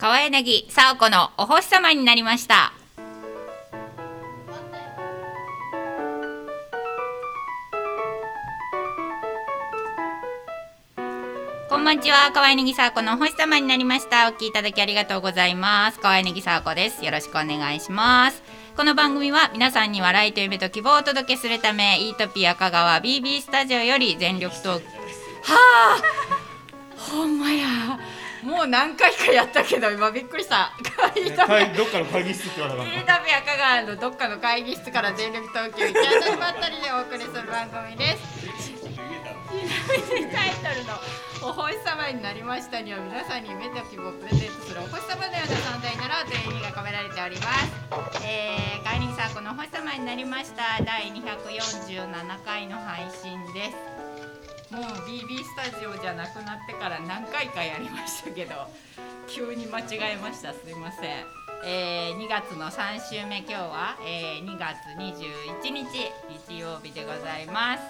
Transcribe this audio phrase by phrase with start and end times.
[0.00, 2.72] 川柳さおこのお星様になりました。
[11.68, 14.28] こんばんちは川柳さおこのお星様になりました。
[14.28, 15.98] お聞きいただきありがとうございます。
[15.98, 17.04] 川柳さおこです。
[17.04, 18.40] よろしくお願いします。
[18.76, 24.86] この番組は皆さんに笑いと夢と希望をお届けするためイートピア香川 BB スタジオより全力トーク。
[25.42, 25.58] は
[25.96, 26.00] あ
[26.96, 27.87] ほんまや。
[28.48, 30.72] もう何回かやったけど今びっくりした。
[31.14, 38.72] イートピアどっかの会議室って言わなかっイートピア香川のどっかの会議室から全力投球行き当たりばったりでお送りする番組です。
[40.32, 40.96] タイトルの
[41.44, 48.24] 「お星様になりました」には皆さんに夢と希望をプレゼントするお星様のような存在になろうという意味が込められております。
[48.24, 50.82] えー、カイリンさんこのお星様になりました。
[50.82, 53.97] 第247回の配信です
[54.70, 58.54] もう BB スタジオじゃなくなってから何回かやりましたけど
[59.28, 60.52] 急に間違えました。
[60.52, 61.26] すいません、
[61.64, 66.10] えー、2月の3週目今日は、えー、2月21日
[66.48, 67.82] 日曜日でございます。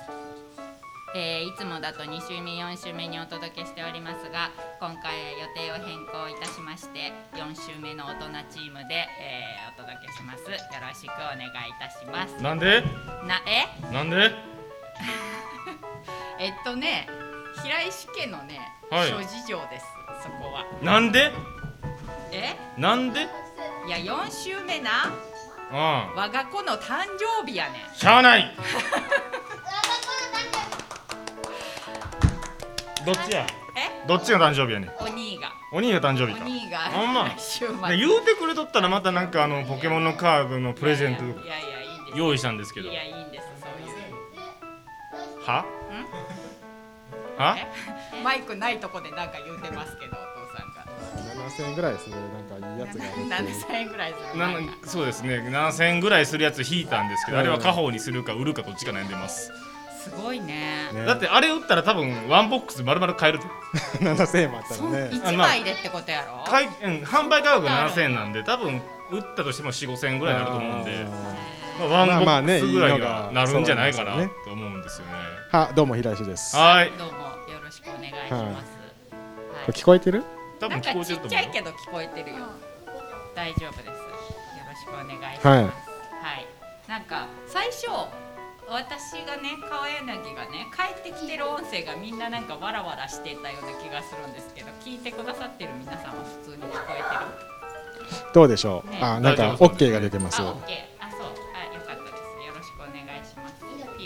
[1.15, 10.43] えーいつもだと2週目4週目にお届けしておりますが今回予定を変更いたしまして4週目の大人チームで、えーお届けします。
[10.43, 10.59] よろ
[10.95, 12.37] しくお願いいたします。
[12.37, 12.83] たなんで？
[13.25, 13.67] なえ？
[13.93, 14.58] なんで？
[16.39, 17.09] えっとね
[17.63, 18.61] 平石家のね、
[18.91, 19.09] はい。
[19.09, 19.87] 諸事情です
[20.23, 20.65] そこは。
[20.83, 21.33] なんで？
[22.33, 22.57] え？
[22.77, 23.23] なんで？
[23.87, 25.13] いや4週目な
[25.73, 27.05] あ我が子の誕
[27.43, 27.83] 生日やねん。
[27.91, 28.55] あしゃあない。
[33.05, 33.47] どっちや？
[33.77, 34.07] え？
[34.07, 34.91] どっちが誕生日やねん？
[35.01, 35.53] お兄が。
[35.73, 36.41] お兄が誕生日か。
[36.45, 37.29] お兄がほんま。
[37.31, 37.77] 来 週末。
[37.77, 42.19] ね言うてくれとったらまたなんかあのポケモンのカードのプレゼントいやいやいやいいんです。
[42.19, 42.89] 用意したんですけど。
[42.91, 43.47] いやいいんです
[45.49, 45.65] は？
[47.39, 47.57] は？
[47.57, 47.67] え？
[48.23, 50.85] マイクないとこでなんか言うてますけどお父さんが。
[51.49, 55.39] 7000円ぐらいするなんかいいやつがあるっていう7000円ぐらいするなんそうですね。
[55.39, 57.43] 7000円ぐらいするやつ引いたんですけど、うん。
[57.43, 59.51] あれは家宝にするか売るかどっちか悩んでます、
[60.03, 60.91] すごいね。
[60.93, 61.07] ね。
[61.07, 63.41] だってあれ売ったら多分ワンボックス丸々買える
[64.01, 64.99] 7000円もあったらね。
[65.13, 66.45] 1枚でってことやろ？
[66.47, 71.07] 買い、うん、販売価格が7000円なんで多分売ったとしても4 5千円ぐらいになると思うんで。
[71.79, 74.45] まあ、ワンボッまあまあねクスぐらいがなるんじゃないかなそうなんですよね。
[74.45, 75.13] と思うんですよね
[75.51, 76.53] はどうも平石です。
[76.53, 79.67] こはいどうもよろしくお願いします、はい。
[79.69, 80.23] れ聞こえてる？
[80.61, 81.39] 多分なんかちっち聞こえてると思う。
[81.39, 82.45] ゃいけど聞こえてるよ、
[83.35, 83.89] 大丈夫です。
[83.89, 83.95] よ
[84.69, 85.49] ろしくお願いします。
[85.49, 85.63] はい。
[85.65, 85.73] はい、
[86.87, 87.89] なんか最初
[88.69, 98.33] 私がね川柳がね帰ってきてる音声がみんななんかわらわらしてたような気がするんですけど聞いてくださってる皆さんは普通に聞こえてる？
[98.35, 98.91] どうでしょう？
[98.91, 100.43] ねあなんか OK が出てます。
[100.43, 100.55] あ、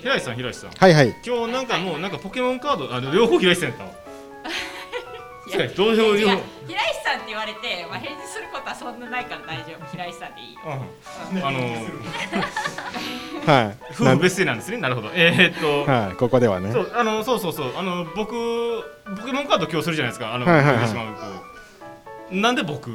[0.03, 0.71] 平石さん平石さん。
[0.71, 1.15] はいはい。
[1.25, 3.91] 今日なんかもうなんかポケモンカードあ両方平石さんやったわ
[5.47, 6.17] いやどう両方。
[6.17, 9.87] 平石さんって言われて、まあ、返事することはそんなないから大丈夫。
[9.93, 10.61] 平石さんでいいよ。
[11.33, 11.47] うん。
[11.47, 11.59] あの
[13.47, 13.77] はい。
[13.93, 14.79] 夫婦別姓なんですね。
[14.79, 15.11] なるほど。
[15.15, 16.17] えー、っと、はい。
[16.17, 16.73] ここではね。
[16.73, 17.77] そうあのそうそうそう。
[17.77, 18.33] あの僕
[19.21, 20.35] ポケモンカード今日するじゃないですか。
[20.35, 20.77] あの、はいはいはい。
[20.79, 21.07] 見てしまう
[22.31, 22.35] と。
[22.35, 22.91] なんで僕？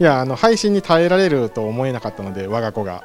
[0.00, 3.02] いやあの配信に耐えられると思えなかったので我が子が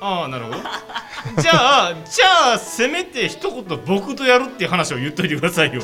[0.00, 0.56] ああなるほど。
[1.42, 5.82] じゃあじゃあせめて一言僕とやるっていう話を言っといてくださいよ。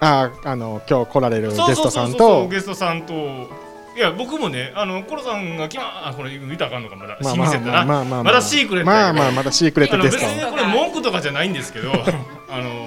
[0.00, 2.48] ああの今日来られるゲストさんと。
[2.48, 3.62] ゲストさんと。
[3.94, 11.92] いや僕もねあのコロさんが来まあこれ言ったらあかんのかまだ、まあ新鮮だな、まあまあまだシークレットまあまあまだシークレットゲスト別にこれ文句とかじゃないんですけど。
[12.48, 12.86] あの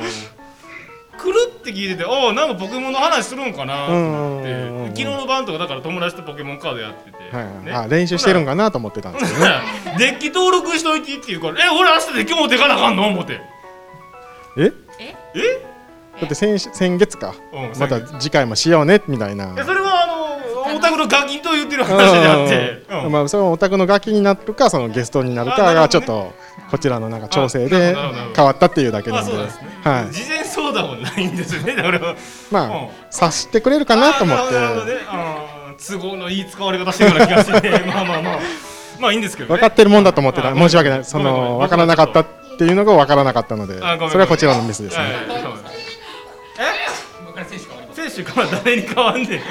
[1.25, 4.75] 来るって聞いててああなんかポケモンの話するんかなと思って。
[4.89, 7.71] 昨日の晩とかだから友達とポケモンカードやってて、はいはいね。
[7.73, 9.51] あ練習してるんかなと思ってたんですけどね。
[9.97, 13.41] デッキ登録しといてって言うから「え俺明日デッキ持ってかなあかんの?」思って。
[14.57, 14.71] え？
[14.99, 15.15] え？
[15.35, 15.65] え？
[16.21, 17.33] だって先週先月か。
[17.53, 19.53] うんまた次回もしようねみたいな。
[19.57, 23.11] えそれはあのオタクのガキと言ってる話であって、うん。
[23.11, 26.33] まあそれはお宅の楽器になるかそのゲストになるかがちょっと
[26.71, 27.95] こちらのなんか調整あで
[28.35, 29.33] 変わったっていうだけなんで。
[29.33, 29.39] ね、
[29.83, 30.13] はい。
[30.13, 30.44] 事前相
[30.75, 32.15] 談もないんですよねだから。
[32.51, 32.71] まうん。
[32.71, 34.99] あ察してくれるかなと思っあーなるほどてね
[35.77, 38.39] 都合のいい使われ方してるような気がして まあまあまあ。
[38.99, 40.49] まあいいんですけど、ね、分かってるもんだと思ってた。
[40.49, 41.03] あ申し訳ない。
[41.05, 42.25] その分からなかったっ
[42.57, 43.79] ていうのが分からなかったので
[44.09, 45.15] それはこちらのミスですはいね
[47.95, 49.41] 選手変わら誰に変わんねん。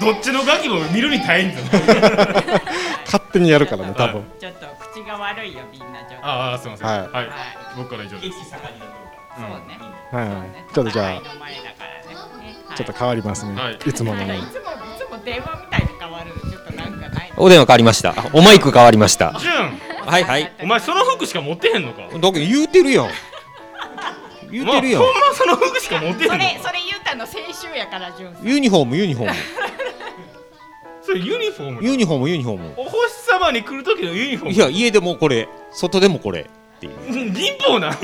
[0.00, 1.54] どっちのガキも見るに大変
[3.04, 4.24] 勝手にやるからね多分。
[4.38, 6.26] ちょっと口が悪いよみんなちょっと。
[6.26, 6.86] ああすみません。
[6.86, 6.98] はい。
[7.10, 7.28] はい、
[7.76, 9.01] 僕から以上です
[9.36, 9.78] そうね、
[10.10, 10.74] はい。
[10.74, 11.22] ちょっとじゃあ
[12.76, 13.54] ちょっと変わりますね。
[13.54, 13.74] はい。
[13.74, 14.22] いつもの。
[14.22, 14.38] いつもい
[14.98, 16.32] つも電話みたいに変わる。
[16.50, 17.32] ちょっとなんかない。
[17.36, 18.14] お電話変わりました。
[18.32, 19.34] おマイク変わりました。
[19.38, 19.78] ジュン。
[20.06, 20.52] はいはい。
[20.60, 22.02] お前その服しか持ってへんのか？
[22.02, 23.08] だけど言うてるやん。
[24.50, 25.02] 言うてるやん。
[25.02, 26.36] ほんまその服しか持ってへんのか？
[26.36, 28.36] それそれ言うたの先週やからじゅん。
[28.42, 29.34] ユニフォームユニフォーム。
[31.02, 32.74] それユニフォームユニフォームユニフォーム。
[32.76, 36.48] お星様に来る時のユニフォームいや家でもこれ外でもこれ
[36.86, 37.26] っていう。
[37.26, 37.92] うん貧乏なん？
[37.92, 37.96] え？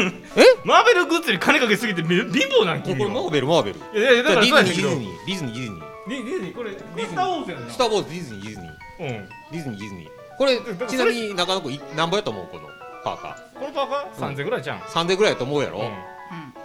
[0.65, 2.83] マーベルグッズに金かけすぎてみ貧乏なん？
[2.83, 3.81] これマーベルマーベル。
[4.01, 5.83] いやいやだからディズニーディズニーディズニーディズニー。
[6.09, 6.79] ディズニーこれス
[7.15, 8.03] ター・ウォーズやんなスター・ウォー。
[8.05, 8.71] ズディズニーディズニー。
[8.71, 9.29] うん。
[9.51, 10.09] ディズニーディズニー
[10.39, 12.47] これだちなみに中野区い何ぼやと思う？
[12.47, 12.69] この
[13.05, 14.79] パーカこのパーカー？3000ぐらいじゃん？
[14.79, 15.93] ー3000ぐらいやと思うやろ、うん。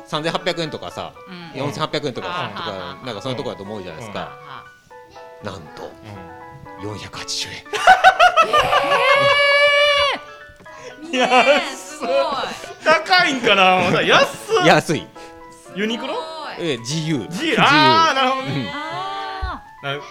[0.07, 1.13] 3800円とかさ
[1.56, 1.62] うん。
[1.62, 4.63] うん4800円とかうんとかなんかそういうとこやと思うじゃないですか、あ
[5.44, 5.92] なんと
[6.81, 7.63] 480円。
[11.15, 11.27] え
[11.75, 11.82] すごい
[12.83, 14.01] 高いんかな。
[14.01, 14.25] 安
[14.61, 14.65] っ。
[14.65, 15.07] 安い。
[15.75, 16.15] ユニクロ？
[16.59, 17.19] え自由。
[17.29, 17.55] 自由。
[17.59, 18.71] ああなるほどね。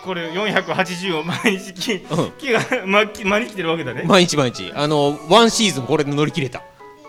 [0.05, 2.33] これ480を毎日きうん。
[2.33, 4.03] 木が、ま、き毎日着てるわけだね。
[4.05, 4.73] 毎日毎日。
[4.75, 6.59] あのワンシーズンこれで乗り切れた。
[6.59, 6.63] ー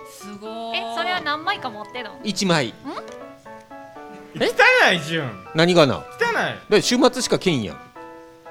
[0.09, 0.77] すごい。
[0.77, 2.73] えそれは何枚か持ってるの？1枚。
[4.35, 5.47] 汚いじゃん。
[5.55, 5.97] 何がな？
[5.97, 6.33] 汚い。
[6.33, 7.75] だって週末しかけんやん。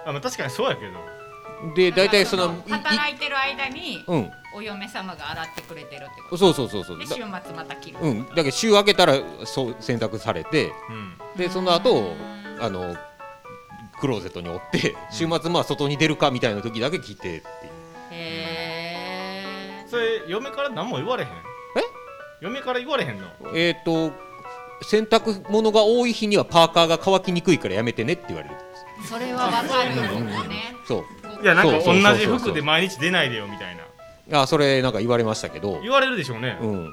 [0.05, 1.12] あ、まあ、確かにそうやけど
[1.75, 4.31] で大体その働いてる間にうん。
[4.55, 6.37] お嫁様が洗ってくれてるってこと。
[6.37, 7.00] そうそうそうそう。
[7.06, 7.99] 週末また着る。
[8.03, 8.29] うん。
[8.29, 9.14] だけど週明けたら
[9.47, 11.17] そう洗濯されてうん。
[11.38, 12.14] でその後
[12.61, 12.94] あの
[13.99, 17.41] クローゼットに折って週末まあ外に出るかみたいな時だけ着てっていう。
[18.11, 21.31] へえそれ嫁から何も言われへん？
[21.31, 21.32] え？
[22.43, 23.26] 嫁から言われへんの？
[23.55, 24.12] えっ、と
[24.82, 28.56] 洗濯物が多い日にはパーカーが乾きにくいからやめてねって言われる
[29.08, 30.49] それはわかるうんうんうん。
[30.49, 31.05] ねそう
[31.43, 34.43] いやなんか同じ服で毎日出ないでよみたいな。
[34.43, 35.81] あそれなんか言われましたけど。
[35.83, 36.56] 言われるでしょうね。
[36.61, 36.85] うん。
[36.87, 36.91] う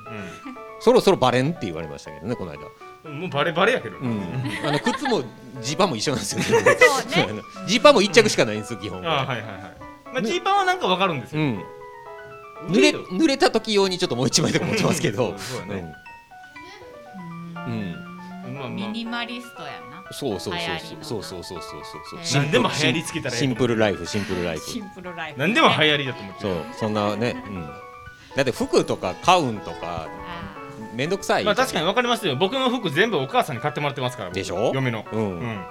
[0.79, 3.11] そろそろバレンって言われましたけどねこの間。
[3.11, 4.21] んもうバレバレやけどうん。
[4.65, 5.23] あの靴も
[5.61, 6.75] ジーパンも一緒なんですよね。
[7.13, 7.41] そうね。
[7.67, 9.43] ジーパンも一着しかないんです基本あはいはいはい。
[10.13, 11.41] まあジーパンはなんかわかるんですよ。
[11.41, 11.63] うん。
[12.67, 15.29] 濡れ濡れた時用にちょっともう一枚とか持ってますけど。
[15.29, 15.93] う んそうそうだね。
[17.55, 18.55] うん。
[18.55, 20.63] まあまミニマリストやなそうそうそう
[21.01, 21.23] そう。
[21.23, 24.65] そうそうそうそう何でも流行りつけたらええシンプルライフシンプルライフ。
[24.69, 25.39] シンプルライフ。
[25.39, 27.69] 何でも流行りだと思ってそうそんなねうん。
[28.35, 30.07] だって服とか買うんとかあ
[30.95, 31.43] めんどくさい。
[31.43, 32.35] まあ確かにわかりますよ。
[32.35, 34.71] 僕の服全部お母さんに買ってもらってますから僕でしょ？
[34.73, 35.05] 嫁の。
[35.11, 35.39] ううん。
[35.41, 35.65] ん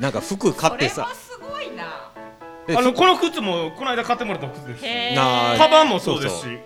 [0.00, 0.94] なんか服買ってさ。
[0.94, 1.84] それもすごいな。
[2.66, 4.88] であのこの靴もこの間買ってもらった靴ですし。
[5.14, 6.58] カバンもそうですし。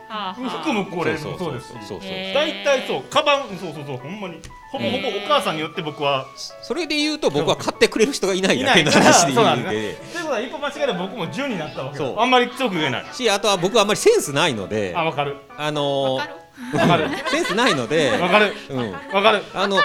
[0.62, 1.98] 服もこれもそうそうですしそうそう。
[2.02, 2.34] へー。
[2.34, 6.26] 大体そうカバンそうそうそうほんまにほぼほぼお母さんによって僕は。
[6.62, 9.32] それで言うと僕は買ってくれる人がいないいないだけの話で。
[9.32, 9.72] そうなんだ。
[9.72, 12.18] 言うてということは一歩間違えたら僕も10になったわけそう。
[12.20, 13.06] あんまり強く言えない。
[13.12, 14.94] しあとは僕はあんまりセンスないので。
[14.94, 15.36] あわかる。
[15.56, 16.34] あのわかる？
[16.78, 18.10] わかるセンスないので。
[18.10, 18.52] わかる。
[18.70, 18.92] うん。
[18.92, 19.42] わかる。
[19.54, 19.78] あの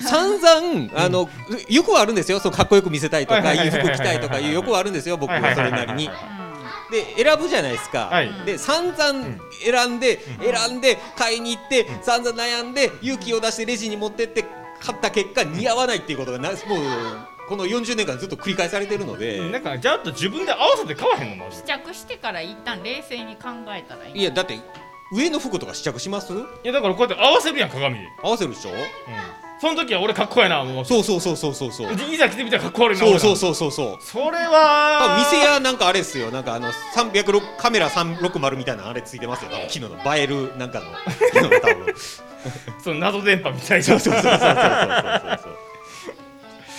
[0.00, 1.28] 散々あの
[1.68, 2.40] 欲はあるんですよ。
[2.40, 6.08] そうかっこよく見せたいとかはいはいいはいはいい服着たいとかいう欲はあるんですよ僕はそれなりに
[6.92, 8.30] で選ぶじゃないですか、はい。
[8.46, 14.44] で散々選んで、選んで買いに行って、散々悩んで勇気を出してレジに持ってって
[14.80, 16.58] 買った結果似合わないっていうことがなもう
[17.48, 24.22] この40年間ずっと繰り返されてるので、なんかじゃあと自分で合わせて買わへんの試着してから一旦冷静に考えたらいいい？
[24.22, 24.58] やだって
[25.12, 26.32] 上の服とか試着します？
[26.32, 28.70] いやだからこうやって合わせるやん鏡で、合わせるでしょ？
[28.70, 28.76] うん、
[29.62, 30.84] その時は俺かっこええな思う。
[30.84, 31.72] そうそうそうそうそう。
[31.72, 34.04] そうでいざ着てみたらかっこ悪いなそうそううそうそうそう。
[34.04, 35.24] それは。
[35.30, 36.32] 店屋なんかあれですよ。
[36.32, 36.66] なんかあの
[36.96, 39.52] 306カメラ360みたいなあれついてますよ。
[39.68, 40.16] 昨日の。
[40.16, 40.86] 映えるなんかの
[41.32, 41.94] 昨日の多分。
[42.82, 43.84] その謎電波みたいな。
[43.84, 45.58] そうそうそうそうそうそうそう。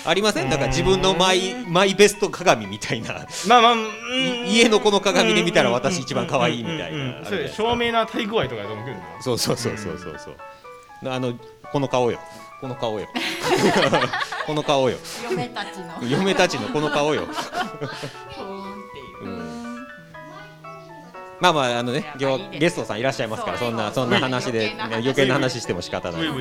[0.05, 0.49] ありません？
[0.49, 3.25] なんか自分のマイマイベスト鏡みたいな。
[3.47, 3.75] まあまあ、
[4.45, 7.13] 家のこの鏡で見たら私一番可愛いみたいな。
[7.47, 9.03] 照明の当たり具合とかやと思うけどな。
[9.21, 11.09] そうそうそうそうそうそう。
[11.09, 11.33] あの
[11.71, 12.19] この顔よ
[12.63, 13.07] この顔よ。
[14.47, 14.97] この顔よ。
[15.29, 16.07] 嫁たちの。
[16.07, 17.27] 嫁たちのこの顔よ。
[21.41, 22.05] まあまああのね
[22.57, 25.59] ゲストさんいらっしゃいますからそんなそんな話で余計な話。
[25.59, 26.23] しても仕方ない。
[26.23, 26.39] 今日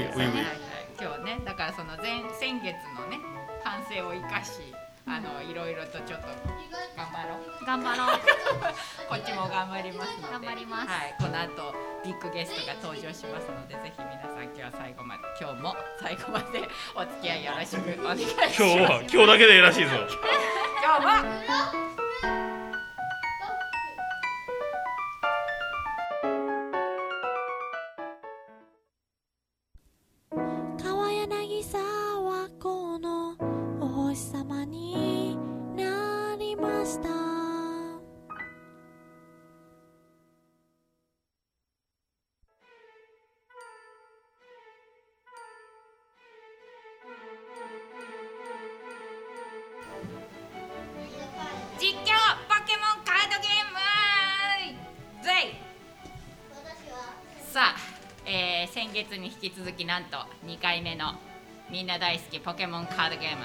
[1.25, 3.19] ねだからその前先月のね
[3.64, 4.73] 反省を生かし
[5.06, 6.26] あのいろいろとちょっと
[6.97, 7.64] 頑張ろう。
[7.66, 8.21] 頑張ろう。
[9.09, 10.32] こっちも頑張りますので。
[10.32, 10.88] 頑張ります。
[10.88, 11.14] はい。
[11.18, 18.62] この後ビッグゲストが登場しますのでぜひ皆さん今日は最後まで今日も最後までお付き合いよろしくお願いします。
[18.62, 19.90] 今日は今日だけでええらしいぞ。
[20.82, 22.49] 今日は
[59.42, 61.14] 引き続きなんと2回目の
[61.68, 63.42] みんな大好きポケモンカードゲーム。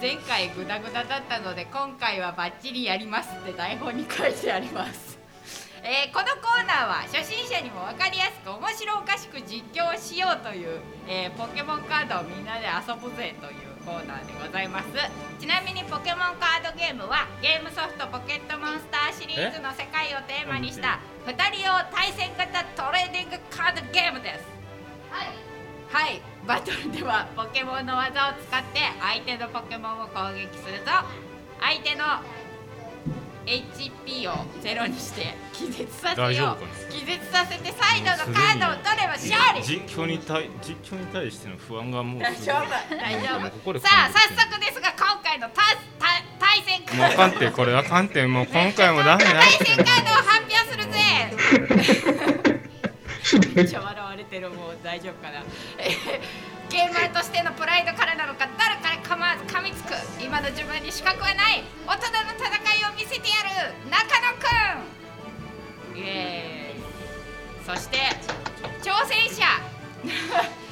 [0.00, 5.18] 前回グダグダだったので今回はバッチリやりますって台本に書いてあります、
[5.82, 14.88] えーこのコーナーは初心者にも分かりやすく面白おかしく実況をしようという、えーポケモンカードをみんなで遊ぶぜというコーナーでございます。
[15.40, 24.44] ちなみにポケモンカードゲームはゲームソフトポケットモンスターシリーズの世界をテーマにした2人用対戦型トレーディングカードゲームです。
[25.90, 26.20] はい。
[26.46, 30.90] バトルではポケモンの技を使って相手のポケモンを攻撃すると
[31.60, 32.04] 相手の
[33.46, 36.92] HP をゼロにして気絶させよう。
[36.92, 39.62] 気絶させてサイドのカードを取れば勝利。
[39.62, 42.96] 実況に対実況に対しての不安がもう 大丈夫。
[42.96, 43.78] 大丈夫。
[43.80, 46.06] さあ早速ですが今回のたた
[46.38, 49.32] 対戦カもうあードかんてこれあかんてもう今回もダメだ。
[49.40, 50.15] 対戦カード
[53.54, 55.42] めっちゃ笑われてるもう大丈夫かな。
[56.70, 62.48] ゲーマーとしてのプライドからなのか誰かに構わず噛みつく今の自分に資格はない大人の戦
[62.80, 64.44] いを見せてやる中野く
[65.94, 65.98] ん。
[65.98, 66.82] イエーイ。
[67.64, 67.98] そして
[68.82, 69.46] 挑戦者。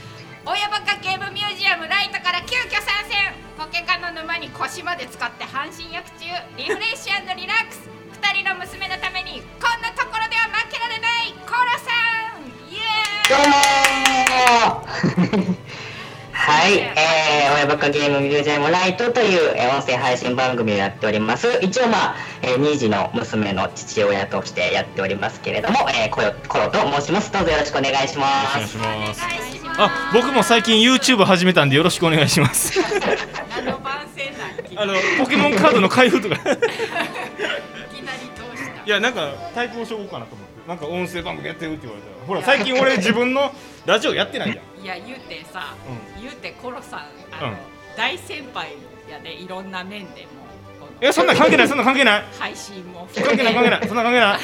[0.46, 3.32] 親バカゲームミュージアムライトから急遽参戦。
[3.56, 6.26] ポケカの沼に腰まで使って半身浴中。
[6.56, 7.88] リフレッシュリラックス。
[8.20, 11.95] 2人の娘のためにこんなとこでは負けられないコロさ
[12.35, 13.31] んイエーイ。
[13.31, 15.55] どうもー。
[16.35, 21.61] はい、えー、親バカゲームミュージアムライトという、えー音声配信番組をやっております。
[21.62, 27.31] 一応まあ、えー、2児の娘の父親としてやっておりますけれども、えー、コヨコロと申します。
[27.31, 28.26] どうぞよろしくお願いしま
[28.67, 28.76] す。
[28.76, 29.23] お願いします。
[29.79, 32.81] あ僕も最近 YouTube 始めたんでよろしくお願いします。
[33.55, 34.33] 何の番宣
[34.76, 36.41] なんあのポケモンカードの開封とか
[38.87, 40.55] いやなんか対抗しようかなと思って。
[40.69, 42.26] なんか音声番組やってるって言われたら。
[42.26, 43.53] ほら最近俺自分の
[43.87, 44.85] ラジオやってないじゃん。
[44.85, 45.75] いや言うてさ、
[46.19, 47.00] う言うてコロさん
[47.33, 47.57] あの、うん。
[47.97, 48.69] 大先輩
[49.11, 50.29] やでいろんな面でも。
[50.81, 52.25] このいやそんな関係ないそんな関係ない。
[52.38, 53.88] 配信も関係ない関係ない。
[53.88, 54.38] そんな関係ない。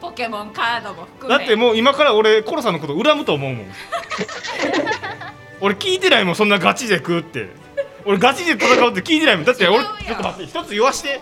[0.00, 1.38] ポケモンカードも含め。
[1.38, 3.66] だってもう今から俺コロさんのこと恨むと思うもん。
[5.60, 7.48] 俺聞いてないもんそんなガチで食うって。
[8.04, 9.44] 俺ガチで戦うって聞いてないもん。
[9.44, 11.20] だって俺ちょっと待って一つ言わして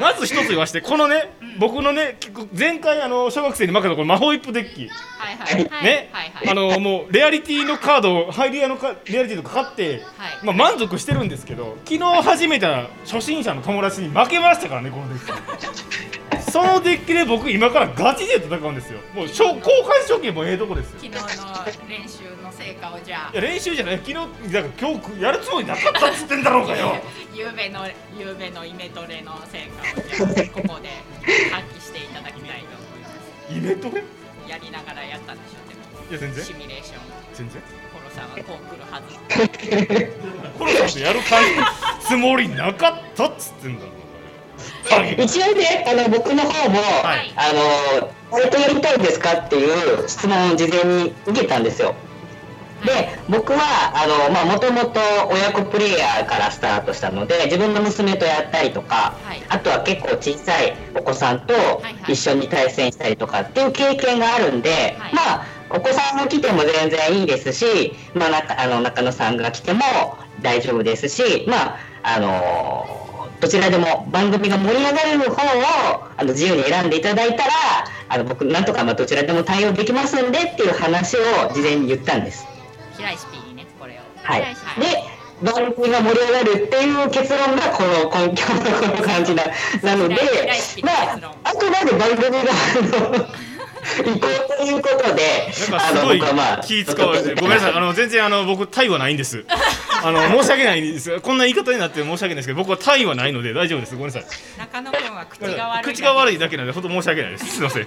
[0.00, 2.16] まず一つ言わしてこのね、僕のね
[2.56, 4.88] 前回あの小学生に負けたこの魔法一歩デッキ。
[4.88, 5.68] はいはい。
[5.68, 6.10] はいね、
[6.48, 10.30] あのもうレアリティのカードをハイリアのカレアリティとか買って、はい。
[10.42, 15.99] まあ、満足してるんですけど昨日始めた初心者の友達に負けましたからねこのデッキ
[16.50, 19.00] そのデッキで僕今からガチで戦うんですよ。
[19.14, 19.32] もう公
[19.88, 20.98] 開処刑もええとこですよ。
[21.00, 23.32] 昨日の練習の成果をじゃあ。
[23.32, 23.98] いや練習じゃない。
[23.98, 24.14] 昨日
[24.52, 26.96] だから今日やるつもりなかったっつってんだろうがよ。
[27.34, 27.86] ゆうべの
[28.18, 29.68] ゆうべのイメトレの成
[30.18, 30.90] 果をじゃあここで
[31.52, 33.56] 発揮していただきたいと思います。
[33.56, 34.02] イベントで
[34.48, 35.60] やりながらやったんでしょ
[36.10, 36.44] いや全然。
[36.44, 37.00] シミュレーション。
[37.34, 37.62] 全然。
[37.92, 40.08] コロさんはこう来るはず
[40.58, 41.50] コロさんとやる感じ
[42.08, 43.99] つもりなかったっつってんだろ
[45.18, 47.32] 一応ね、あの僕の方も、はい。
[47.36, 47.52] あ
[48.02, 51.94] の誰とやりたいですかっていう質問を事前に受けたんですよ。
[52.84, 53.58] で、僕は
[53.94, 54.92] あのまあ元々
[55.30, 59.42] 親子プレイヤーからスタートしたので、自分の娘とやったりとか、はい。
[59.48, 61.54] あとは結構小さいお子さんと
[62.08, 65.14] 一緒に対戦したりとかっていう経験があるんで、はい。
[65.14, 69.82] まあお子さんが来ても全然いいですし、まあなあの中野さんが来ても
[70.40, 73.09] 大丈夫ですし、まああの
[73.40, 77.52] どちらでも番組が盛り上がれる方をあの自由に選んでいただいたら
[78.08, 81.20] あの僕なんとかまあどちらでも対応できますんでっていう話を
[81.52, 82.46] 事前に言ったんです。
[82.96, 83.96] 平石 P にねこれを。
[84.22, 89.44] はい、はいで番組が盛り上がるっていう結論がこの 根拠のこの感じな
[89.82, 90.16] なので
[90.82, 93.26] まああくまで番組があの
[94.06, 97.72] 移行ということでなんかすごい僕はまあ気使われてごめんなさい。
[97.76, 99.44] あの全然あの僕タイはないんです。
[100.02, 101.20] あの申し訳ないんです。
[101.20, 103.94] こんな言い方になって申し訳ないですけど僕はタイはないので大丈夫です。
[103.94, 104.24] ごめんなさい。
[104.58, 107.46] 中野くんは口が悪い口が悪いだけなので本当申し訳ないです。
[107.46, 107.86] すいません。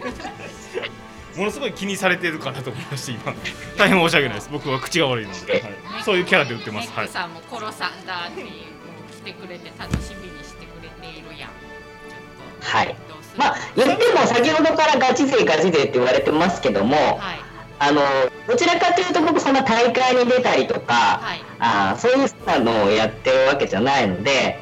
[1.36, 3.34] ものすごい気にされてるかなと思いまして今。
[3.78, 4.50] 大変申し訳ないです。
[4.52, 6.92] 僕は口が悪いので、はい、そういうキャラで売ってます。
[6.92, 6.98] はい。
[6.98, 8.54] ネックさんもコロさんだってもう
[9.12, 11.50] 来てくれて楽しみにしてくれているやん。
[11.50, 12.18] ちょ
[12.60, 12.96] っとはい
[13.38, 17.40] まあ言っても先ほどからガチ勢ガチ勢って言われてますけども、はい。
[17.80, 18.02] あの
[18.48, 21.42] どちらかというと僕そんな大会に出たりとか、はい。
[21.60, 24.60] あーそういうのをやってるわけじゃないので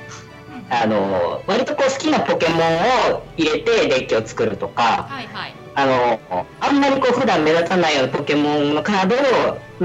[0.69, 5.55] あの割とこう好きなポケモンを入れてデッキを作るとかはいはい。
[5.73, 9.15] あのあんまりこう普段目立たないようなポケモンのカード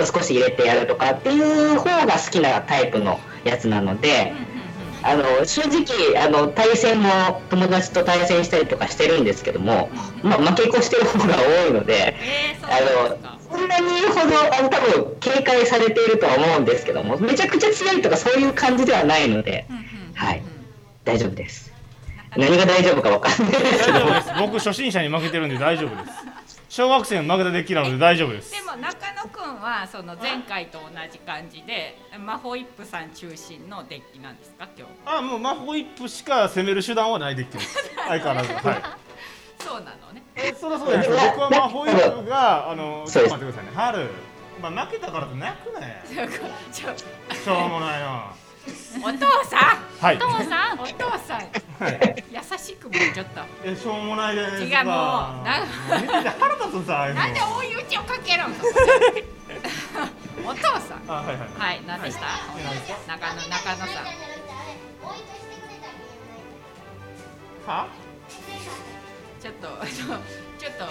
[0.01, 4.33] を少し入れてやるとかっていう方が好きなタイプのやつなので。
[5.07, 9.89] あの正直あの対戦も友達と対戦したりとかしてるんですけども、
[10.23, 13.39] まあ、負け越してる方が多いのでえー、そうなんですか。
[13.49, 19.83] そんんなに言うほどあの多分警戒されているとは思うんですけどもめちゃくちゃ強いとかそういう感じではないのでうんうん
[20.15, 20.43] はい。
[21.05, 21.73] 大丈夫です。
[22.37, 26.36] 何が大丈夫かわかんないですけど大丈夫です僕初心者に負けてるんで大丈夫です
[26.77, 28.53] 小学生に負けたデッキなので大丈夫です。
[28.53, 34.69] でも中野くんはその前回と同じ感じでマホイップさん中心のデッキなんですか？
[34.77, 34.93] 今日。
[35.07, 37.79] あもうマホイップしか攻める手段はないデッキです。
[37.97, 38.53] 相変わらず。
[38.53, 38.83] はい。
[39.59, 40.23] そうなのね。
[40.35, 43.73] えそりゃそうですか僕はマホイップがあのちょっと待ってくださいね。
[43.75, 44.11] 春。
[44.61, 45.95] まあ負けたからって泣くなよ
[46.71, 48.35] ちょしょうもないな
[49.03, 50.05] お父さん。
[50.05, 50.17] はい。
[50.17, 50.81] お父さん。
[50.81, 51.41] お父さん。
[51.79, 52.25] はい。
[52.33, 53.41] 優しくもうちょっと。
[53.65, 54.65] えしょうもないです。
[54.65, 55.45] 違うもう。
[55.45, 55.65] な
[56.01, 58.47] 見てて腹立つさなんで追い打ちをかけるん
[60.49, 61.03] お父さん。
[61.09, 61.39] あはいはい。
[61.59, 62.27] はい何でした、
[63.07, 64.07] 中野中野さん。
[67.67, 67.89] は？
[69.41, 70.85] ちょっと ちょっと。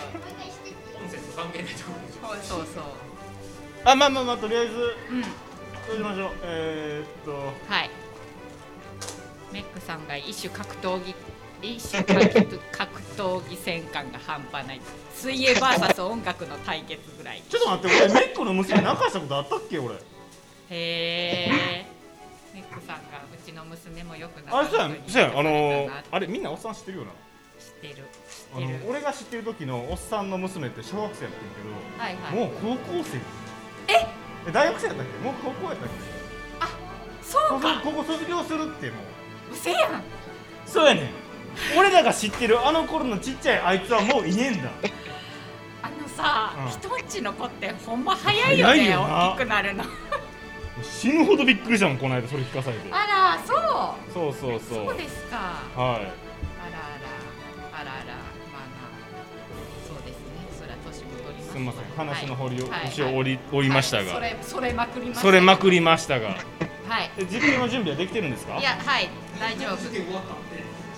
[2.21, 2.83] そうそうそう。
[3.83, 4.73] あまあまあまあとりあえず。
[5.11, 5.23] うん
[5.87, 6.31] どうしましょう。
[6.43, 7.31] えー、っと。
[7.71, 7.89] はい。
[9.53, 11.15] メックさんが一種格闘技
[11.61, 14.81] 一種格闘格闘技戦感が半端ない。
[15.13, 17.41] 水泳 VS 音楽の対決ぐらい。
[17.47, 19.99] ちょっと待って俺メックの娘泣かしたことあったっけ俺へ
[20.69, 21.85] え
[22.53, 24.97] メックさんがうちの娘もよくあれそうやん。
[25.07, 25.37] そうやん。
[25.39, 27.11] あのー、ああれみんなおっさん知ってるよな？
[27.11, 28.03] 知ってる。
[28.89, 32.33] 俺が知ってる時のおっさんの娘って小学生やってるはいはい。
[32.33, 33.17] けどもう高校生。
[33.93, 34.24] え？
[34.51, 35.23] 大学生やったっけ？
[35.23, 35.95] もう高校やったっけ？
[37.23, 37.81] そうか。
[37.83, 38.97] こここ卒業するっても
[39.51, 39.53] う。
[39.53, 40.03] うせやん。
[40.65, 41.09] そうやねん。
[41.77, 44.69] 俺らが知ってるあの頃のちっちゃいあいつはもういねえんだ。
[45.81, 46.69] あのさ、うん。
[46.69, 49.29] 人んちの子ってほんま早いよねよな。
[49.31, 49.83] 大きくなるの。
[50.83, 52.89] 死ぬほどびっくりしたもんこの間それ聞かされて。
[52.91, 53.53] あらそ
[54.09, 54.13] う。
[54.13, 54.85] そうそうそう。
[54.87, 55.37] そうですか。
[55.75, 56.24] はい
[61.55, 61.83] すすみません。
[61.95, 62.87] 話の掘りをはい。
[62.89, 64.35] 節を折り折りましたが、はい。
[64.43, 65.21] それそれまくりました。
[65.21, 66.27] それまくりましたが。
[66.27, 67.11] はい。
[67.17, 68.57] え実験の準備はできてるんですか？
[68.57, 69.09] いやはい。
[69.39, 69.77] 大丈夫。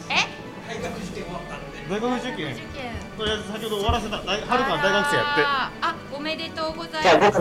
[0.10, 0.26] え？
[0.68, 2.92] 大学受験受験。
[3.18, 5.42] とりあえず先ほど終わらせた大はるかは大学生やって。
[5.46, 7.40] あおめでとうございます。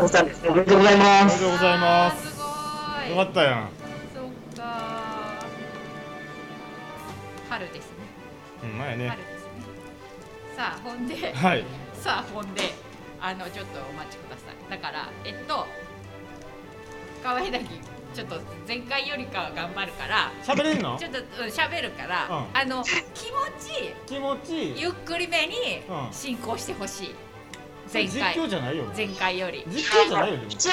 [0.49, 1.35] おめでとうございおます。
[1.37, 2.27] めでとうございます。
[2.33, 3.11] すごい。
[3.11, 3.71] よかったやん。
[4.15, 4.25] そっ
[4.57, 5.43] か
[7.49, 7.91] 春ですね。
[8.65, 9.09] うん前ね。
[9.09, 9.49] 春ですね。
[10.55, 11.33] さあほんで。
[11.33, 11.65] はい。
[11.95, 12.63] さあほんで
[13.21, 14.71] あのちょっとお待ちください。
[14.71, 15.67] だからえっと
[17.23, 17.65] 川合だけ
[18.15, 20.97] ちょっと前回よりかは頑張るから喋れんの？
[21.01, 22.47] ちょっとうん喋るから、うん。
[22.59, 24.75] あの気持ち気持ち。
[24.81, 26.13] ゆっくりめにうん。
[26.13, 27.15] 進行してほしい、それ実
[27.93, 28.35] 前回。
[28.35, 29.65] 況じゃないよ前回より。
[29.69, 30.71] 実況じゃないよでも一応、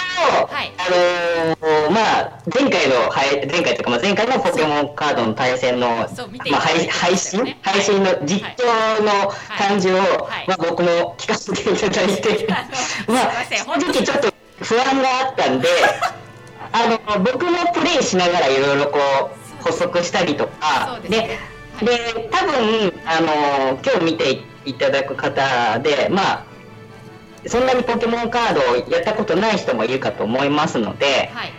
[0.47, 7.43] はいあのーまあ前回のはい前回というかまあ前回のポケモンカードの対戦のそう見ていまあ配信？
[7.43, 7.57] ね。
[7.61, 10.45] 配信の実況の感じを、はい。
[10.47, 13.57] まあ僕も聞かせていただいて、 まあすいません。
[13.59, 15.67] 正本当に直ちょっと不安があったんで
[16.71, 18.99] あの僕もプレイしながらいろいろこ
[19.61, 21.39] う補足したりとかでで
[21.81, 26.43] で多分あの今日見ていただく方でまあ
[27.47, 31.51] そんなにポケモンカードをやったことない人もいるかと思いますので、はい。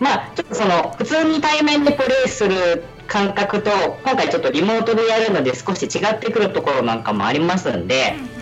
[0.00, 3.70] まあちょっとその普通に対面でプレイする感覚と
[4.04, 8.41] 今回ちょっとリモートでやるので少し違ってくるところなんかもありますんで、うん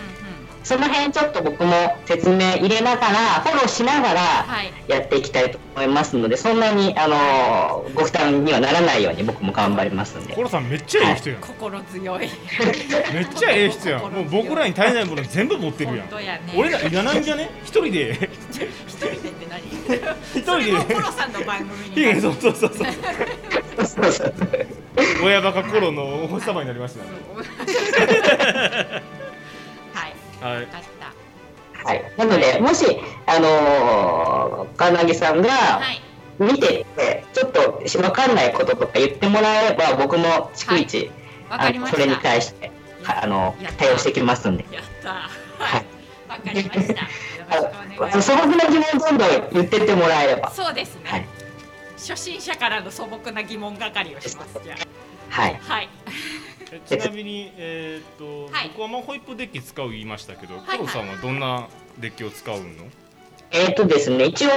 [0.63, 4.71] その辺ちょっと僕も説明入れながらフォローしながらはい。
[4.87, 10.33] やっていきたいと思いますのでそんなにあのご負担にはならないように僕も頑張りますんで。
[10.35, 11.41] コロさんめっちゃええ人やん。
[11.41, 12.29] 心強い。
[13.13, 14.01] めっちゃええ人やん。
[14.01, 16.07] もう僕らに足りないもの全部持ってるやん。
[16.07, 16.41] 本当やね。
[16.55, 17.49] 俺らいらないんじゃね？
[17.63, 18.29] 一人で。
[18.51, 19.61] 一人でって何？
[20.35, 20.43] 一人で。
[20.45, 22.21] それもコロさんの番組に。
[22.21, 22.87] そう そうそうそう。
[25.23, 28.05] 親バカコロのお星様になりました。
[28.05, 28.20] ね
[30.41, 30.67] はい。
[31.83, 32.11] はい。
[32.17, 32.85] なのでもし
[33.25, 36.01] あのー、金木さんがはい。
[36.39, 41.11] 見ててちょっと分かんないこととか言ってもらえれば僕も逐一、
[41.51, 41.97] わかりました。
[41.97, 42.71] あのそれに対して
[43.03, 44.65] はあの対応してきますんで。
[44.71, 45.09] やった。
[45.13, 45.85] はい。
[46.27, 46.93] わかりました。
[46.93, 47.07] よ
[47.47, 50.49] ろしくお願いしあの素朴な疑問どんどん言ってってもらえれば。
[50.49, 51.19] そうですはい。
[51.19, 51.27] ね
[51.97, 54.59] 初心者からの素朴な疑問係をします。
[54.63, 54.75] じゃ
[55.29, 55.59] はい。
[55.69, 55.89] あはい
[56.71, 58.69] えちなみにえーっと、はい。
[58.69, 60.77] 僕はまあホイップデッキ使う言いましたけど、はい。
[60.77, 61.67] コロさんはどんな
[61.99, 62.63] デッキを使うの？
[63.51, 64.49] えっ、とですね一応、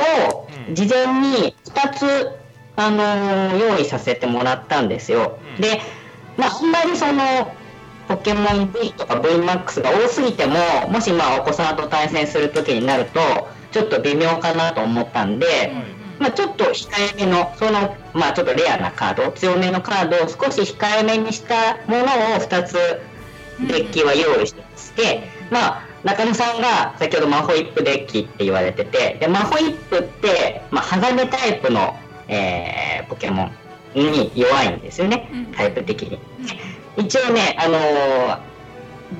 [0.68, 0.74] うん。
[0.74, 2.30] 事前に2つ
[2.76, 5.60] あのー用意させてもらったんですよ、うん。
[5.60, 5.80] で
[6.36, 7.52] まああんまりその
[8.06, 10.54] ポケモン V とか VMAX が多すぎても
[10.90, 13.20] もしまあお子さんと対戦する時になると
[13.72, 22.06] ちょっと微妙かなと思ったんで、はいまあ、ちょっと控えめのそのまあちょっとレアなカード強めのカードを少し控えめにしたものを
[22.40, 22.74] 2つ
[23.60, 31.96] デッキは用意してまして、まあ中野さんが先ほどマホイップデッキって言われててでマホイップって、まあ、鋼タイプの、
[32.28, 33.52] えーポケモン
[33.94, 36.18] に弱いんですよねうんタイプ的に。
[36.96, 38.38] 一応ね、あのー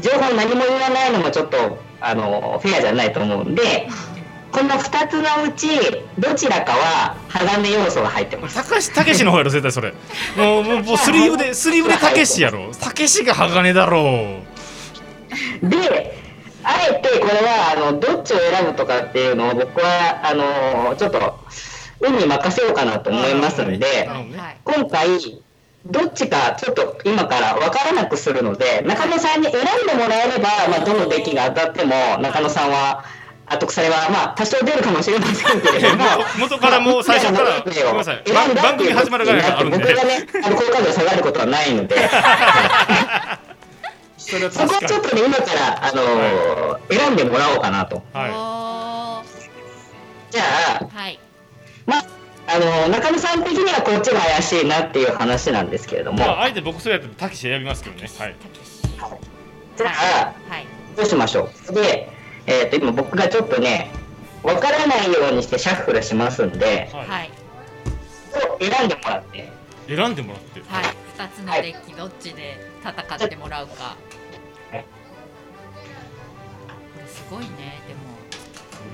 [0.00, 3.88] 情報何も言わないのもちょっと、あのーフェアじゃないと思うんで
[4.54, 5.66] この2つのうち
[6.16, 8.54] どちらかは鋼要素が入ってます。
[8.54, 9.92] たかしたけしの方やろ絶対それ。
[10.36, 12.70] もうもうもうスリーブでスリーブでたけしやろ。
[12.72, 14.38] たけしが鋼だろ
[15.60, 16.16] で
[16.62, 21.40] あえてこれはあのどっちを選ぶとかっていうのを僕はあのちょっと
[22.00, 23.86] 運に任せようかなと思いますんでね。
[24.36, 24.56] はい。
[24.62, 25.08] 今回
[25.86, 33.04] どっちかちょっと今から分からなくするので中野さんに選んでもらえれば、まあ、どのデッキが当たっても中野さんは
[33.46, 36.04] 後腐れはまあ多少出るかもしれませんけれども
[36.38, 37.96] 元からもう最初からごめん。
[37.98, 39.78] なさい番番組始まるぐらいからあるんで。
[39.78, 41.96] 僕がねあの好感度が下がることはないので。
[44.16, 48.02] そそこはちょっとね今からあの選んでもらおうかなと。
[48.14, 49.24] はお
[50.30, 50.42] じゃ
[50.80, 51.20] あーはい。
[51.86, 52.04] まあ、
[52.46, 58.08] あの中野さん的にはこっちが怪しいなっていう話なんですけれども、いまああえて僕それやったらたけし選びますけどね。
[58.18, 58.34] はい。
[59.76, 60.66] じゃあはい。
[60.96, 61.72] どうしましょう。
[61.74, 62.10] で、
[62.46, 63.90] えー、と今僕がちょっとね
[64.42, 67.06] 分からないようにしてシャッフルしますんではい。
[67.06, 67.30] はい
[68.60, 69.52] 選んでもらって。
[69.86, 70.60] 選んでもらって。
[70.66, 70.84] はい。
[71.16, 73.96] 二つのデッキどっちで戦ってもらうか。
[74.70, 74.84] はい
[76.94, 77.80] これすごいね。
[77.86, 78.00] でも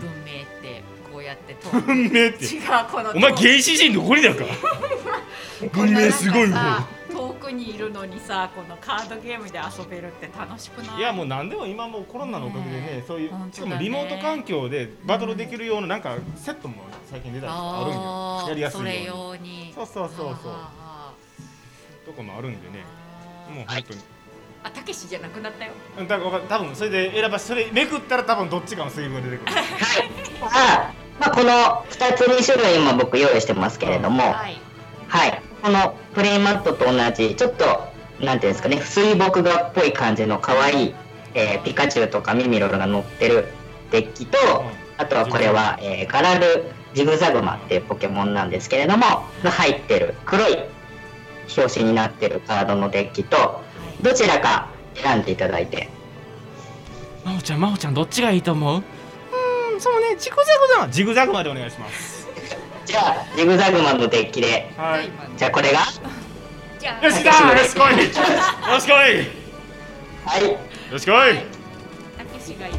[0.00, 2.44] 文明ってこうやって文明って。
[2.44, 4.44] 違うこのお前原始人どこにだか。
[5.72, 10.98] 文明すごいわ遠くにいるのにさこのカードゲームで遊べるって楽しくない？
[10.98, 16.76] いやもう何でも今もうコロナのおかげでねねそういうしかもリモート環境でバトルできるようななんかセットも
[17.10, 19.72] 最近出たりあるんよやりやすいよう用に。
[19.74, 20.54] そうそうそうそう。
[22.06, 22.84] とかもあるんでね。
[23.54, 24.00] もう本当に。
[24.62, 25.72] あたけしじゃなくなったよ。
[25.98, 29.52] うんだから多分それで選ばそれめくったら多分どっちかの水分が出てくる
[30.42, 31.50] あ、 まあ、この
[31.90, 34.60] 2つ2種類今僕用意してますけれども、はい。
[35.08, 37.64] はい、このプレイマットと同じちょっと
[38.24, 40.94] なんていうんですかね水墨画っぽい感じの可愛い、
[41.34, 43.48] えーピカチュウとかミミロルが乗ってる
[43.90, 44.38] デッキと、
[44.98, 49.06] あとはこれは、えーガラルジグザグマっていうポケモンなんですけれども
[49.42, 50.58] が入ってる黒い
[51.56, 53.60] 表紙になってるカードのデッキと
[54.02, 55.88] どちらか選んでいただいて。
[57.24, 58.82] 真帆ちゃん真帆ちゃんどっちがいいと思う？
[59.72, 62.19] うんそうねジグザグだなジグザグまでお願いします
[62.90, 64.68] じゃあジグザグマのデッキで。
[64.76, 65.08] はい。
[65.36, 65.78] じゃあこれが？
[66.80, 67.04] じゃあ。
[67.06, 67.98] よしだよし来い。
[68.72, 68.92] よし来い。
[70.26, 70.92] はい。
[70.92, 71.10] よし来い。
[72.18, 72.78] たけしがいる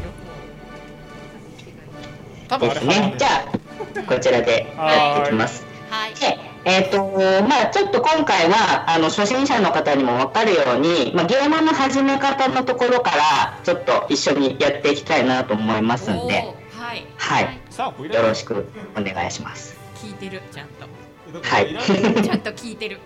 [2.46, 3.14] 多分ですね。
[3.16, 5.64] じゃあこちらでやっていきます。
[5.88, 6.14] 方はい。
[6.14, 6.98] で、えっ、と、
[7.48, 17.06] まあちょっと今回は、あの、初心者の方にもわかるように、まあゲームの始め方のところから、ちょっと一緒にやっていきたいなと思いますんで、はい。
[17.16, 17.58] はい。
[18.14, 19.71] よろしくお願いします。
[20.02, 20.86] 聞いてるちゃんと。
[21.42, 21.76] はい。
[22.22, 22.98] ちゃんと聞いてる。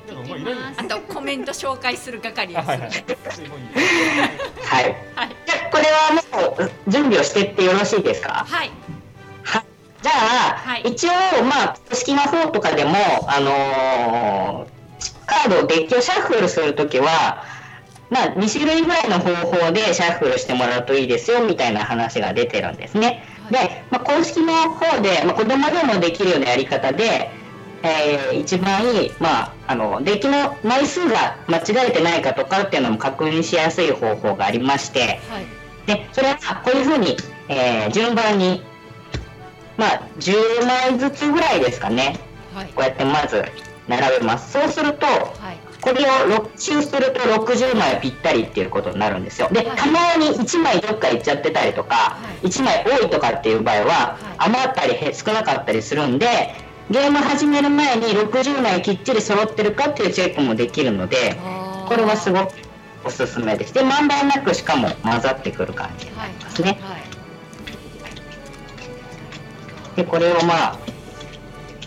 [0.78, 2.59] あとコメント紹介する係です。
[2.59, 2.94] あはいはい。
[2.94, 8.46] じゃあこれはもう、準備をしてってよろしいですか？
[8.48, 8.70] はい。
[9.44, 9.64] はい。
[10.02, 10.82] じゃあ、はい。
[10.87, 11.11] 一応、
[11.44, 12.96] まあ、公式の方とかでも、
[13.28, 14.76] あのー
[15.26, 17.42] カードをデッキをシャッフルするときは、
[18.11, 23.24] まあ、2種類ぐらいの方法でシャッフルしてもらうといいですよみたいな話が出てるんですね。
[23.50, 27.30] で、まあ、公式の方で、まあ、子供でもできるようなやり方で、
[27.82, 35.46] えー一番いい、まあ、あのデッキの枚数が間違えてないかとかっていうのも確認しやすい方法がありまして、はい。
[35.87, 37.16] でそれはこういうふうに、
[37.48, 38.62] えー順番に、
[39.76, 42.18] まあ、10枚ずつぐらいですかね。
[42.54, 42.66] はい。
[42.68, 43.44] こうやってまず
[43.88, 44.52] 並べます。
[44.52, 46.07] そうするとはいこれを
[46.49, 49.49] 6周すると60枚ぴったりっていうことになるんですよ。
[49.53, 49.77] ではい。
[49.79, 52.49] たまに1枚どっか行っちゃってたりとかはい。
[52.49, 56.27] 1枚多いとかっていう場合は余ったりへ少なかったりするんで
[56.90, 61.37] ゲーム始める前に60枚きっちり揃ってるかっていうチェックもできるので
[61.87, 62.55] これはすごく
[63.05, 63.72] おすすめです。
[63.72, 67.03] でまんべんなくしかも混ざってくる感じになりますね、はい。
[69.94, 70.79] でこれをまあ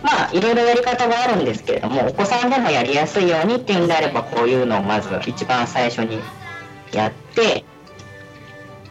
[0.03, 6.19] まあいろいろやり方があるんですけれどもお子さんでもやりやすいようにっていうんであればこういうのをまず一番最初に
[6.93, 7.65] やって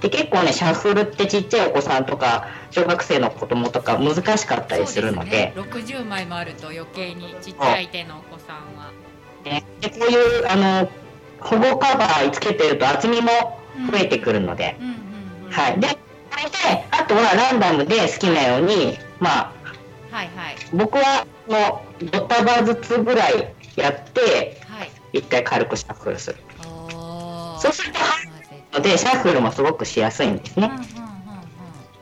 [0.00, 5.62] で結構ねシャッフルってちっちゃいお子さんとか小学生の子供とか難しかったりするのでですね、
[5.96, 8.92] 60枚もあると余計にちっちゃい手のお子さんは。
[9.44, 9.64] ね。
[9.80, 10.90] でこういうあの
[11.40, 13.58] 保護カバーつけてると厚みも
[13.90, 14.76] 増えてくるので、
[15.50, 15.96] はい、でこ
[16.36, 19.52] れであとはランダムで好きなようにまあ
[20.10, 20.56] はいはい。
[20.72, 24.90] 僕はもうドタバずつぐらいやってはい。
[25.12, 26.36] 一回軽くシャッフルする。
[27.60, 27.92] そうする
[28.72, 30.66] とでシャッフルもすごくしやすいんですね。
[30.66, 30.88] うんうんうん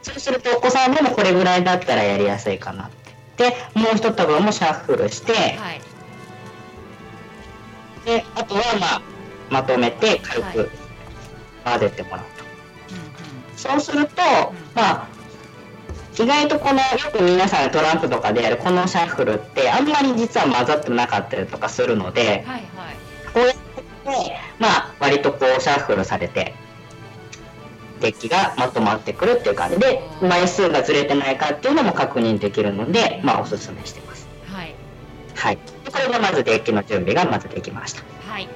[0.02, 2.90] そうするとお子さんでもこれぐらいだったらやりやすいかなっ
[3.36, 3.50] て。
[3.50, 5.80] でもう一束もシャッフルして、はい。
[8.04, 9.02] であとはまあ
[9.50, 10.54] まとめて軽はい。
[10.54, 10.70] く
[11.64, 12.44] 混ぜてもらうと、
[12.94, 14.22] うんそうすると、
[14.74, 15.08] まあ
[16.18, 22.62] 意外とこのよく皆さんトランプとかでやるこのシャッフルってあんまり実は混ざってなかったりとかするのでうんはいはい。
[23.34, 23.56] こうやっ
[24.26, 26.54] てまあ割とこうシャッフルされて
[28.00, 34.26] デッキがまとまってくるっていう感じで枚数がずれてないかっていうのも確認できるのでまあおすすめしてます。
[34.46, 34.74] はい。
[35.34, 35.58] はい。
[35.84, 38.02] でこれでまずデッキの準備がまずできました。
[38.28, 38.48] はい。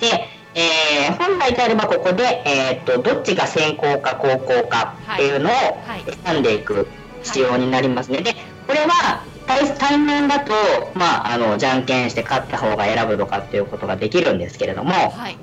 [0.00, 6.86] で、えー本来であればここで、えー、とどっちが先行か後攻かっていうのをはい選んでいく
[7.22, 8.22] 必要になりますね。
[8.22, 8.34] で
[8.66, 10.52] これは対対面だと、
[10.94, 15.36] まあ、あのじゃんけんして勝った方が選ぶとかっていうことができるんですけれどもはい。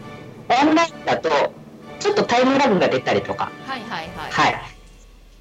[0.50, 1.30] オンラインだと
[2.00, 4.32] ちょっとタイムラグが出たりとか、はいはいはい。
[4.32, 4.62] はい、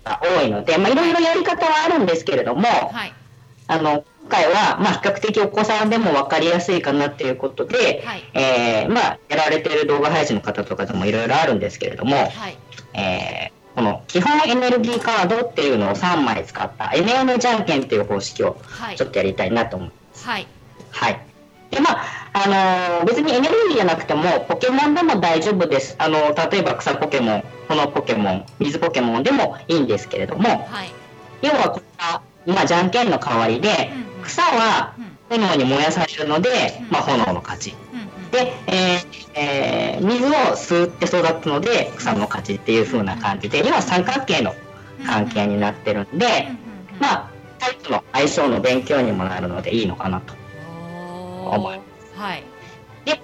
[0.05, 3.15] が多いので、まあ、いろいろやり方はあるんですけれども、はい
[3.71, 12.59] あの今回は、まあ、比較的お子さんでも分かりやすいかなっていうことで、はいえーまあ、やられてる動画配信の方とかでもいろいろあるんですけれども、はい
[12.95, 20.27] えーこの基本エネルギーカードっていうのを3枚使った NN じゃんけんっていう方式をはいちょっとやりたいなと思います。
[20.27, 20.47] はい
[20.91, 21.21] はい。
[21.71, 22.03] で、まあ、
[22.33, 25.95] あのー別にエネルギーじゃなくても、ポケモンでも大丈夫です。
[25.99, 30.93] あの例えば草ポケモン、炎ポケモン、水ポケモンでもいいんですけれども、はい
[31.43, 33.91] 要はこれは、まあ、じゃんけんの代わりで
[34.23, 35.11] 草はうん。
[35.41, 36.51] 炎に燃やされるので
[36.81, 37.75] うん、まあ、炎の勝ち。
[38.33, 44.55] で、えーえー水を吸って育つので草の勝ちっていう風な感じで要は三角形の
[45.07, 46.49] 関係になってるんで、
[47.01, 50.35] まあタイプの相性の勉強にもなるのでいいのかなと。
[51.51, 51.81] 思い
[52.17, 52.45] はい。
[53.05, 53.21] で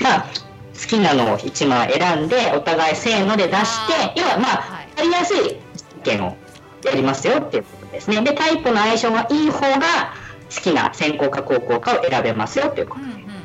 [0.00, 4.88] まあ好きなのを1枚選んでお互いせーので出して要はまはい。
[4.96, 5.56] あやりやすい意
[6.04, 6.36] 見を
[6.84, 8.22] やりますよっていうですね。
[8.22, 10.14] でタイプの相性がいい方が
[10.54, 13.06] 好きな先行か後攻かを選べますよっていうことで。
[13.06, 13.38] うんうんうんうん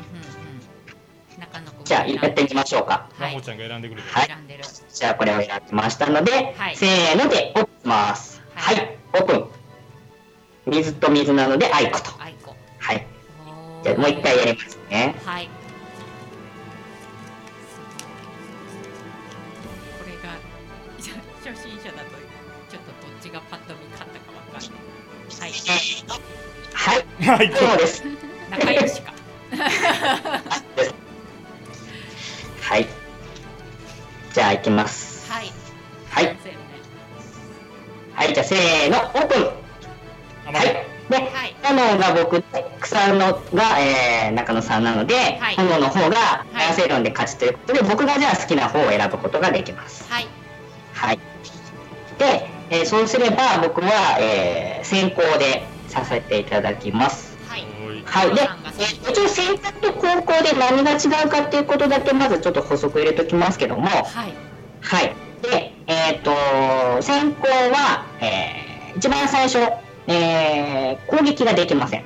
[1.38, 3.08] 中野くんじゃあやってみましょうか。
[3.18, 4.28] はいちゃんが選んでくれてはい
[4.92, 8.40] じゃあこれをやってましたので、はいせーのでオープンします。
[8.54, 9.48] ははいい、オープン。
[10.66, 12.10] 水と水なのであいこと。
[12.20, 13.06] あいこはい。
[13.82, 15.14] じゃあもう一回やりますね。
[15.24, 15.48] はい
[25.44, 25.52] はい
[27.20, 28.02] はい、はいそうです。
[28.50, 29.12] 仲良しか
[32.62, 32.86] はい。
[34.32, 35.30] じゃあ行きます。
[35.30, 35.52] はい
[36.08, 36.36] はい。
[38.14, 39.42] はい、じゃあせーの、オープン。
[40.54, 40.86] はい。
[41.10, 42.44] で、はい炎が僕で、
[42.80, 50.10] 草のが、えー、中野さんなので、はい炎の方がはい男性論で勝ちということで、僕がじゃあ好きな方を選ぶことができます。
[50.10, 50.26] はい
[50.94, 51.18] はい。
[52.18, 57.36] で、えーそうすれば僕は、えー先行でさせていただきます。
[57.48, 57.64] はい
[58.04, 58.34] はい。
[58.34, 64.34] で、えー一応選択と高校で何が違うかっていうことだけまずちょっと補足入れときますけども、はい
[64.80, 65.14] はい。
[65.42, 66.30] で、えっ、と、
[67.02, 69.58] 先行は、えー一番最初、
[70.06, 72.04] えー攻撃ができません。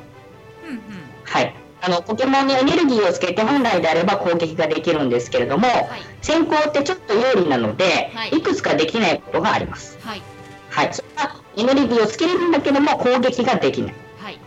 [0.64, 0.80] うんうん
[1.24, 1.54] はい。
[1.80, 5.86] あの、ポケモンにエネルギーをつけて本来であれば攻撃ができるんですけれども、はい
[6.22, 9.98] 先行ってちょっと有利なので、はいい、くつかできないことがあります。
[10.02, 10.22] はい
[10.70, 10.94] はい。
[10.94, 13.94] それはエネルギーをつけれるんだけども攻撃ができない。
[14.18, 14.38] はい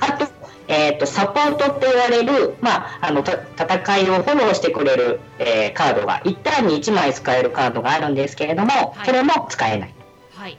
[0.00, 0.28] あと、
[0.68, 9.94] えっ、と、サポートって言われる、まあ、あの、た戦いをフォローしてくれる、えーカードが、1ターンに1枚使えるカードがあるんですけれども、はいそれも使えない。
[10.34, 10.58] はい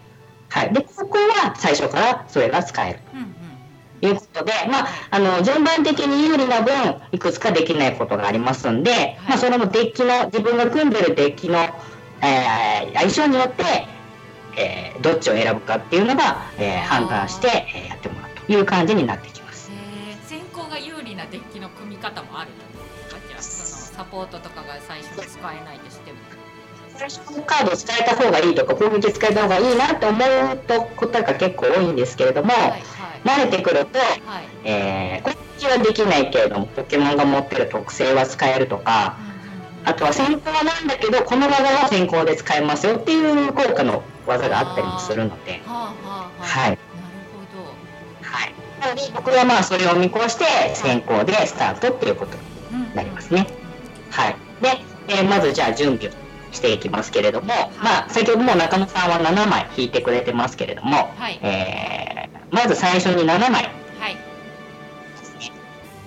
[0.50, 0.74] はい。
[0.74, 3.00] で、ここは最初からそれが使える。
[3.14, 3.36] うんうん
[4.02, 6.74] ということで、まあ、あの、順番的に有利な分、
[7.12, 11.60] いくつかできないことがありますんで、まあ、それもデッキの、自分が組んでるデッキの、
[12.22, 13.64] えー相性によって、
[14.60, 19.72] えーどっちを選ぶかっていうのが、えー判断して、えーやってもらうという感じになってきます。
[19.72, 22.62] えー先行が有利なデッキの組み方もあるんで
[23.10, 26.18] すかじゃあそのサポートとかが最初に使えないとしても。
[26.96, 30.18] 最初のカードを使えた方がいいとか攻撃使えた方がいいなと思
[30.54, 32.82] うとことが結構多いんですけれども、はいはい。
[33.24, 34.20] 慣れてくると、はい。
[34.66, 39.18] えー攻撃はできないけれどもポケモンが持ってる特性は使えるとか
[39.84, 46.70] あとは先行なんだけどこの技は先行で使えますよっていう効果の技があったりもするので、はい。
[46.70, 46.78] なる
[48.22, 52.38] はい、なので僕はまあそれを見越して先行でスタートっていうこと
[52.76, 53.48] になりますね。
[54.12, 54.70] はい、で、
[55.08, 56.16] えーまずじゃあ準備を
[56.52, 57.48] していきますけれども、
[57.84, 61.40] まあ、先ほども中野さんは7枚引いてくれてますけれども、はい。
[61.42, 62.20] えー
[62.52, 63.52] まず最初に7枚。
[63.52, 64.18] はい。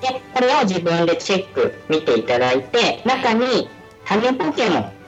[0.00, 3.68] でこれを自分でチェック見ていただいて中に
[4.04, 5.01] 種ポケモンはい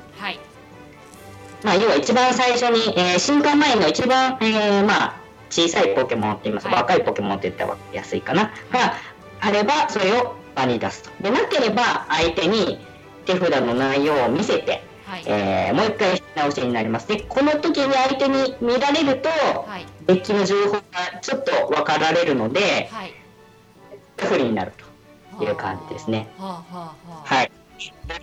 [1.65, 5.15] まあ、要は一番最初に、えー進化前の一番、えーまあ、
[5.49, 6.69] 小さいポケモンって言います。
[6.69, 6.83] か、はい。
[6.83, 8.95] 若いポケモンって言ったら分かりやすいかな、が
[9.41, 11.11] あればそれを場に出すと。
[11.23, 12.79] でなければ相手に
[13.25, 15.23] 手札の内容を見せて、はい。
[15.27, 17.09] えーもう一回引き直しになります。
[17.09, 19.87] でこの時に相手に見られるとはい。
[20.07, 20.83] デッキの情報が
[21.23, 23.15] ちょっと分かられるのではい。
[24.19, 24.73] 不利になる
[25.39, 26.29] という感じですね。
[26.39, 27.35] はあはあはあ。
[27.35, 27.51] はい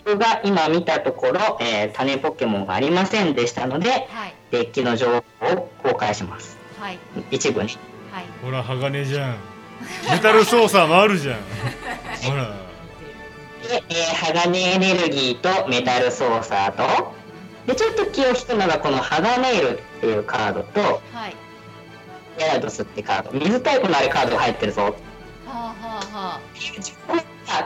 [0.05, 4.33] 僕が今見たところ、えー種ポケモンがありませんでしたのではい。
[4.51, 6.57] デッキの情報を公開します。
[6.79, 6.99] はい。
[7.31, 7.69] 一部ね
[8.11, 8.25] はい。
[8.43, 9.35] ほら鋼じゃん。
[10.11, 11.37] メタル操作もあるじゃん。
[12.23, 12.43] ほら。
[13.67, 17.13] で、えー鋼エネルギーとメタル操作と。
[17.67, 21.35] でちょっと気を引くのがこの鋼ールっていうカードとはい。
[22.37, 23.31] ギャラドスってカード。
[23.33, 24.83] 水タイプのあれカードが入ってるぞ。
[24.83, 24.91] は
[25.45, 26.39] あはあは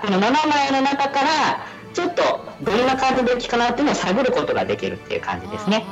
[0.01, 1.65] この7枚の中から
[1.95, 5.85] ちょっとどんなカードデッキかなっていうのを探ることができるっていう感あじですね。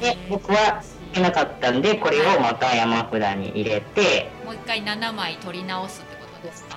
[0.00, 6.76] で僕は出なかったんでこれをまた山札に入れてもう一回7枚取り直すってことですか？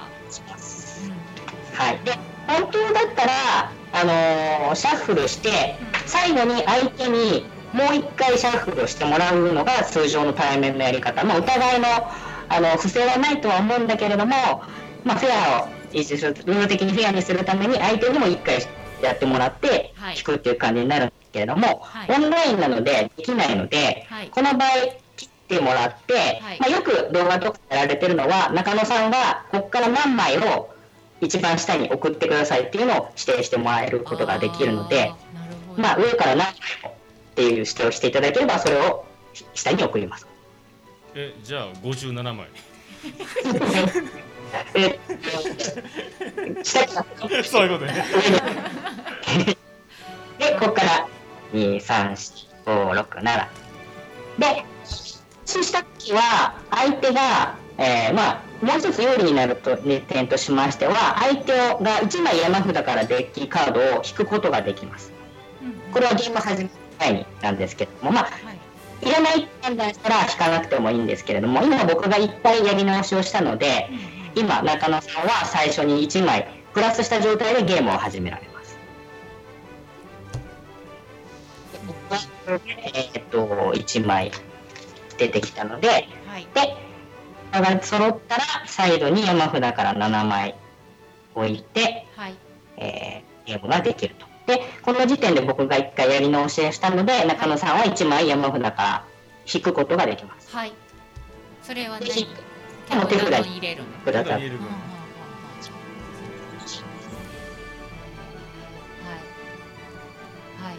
[1.76, 2.00] はい。
[2.04, 2.13] で
[2.47, 5.76] 本当だったらあのーシャッフルして
[6.08, 11.88] 最後に相手にもう一回シャッフルをしてもらうのが通常の対面のやり方、まあ、お互いの
[12.50, 14.34] あの不正はないとは思うんだけれども、
[15.06, 18.60] まあ、フェアを維持するルール的にフェアにするために相手にも一回
[19.01, 20.17] やってもらってはい。
[20.17, 22.12] 引くっていう感じになるんですけれども、はい。
[22.12, 24.27] オンラインなのでできないので、はい。
[24.30, 24.69] この場合
[25.15, 26.60] 切ってもらって、はい。
[26.60, 30.69] まあ、よく動画とかやられてるのは中野さんがここから何枚を
[31.21, 35.13] 一番下に送ってくださいっていうのを指定してもらえることができるので。
[35.77, 36.93] まあ、上から何枚もっ
[37.36, 39.06] ていう指定をしていただければそれを
[39.54, 40.27] 下に送ります。
[41.15, 42.47] えじゃあ57枚
[44.75, 44.99] え
[46.63, 48.05] 下からそういうことね
[50.39, 51.07] でここから
[51.53, 53.47] 234567
[54.39, 54.65] で
[55.45, 65.11] そうした時は相手が、えーまあ、もう一つ有利になると、ね、点としましては相手が1枚山札からデッキカードを引くことができます。
[65.91, 68.61] これはゲーム始める前になんですけども、まあ、はい
[69.01, 73.89] いらないって判断したら引かなくてもいいんですけれども今僕がいっぱいやり直しをしたので
[74.35, 78.77] 今中野さんは最初に1枚プラスした状態でゲームを始められます。
[81.73, 84.31] で僕はえーっと1枚
[85.17, 85.87] 出てきたので
[86.27, 86.47] はい。
[86.53, 86.75] で
[87.59, 90.55] が揃ったらサイドに山札から7枚
[91.35, 92.35] 置いて、はい。
[92.77, 94.25] えーゲームができると。
[94.45, 99.05] で、この時点で僕が1回やり直しをしたので、中野さんは1枚山札から
[99.51, 100.55] 引くことができます。
[100.55, 100.73] はい。
[101.63, 102.05] それはで、
[102.91, 104.41] 何引くもう手札に入れるください。
[104.41, 104.91] 言える分うんうんうんうん
[109.08, 110.71] はい。
[110.71, 110.77] はい。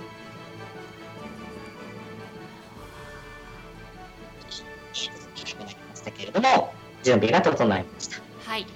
[5.59, 6.73] ましたけれども、
[7.03, 7.85] 準備が整い。
[7.85, 8.17] ました。
[8.47, 8.67] はい。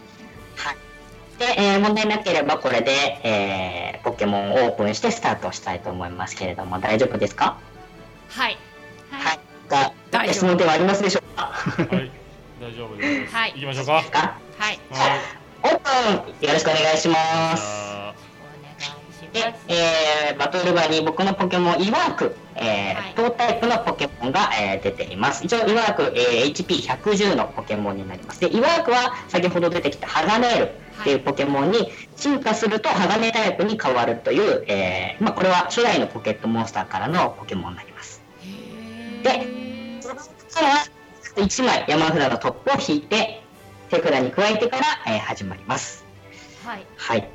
[1.38, 2.90] で、えー問題なければこれで、
[3.22, 5.80] えーポケモンをオープンしてスタートしたい。
[5.80, 6.10] と思い。
[6.10, 7.58] ますけれども、大丈夫ですか
[8.28, 8.56] はい。
[9.10, 9.38] はい。
[9.68, 12.10] が大丈夫質問ではありますでしょうかはい。
[12.66, 13.32] 大丈夫です。
[13.32, 13.52] はい。
[13.52, 14.02] 行きましょうか。
[14.10, 14.80] かはい。
[14.90, 15.20] はい。
[15.62, 17.14] オープンよろしくお願いしま
[17.56, 17.62] す。
[17.62, 23.14] あお願いしでます、えーバトル場に僕のポケモンイワーク、えーはい。
[23.16, 25.44] 同タイプのポケモンが、えー出ています。
[25.44, 28.40] 一応イワーク、えー HP110 のポケモンになります。
[28.40, 38.24] でイワークは先ほど出てきたハガネールっていうポケモンに進化するとハガネタイプに変わるという、えーまあ、これは初代のポケットモンスターからのポケモンになります。
[38.42, 40.16] へでその
[41.36, 43.42] 1枚山札のトップを引いて
[43.90, 47.28] 手札に加えてから、えー始まりますーはいはい。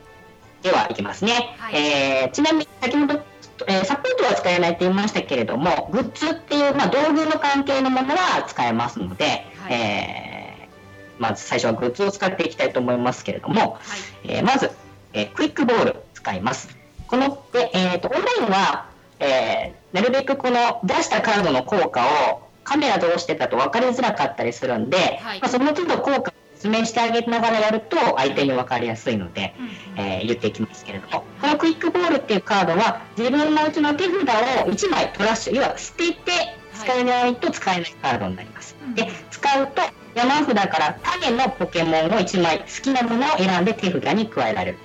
[0.62, 1.56] では、いきますね。
[1.58, 3.22] はいえーちなみに、先ほど、
[3.68, 9.26] えーサポートは使えないと言いましたけれども、グッズっていう、まあ、道具の関係のものは使えますので、
[9.58, 14.72] はいえーまず最初はグッズを使っていきたいと思いますけれども、はいえーまず、
[15.14, 16.76] えークイックボール使います。
[17.08, 25.40] この、でえーと、オンラインは、えーなるべくこの出したカードの効果をカメラどうしてたと分かりづらかったりするんで、はい。
[25.42, 29.54] まあ、その都度効果を説明してあげながらやると相手に分かりやすいので、
[29.98, 34.16] えー言っていきますけれども、このクイックボールっていうカードは自分のうちの手札を
[34.72, 36.32] 1枚トラッシュ、要は捨てて
[36.74, 38.76] 使えないと使えないカードになります。
[38.86, 39.82] うんで、使うと
[40.14, 44.78] 山札から種のポケモンを1枚好きなものを選んで手札に加えられる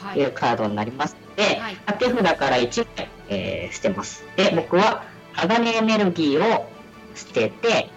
[0.00, 1.76] はというカードになりますので、はい。
[1.98, 4.24] 手札から1枚、えー捨てます。
[4.36, 6.68] で、僕は鋼エネルギーを
[7.14, 7.88] 捨てて、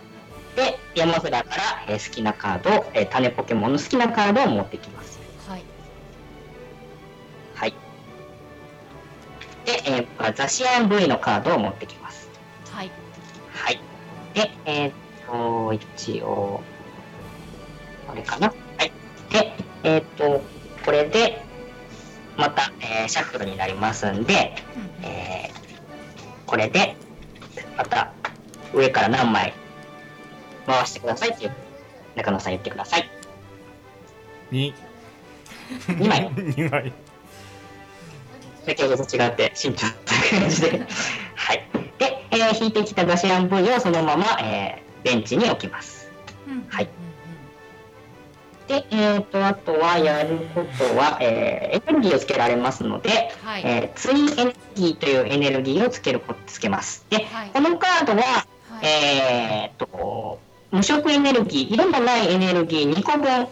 [0.55, 1.43] で、山札から、
[1.87, 5.19] えー好きなカードを、えー種ポケモンの好きなカードを持ってきます。
[5.47, 5.63] はい
[7.55, 7.73] はい。
[9.65, 12.29] で、えーまあザシアン V のカードを持ってきます。
[12.71, 12.91] はい
[13.53, 13.79] はい。
[14.33, 14.93] で、えーっ
[15.27, 16.61] と、一応、
[18.07, 18.47] これかな。
[18.47, 18.53] は
[18.85, 18.91] い。
[19.31, 19.53] で、
[19.83, 20.41] えーっと、
[20.85, 21.41] これで、
[22.37, 24.53] また、えーシャッフルになりますんで、
[25.03, 25.55] えー
[26.45, 26.95] これで、
[27.75, 28.13] また、
[28.75, 29.53] 上から何枚
[30.67, 31.51] 回してくださいっていう、
[32.15, 33.09] 中野さん言ってください。
[34.51, 34.73] 二
[35.87, 36.29] 2枚。
[36.35, 36.93] 二枚
[38.65, 40.85] 先ほどと違って慎重な感じで。
[41.35, 41.67] はい。
[41.99, 46.09] で、えー引いてきたガシアン V をそのまま、えーベンチに置きます。
[46.69, 46.89] はい。
[48.67, 53.09] で、えー、と、あとはやることは、えーエネルギーをつけられますので、
[53.43, 57.05] はいえーツインエネルギーというエネルギーをつけるこつけます。
[57.11, 60.39] で、はいこのカードは、はいえー、と、
[60.71, 63.47] 無色エネルギー、色のないエネルギー2個分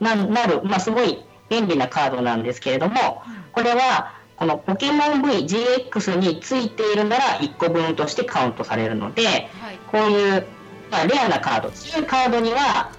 [0.00, 3.22] ななる、まあ、すごい便利なカードなんですけれども、
[3.52, 9.48] これは、このポケモン VGX についているなら1個分としてカウントされるので、はい。
[9.90, 10.46] こういう、
[10.90, 12.92] まあ、レアなカード、強いカードには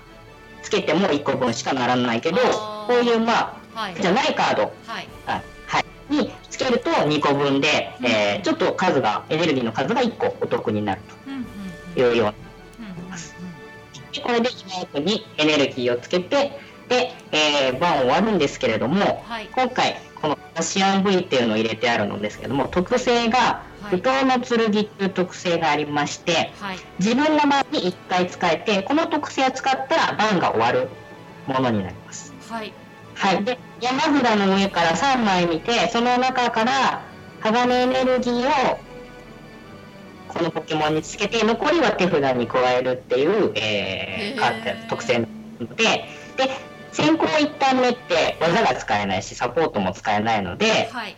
[0.62, 3.94] つけても1個分しかならないけど、こういう、まはい。
[3.98, 5.08] あ、じゃないカード、はい。
[5.28, 11.19] あはい、につけると2個分で、えーちょっと数が、エネルギーの数が1個お得になるうんうんと
[12.00, 12.34] いうような。
[12.80, 13.50] うんうん
[14.12, 16.52] でこれで今奥にエネルギーをつけて、
[16.88, 30.90] で、えー、番終わるんですけれども、はい今回、このアシアン V っていうのを入れてあるのですけども、特性が、はい不当の剣っていう特性がありまして、はい自分の番に1回使えて、この特性を使ったら番が終わる
[31.48, 32.34] ものになります。
[32.50, 32.74] はい
[33.16, 33.44] はい。
[33.44, 37.02] で、山札の上から3枚見て、その中から
[37.42, 38.80] 鋼エネルギーを
[40.30, 45.28] このポケモンにつけて、残りは手札に加えるっていう、えー、カード特性な
[45.60, 45.84] ので、
[46.38, 46.50] で、
[46.92, 51.16] 先行一旦目って技が使えないし、サポートも使えないので、はい。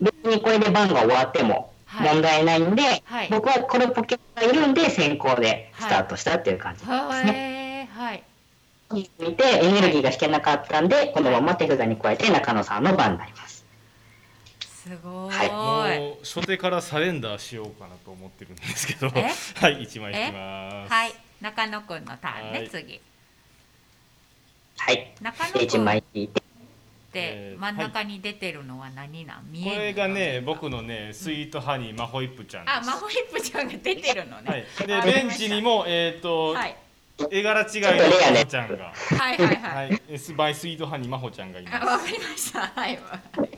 [0.00, 2.14] 別にこれで番が終わってもはい。
[2.14, 3.28] 問題ないんで、はい。
[3.30, 7.88] 僕はこのポケモンがいるんで先行でスタートしたっていう感じですね。
[7.92, 8.14] はい。
[8.14, 8.24] はい。
[8.92, 13.59] 見てエネルギーが引けなかったんで、このまま手札に加えて中野さんの番になります。
[14.82, 15.48] すごはい。
[15.50, 15.98] ーい。
[15.98, 19.12] もう初手からサレンダーしようかなと思ってるんですけど。
[19.14, 19.30] え？
[19.56, 20.92] はい一枚引きます。
[20.92, 21.12] はい。
[21.42, 22.62] 中野くんのターンはい。
[22.62, 23.00] ね次。
[24.78, 25.14] はい。
[25.20, 25.80] 中野で、1くん。
[25.82, 26.42] っ枚引いて、
[27.12, 29.52] て真ん中に出てるのは何なん？
[29.52, 32.76] 見これがね僕のねスイートハニーマホイップちゃんです。
[32.78, 36.76] あマホイップちゃんが出てるのはねい、であベンチにもえっ、と、はい
[37.30, 38.32] 絵柄違いのちょっとレアね。
[38.32, 38.92] マホちゃんが。
[39.18, 40.02] はいはいははい。
[40.14, 42.60] い、スバイスイートハニーマホちゃんがいまあわかりました。
[42.60, 42.98] はい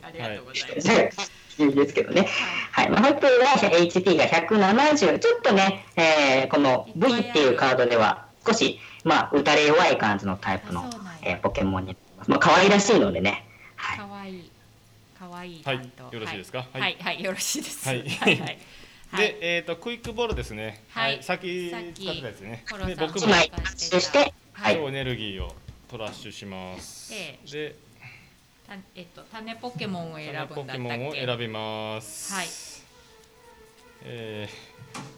[0.03, 0.59] ありがとうござ
[1.01, 1.31] います。
[1.59, 1.63] い。
[1.69, 2.27] いですけどね。
[2.71, 2.89] はい。
[2.89, 5.19] まあ、ホイップは HP が170。
[5.19, 10.89] ちょっとね、えーこの V っていうカードでは少し、まあ、打たれ弱い感じのタイプの
[11.21, 12.29] えーポケモンになります。
[12.31, 13.45] まあ、可愛らしいのでね。
[13.75, 13.97] はい。
[13.99, 14.49] かわいい
[15.19, 15.77] かわいいはい
[16.11, 16.65] よろしいですか？
[16.73, 16.81] はい。
[16.81, 16.97] はい。
[16.99, 17.87] はいよろしいです。
[17.87, 18.09] はいはい。
[18.09, 18.57] はいはい
[19.17, 20.83] で、えっ、とクイックボールですね。
[20.89, 24.75] はいさっきさっき使ってたやつねで僕も1枚タッチして、はい。
[24.75, 25.55] 超エネルギーを
[25.89, 27.13] トラッシュします。
[27.13, 27.75] えで、
[28.67, 32.33] たえっと種ポケモンを選ぶんだったっけポケモンを選びます。
[32.33, 32.47] はい。
[34.05, 34.49] え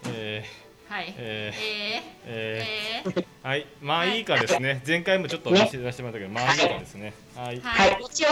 [0.04, 0.46] ー、え
[0.88, 4.84] はいー、えー、ええー、えー、はい、まあいいかですね。
[4.86, 7.14] 前回もちょっと見せてもらったけど、まあいいかですね。
[7.36, 7.62] はいー、。
[7.62, 8.28] ははいい、一応、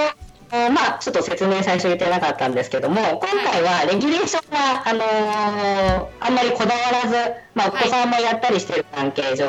[0.51, 7.15] えーまあ、ちょっと説明最初言ってなかったんですけども、今回はレギュレーションが、あのーあんまりこだわらず、
[7.55, 9.47] まあ、お子さんもやったりしてる関係上、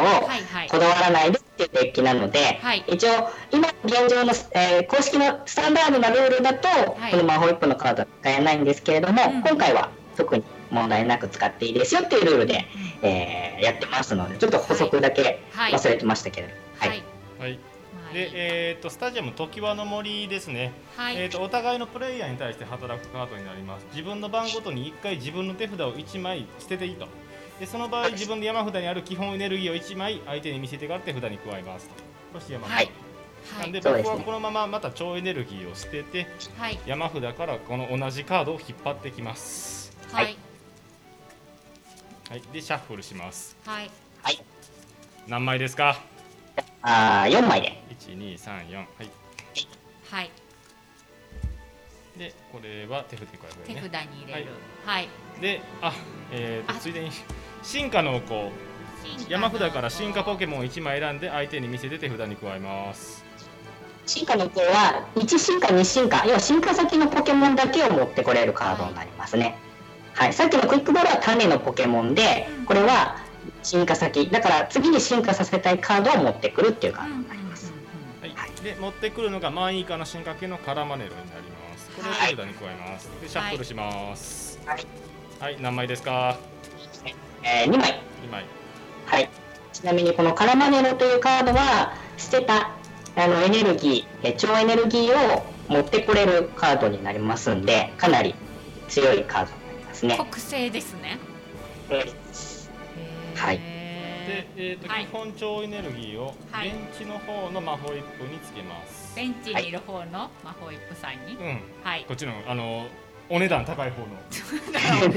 [0.71, 2.85] こだわらないでっていうデッキなので、はい。
[2.89, 7.11] 一応、今現状の、えー公式のスタンダードなルールだと、はい。
[7.13, 9.43] このマホイップのカードは使えないんですけれども、うん。
[9.43, 12.65] 今回は特に問題なく使っていいですよっていうルールで、
[13.03, 15.73] えーやってますので、ちょっと補足だけはい。
[15.73, 16.99] 忘れてましたけれど、ははい。
[16.99, 17.03] い。
[17.03, 17.05] はい。
[17.39, 17.59] まあい
[18.15, 20.73] でい、えっ、とスタジアム常盤の森ですね。
[20.97, 21.17] はい。
[21.17, 23.87] えー、とお互いのプレイヤーに対して働くカードになります。
[23.91, 27.09] 自分の番ごとに1回自分の手札を1枚捨てていいと。
[27.59, 31.95] でその場合自分で山札にある基本エネルギーを1枚相手に見せてから手札に加えますと。
[31.95, 32.01] こ
[32.35, 32.91] れして山札、はい。
[33.61, 36.79] なんで僕はこのまままた超エネルギーを捨ててはい。
[36.87, 39.97] 山札からこの同じカードを引っ張ってきます。
[40.13, 40.37] はい。
[42.31, 42.43] はい。
[42.53, 43.57] でシャッフルします。
[43.67, 43.91] はい。
[44.23, 44.41] はい。
[45.27, 46.01] 何枚ですか？
[46.83, 47.84] あー4枚で。
[48.01, 49.11] 1234はい。
[50.11, 50.31] はい。
[52.19, 53.91] でこれは手札に加え手るね。
[53.93, 54.51] 札に入れる。
[54.85, 55.09] はい。
[55.41, 55.93] であ
[56.31, 56.75] えー、あ。
[56.75, 57.11] とついでに
[57.63, 58.51] 進化の子。
[59.29, 63.25] 山札から進化ポケモン1枚選んで相手に見せて手札に加えます。
[64.07, 66.25] 進化の子は1進化2進化。
[66.27, 69.57] 要は進化先のポケモンだけを持ってこれるカードになりますね。
[70.15, 73.17] はい、さっきのクイックボールは種のポケモンでこれは
[73.63, 74.29] 進化先。
[74.31, 77.07] だから次に進化させたいカードを持ってくるっていうカ
[78.65, 81.91] で持ってくるのがマンイカの進化系のカラマネロになります。
[81.91, 83.09] これを手札に加えます。
[83.21, 84.59] でシャッフルします。
[85.39, 86.39] はい、何枚ですか？
[87.43, 88.01] えー、2枚。
[88.27, 88.45] 2枚。
[89.05, 89.31] はい。
[89.75, 92.71] ちなみにこのカラマネロというカードは捨てた
[93.17, 98.35] あのエネルギー、えー超エネルギーを持ってこれるカードになりますんで、かなり
[98.89, 100.17] 強いカードになりますね。
[100.17, 101.19] 特性ですね。
[101.91, 103.37] えー。
[103.37, 103.74] はい
[104.27, 105.07] で、えーとはい。
[105.07, 106.71] 基本超エネルギーをはい。
[106.71, 111.61] ベンチの方の魔法イップにつけます、ベンチにいる方の魔法イップさんに、うん。
[111.83, 112.05] はい。
[112.07, 112.87] こっちのあの
[113.31, 114.09] お値段高い方の。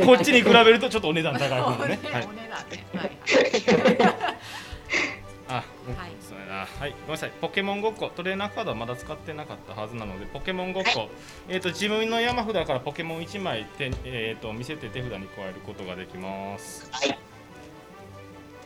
[0.05, 2.85] こっちに比べるとちょっとお値段高い方のね、は いお、値段ね。
[2.95, 3.11] はい。
[5.49, 5.65] あ、はい。
[6.19, 6.65] そうやな。
[6.65, 7.31] はい、ごめんなさい。
[7.41, 11.09] ポケモンごっこ、トレーナーカードはまだ使ってなかったはずなので、ポケモンごっこ、
[11.47, 16.89] えっ、と自分の山札からポケモン1枚手えっ、と見せて手札に加えることができます。
[16.91, 17.17] はい。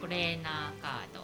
[0.01, 1.21] トレーナーカード。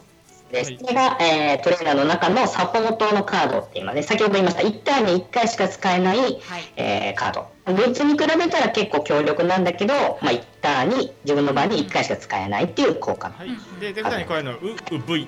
[0.51, 0.77] で、はい。
[0.79, 6.39] それが、えートレーナーの中のサポートのカードっていうので、先ほど言いました、1ターンに1回しか使えない、はい。
[6.77, 7.47] えーカード。
[7.73, 13.27] 別に比べたら結構強力なんだけど、まあ、1ターンに自分の場に1回しか使えないっていう効果。
[13.29, 13.49] のはい。
[13.81, 14.51] で手札に加えるの。
[14.51, 15.27] はウウ V、違い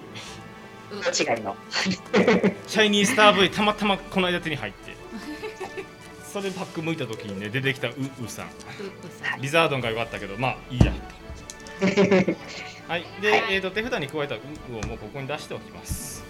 [1.42, 1.56] の。
[2.68, 4.98] シャイニースター V たまたまこの間手に入って。
[6.32, 7.94] それパック向いた時にね出てきたウ
[8.24, 8.50] ウさん。
[9.42, 11.00] リザードンが良かったけどまあいいやと
[12.90, 13.06] はい。
[13.22, 13.44] で、はい。
[13.52, 14.40] えー、と手札に加えたウ
[14.72, 16.24] ウをもうここに出しておきます。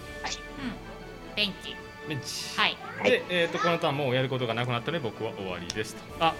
[1.32, 1.34] うん。
[1.34, 1.74] ベンチ
[2.06, 2.60] ベンチ。
[2.60, 2.76] はい。
[3.02, 6.02] で、えー、とこのターンもうやることがなくなったので僕は終わりですと。
[6.22, 6.34] あ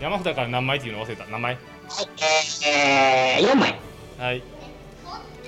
[0.00, 1.24] 山札から何枚っていうの忘れた。
[1.28, 1.56] 何枚
[2.66, 3.80] えー、4枚。
[4.18, 4.42] はい。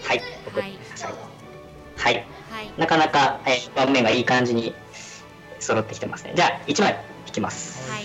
[0.02, 0.22] はい。
[0.22, 0.78] はい。
[1.98, 2.14] はい。
[2.50, 2.72] はい。
[2.78, 4.74] なかなか、えー、盤面がいい感じに
[5.60, 6.32] 揃ってきてますね。
[6.34, 7.90] じゃあ、1枚引きます。
[7.90, 8.04] はい。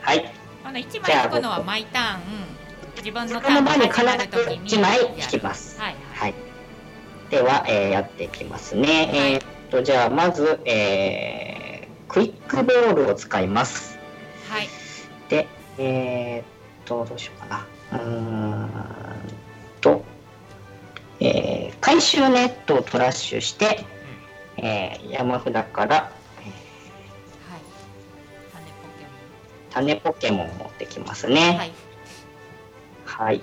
[0.00, 0.32] はい。
[0.64, 2.59] この一枚引くのは毎ターン
[3.00, 5.80] 自分のタこのーンが場に必始まるときにず1枚引きます。
[5.80, 6.34] はいはい。
[7.30, 8.88] では、えーやっていきますね。
[8.88, 13.98] はいえーっと、じゃあ、まず、えー、クイックボールを使います。
[14.48, 14.68] はい
[15.28, 15.46] で、
[15.78, 16.44] えーっ
[16.84, 17.98] と、どうしようかな。
[17.98, 18.70] うーん
[19.80, 20.04] と、
[21.20, 23.84] えー回収ネットをトラッシュして、
[24.58, 26.12] えー山札からはい
[29.72, 31.56] 種ポケモンを持ってきますね。
[31.56, 31.72] はい
[33.18, 33.42] はい。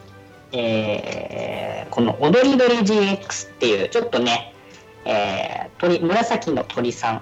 [0.53, 4.53] えーこの踊り鳥 GX っていう、ちょっとね、
[5.05, 7.22] えー鳥、紫の鳥さん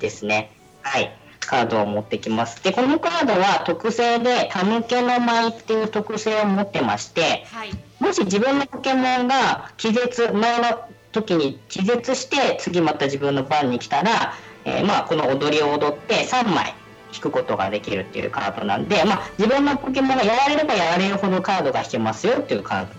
[0.00, 0.50] ですね。
[0.82, 1.16] はい。
[1.40, 2.62] カードを持ってきます。
[2.64, 14.34] で、このカードは特性で、タヌケの舞っていう特性を持ってまして、はいもし自分のポケモンが気絶、前の時に気絶して、次また自分の番に来たら、
[14.64, 16.74] えーまあ、この踊りを踊って3枚
[17.14, 22.94] 引くことができるっていうカードなんで、まあ、自分のポケモンがやられればやられるほどカードが引けますよっていうカード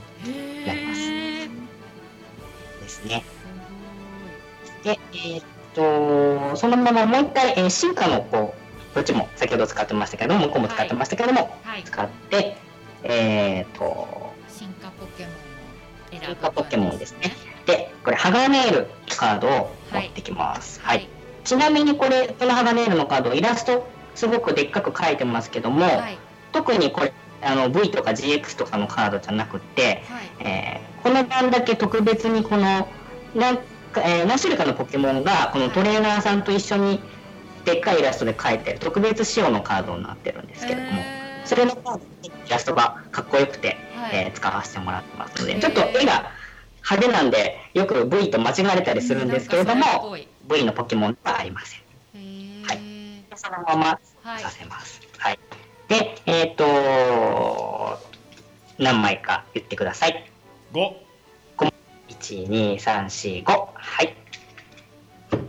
[0.65, 1.05] なります
[2.81, 3.23] ですね。
[4.83, 5.43] で、えーっ
[5.73, 8.55] と、そのままもう一回、えー進化の子、
[8.93, 12.57] こっちも先ほど使ってましたけども、向こうも使ってましたけども、はい使って、
[13.03, 17.35] えーっと、進化ポケモンを選ぶ進化ポケモンですね。
[17.65, 18.87] で、これ、ハガネール
[19.17, 20.79] カードを持ってきます。
[20.81, 20.97] はい。
[20.99, 21.09] はい
[21.45, 26.17] ちなみにこれ、このハガネールのカード、イラスト、すごくでっかく書いてますけども、はい。
[26.51, 30.47] 特にこれ、あの V とか GX とかのカードじゃなくって、はい。
[30.47, 32.87] えーこの番だけ特別にこの
[33.35, 36.99] なんか、えー何種類かのポケモンがこのトレーナーさんと一緒に
[37.63, 41.47] でっかいイラストで描いてる特別仕様のカードになってるんですけれども、へー。
[41.47, 44.11] それのカードにイラストがかっこよくて、はい。
[44.13, 46.31] えー使わせてもらってますのでちょっと絵が
[46.89, 51.81] 派手なんでよく V と間違われたりするんですけれども、なん V のポケモンではありません。
[53.37, 55.01] そのままはいさせます。
[55.17, 55.39] はい。
[55.87, 57.99] で、えっ、と
[58.77, 60.29] 何枚か言ってください。
[60.73, 60.93] 5
[62.09, 63.67] 1、2、3、4、5。
[63.73, 64.15] はい。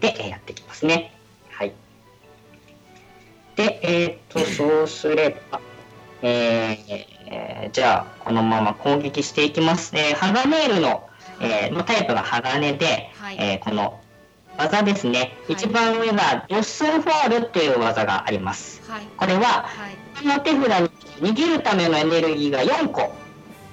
[0.00, 1.12] で、えーやっていきますね。
[1.50, 1.72] はい。
[3.56, 5.60] で、えっ、と、 そうすれば、
[6.22, 9.96] えーじゃあ、このまま攻撃していきます。
[9.96, 11.08] えー、ハガネールの、
[11.40, 14.00] えーのタイプが鋼で、はいえーこの
[14.58, 15.52] 技ですね、い。
[15.52, 18.82] 一番上がドッスンフォールという技があります。
[18.90, 19.02] はい。
[19.16, 19.96] これは、はい。
[20.22, 20.90] この手札
[21.20, 23.14] に逃げるためのエネルギーが4個、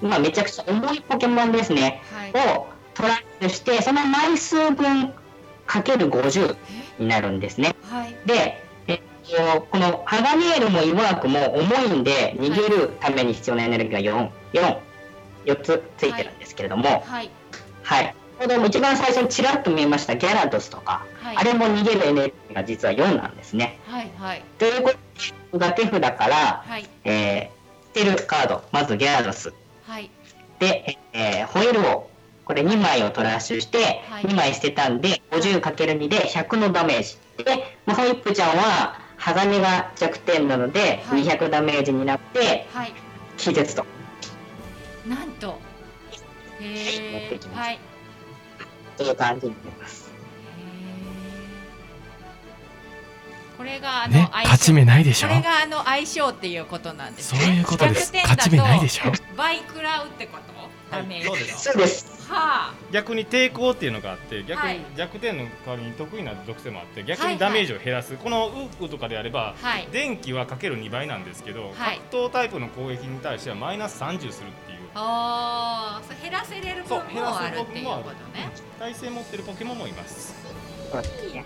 [0.02, 2.58] まあ、めちゃくちゃ重いポケモンですね、はい。
[2.58, 5.14] をトラッシュして、その枚数分
[5.66, 6.56] かける50
[7.00, 7.76] になるんですね。
[7.90, 8.16] はい。
[8.26, 14.78] で、えっと、このハガネールもイワークも重いんで、逃げるために必要なエネルギーが4、4、
[15.46, 17.32] 4つついてるんですけれども、はい。
[17.84, 18.16] はい。
[18.44, 21.38] これも一番最初にちらっと見えましたギャラドスとか、はい。
[21.38, 23.80] あれも逃げるエネルギーが実は4なんですね。
[23.88, 24.44] はいはい。
[24.60, 26.90] ということで、が手札から、はい。
[27.06, 29.54] えー、捨てるカード、まずギャラドス。
[29.86, 30.10] はい。
[30.60, 32.10] で、えーホイールを、
[32.44, 34.26] これ2枚をトラッシュして、はい。
[34.26, 37.18] 2枚捨てたんで、50×2 で100のダメージ。
[37.46, 41.24] で、まあホイップちゃんは鋼が弱点なので、はい。
[41.24, 42.94] 200ダメージになってはい。
[43.38, 43.86] 気絶と。
[45.08, 45.58] なんと。
[46.60, 47.80] へえはい
[49.02, 50.04] いう感じになります。
[53.58, 54.50] これがあのね相性。
[54.50, 55.28] 勝ち目ないでしょ？
[55.30, 57.40] これがあの相性っていうことなんですね。
[57.40, 58.12] そういうことです。
[58.14, 59.12] 勝ち目ないでしょ？
[59.38, 60.44] 倍食らうってこと？
[60.92, 61.24] ダメ。
[61.24, 62.28] そうですそうです。
[62.30, 62.74] はあ。
[62.92, 64.80] 逆に抵抗っていうのがあって逆はい。
[64.80, 69.88] に弱点の代わりに得意な属性もあって逆はいにダメージを減らす、このウークとかであればはい。
[69.92, 72.00] 電気はかける2倍なんですけど、はい。
[72.12, 78.52] 格闘タイプの攻撃に対してはマイナス30するっていうあーそう減らせれる分そう減らもあするっていうことね。
[78.80, 80.36] 耐性持ってるポケモンもいます。
[80.94, 81.44] へえ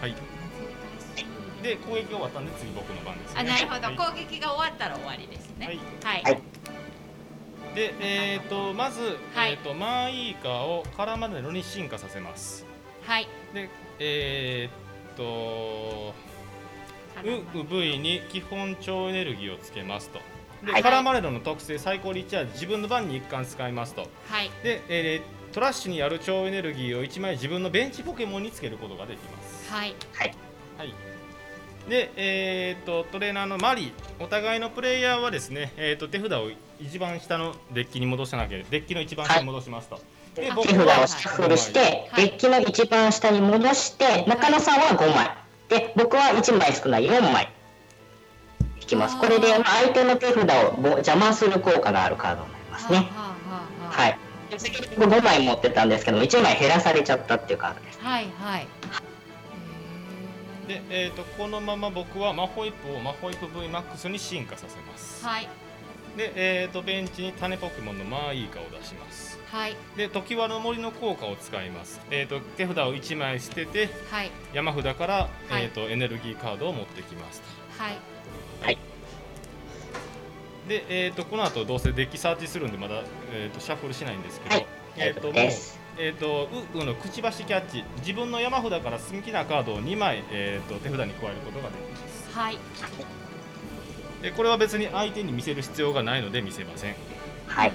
[0.00, 0.14] はい。
[1.62, 3.96] で攻撃終わったんで次僕の番です、ね、あなるほど、はい。
[3.96, 5.66] 攻撃が終わったら終わりですね。
[5.66, 5.78] はい。
[6.02, 6.42] はい、はい。
[7.74, 9.52] でえっ、とまず、はい。
[9.52, 12.66] えっ、とマーイーカーをカラマネロに進化させます。
[13.02, 13.28] はい。
[13.52, 14.70] でえ
[15.12, 16.14] っ、と
[17.24, 20.20] ウウ V に基本超エネルギーをつけますと
[20.64, 20.82] で、はい。
[20.82, 24.08] カラマネロの特性最高リッチは自分の番に1貫使いますと。
[24.28, 24.50] はい。
[24.62, 29.72] で、えートラッシュにある超エネルギーを1枚自分のベンチポケモンにつけることができます。
[29.72, 29.94] はい。
[30.12, 30.34] はい。
[31.88, 33.92] で、えー、とトレーナーのマリ。
[34.18, 36.50] ーお互いのプレイヤーはですね、えー、と手札を
[36.80, 40.00] 一番下のデッキに戻さなきゃデッキの一番下に戻しますと、
[40.34, 42.30] であ手札をシャッフルして、はい。
[42.30, 45.36] デッキの一番下に戻して、中野さんは5枚。
[45.68, 47.52] で、僕は1枚少ない4枚。
[48.84, 49.18] 引きます。
[49.18, 53.08] これでまあ相手の手札をぼ邪魔する効果があるカードになりますね。
[53.90, 54.18] はい。
[54.50, 57.98] で先ほど5枚持ってたんですけども、1枚減らされちゃったっていうカードです。
[58.00, 58.66] はいはい。
[60.68, 65.24] で、えー、とこのまま僕はマホイップをマホイップ VMAX に進化させます。
[65.24, 65.48] はい。
[66.16, 69.38] で、えー、とベンチに種ポケモンのマーイーカを出します。
[69.50, 69.76] はい。
[69.96, 74.30] で時はの森の効果を使います、えー、と手札を1枚捨ててはい。
[74.52, 75.64] 山札から、はい。
[75.64, 77.42] えー、とエネルギーカードを持ってきます
[77.78, 78.13] はい
[80.68, 83.02] で、えー、とこの後どうせデッキサーチするんでまだ、
[83.32, 84.66] えー、とシャッフルしないんですけど、はい。
[84.96, 85.34] えー、ともう。
[85.96, 87.84] えー、とウウのくちばしキャッチ。
[87.98, 92.36] 自分の山札から好きなカードを2枚、えー、と手札に加えることができます。
[92.36, 92.58] はい。
[94.22, 96.96] でこれは別に相手に見せる必要がないので見せません。
[97.46, 97.72] はい。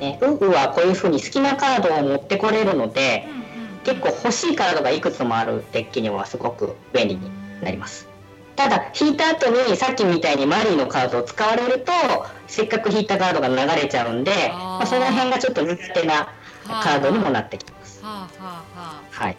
[0.00, 3.78] ね、ウーはこういう風に好きなカードを持ってこれるのでうん、うん。
[3.84, 7.30] 結構欲しいカードがいくつもあるデッキにはすごく便利に
[7.62, 8.09] なります。
[8.56, 11.92] ただ、引いた後にさっきみたいにマリーのカードを使われると、
[12.46, 16.32] せっかく引いたカードが流れちゃうんで、まあ、その辺がちょっと苦手な
[16.66, 18.02] カードにもなってきます。
[18.04, 19.00] はあはあはあ。
[19.12, 19.36] シはい。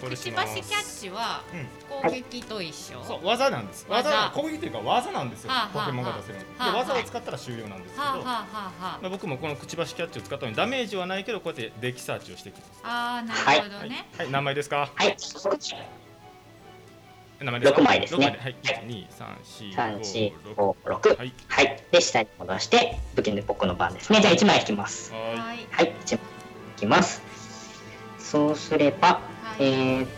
[0.00, 1.68] くちばしキャッチはうん。
[2.02, 3.86] 攻撃と一緒、そう技なんです。
[3.88, 4.10] 技。
[4.10, 8.46] 技攻撃というか技なんですよ、はあはあポケモンが出せるので、はあはあ技を使ったら終了なんですけど、はあは
[8.80, 13.90] あまあ、僕もこのくちばしキャッチを使ったのにダメージはないけどこうやってデッキサーチをしていきますああなるほどはい。
[13.90, 14.90] ね、、はい、何枚ですか？
[14.94, 15.16] はい。
[17.40, 17.78] 何枚ですか？
[17.80, 21.18] 六枚ですねはい1 2 3 4 3、5 4、6 5、6。
[21.18, 21.82] はいはい。
[21.92, 24.20] で、下に戻して、武器の僕の番ですね。
[24.20, 25.12] じゃあ1枚引きます。
[25.12, 25.92] ははいはい。
[26.04, 26.20] 1枚
[26.72, 27.22] 引きます。
[28.18, 30.08] そうすれば、はいえーっ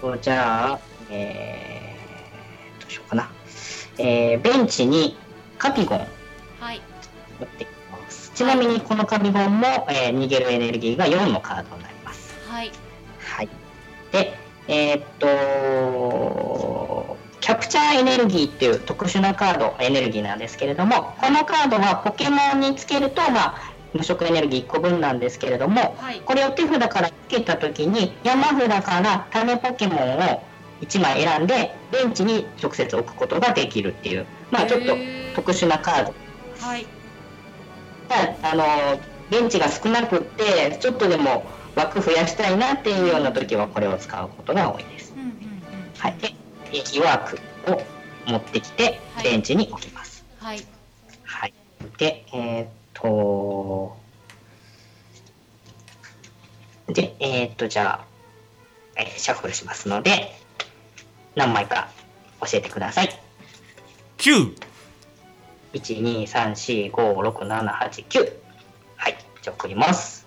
[0.00, 0.78] と、じゃあ、
[1.10, 3.28] えー、どうしようかな。
[3.98, 5.16] えー、ベンチに
[5.58, 6.06] カピゴン
[6.60, 6.80] はい
[7.40, 8.30] 持ってきます。
[8.34, 12.34] ちなみにこのカピゴンも、えー逃げるエネルギーが4のカードになります。
[12.48, 12.70] はい
[13.18, 13.48] はい。
[14.12, 14.34] で、
[14.68, 26.20] えーっと、キャプチャーエネルギーっていう特殊なカード、エネルギーなんですけれども、このカードはポケモンにつけると、まあ、無色エネルギー1個分なんですけれども、はい。
[26.20, 30.42] これを手札からつけたときに、山札から種ポケモンを
[30.82, 34.94] 1枚選んで、ベンチに直接置くことができるっていう、まあちょっと
[35.34, 36.14] 特殊なカード。
[36.60, 36.86] はい。
[38.42, 39.00] あの、
[39.30, 41.46] ベンチが少なくって、ちょっとでも
[41.78, 45.14] 枠増やしたいなっていうような時はこれを使うことが多いです。
[45.16, 45.32] うんうんうん
[45.96, 46.18] はい。
[46.18, 46.34] で、
[46.72, 47.38] エキワーク
[47.72, 47.82] を
[48.26, 50.24] 持ってきては、いベンチに置きます。
[50.40, 50.64] はい
[51.24, 51.54] はい。
[51.96, 53.96] で、えーっと、
[56.88, 58.06] で、えーっと、じゃあ、
[58.96, 60.32] えーシャッフルしますので、
[61.36, 61.88] 何枚か
[62.40, 63.10] 教えてください。
[64.18, 64.56] 9
[65.74, 68.32] 1、2、3、4、5、6、7、8、9。
[68.96, 69.16] はい。
[69.42, 70.26] じゃあ送ります。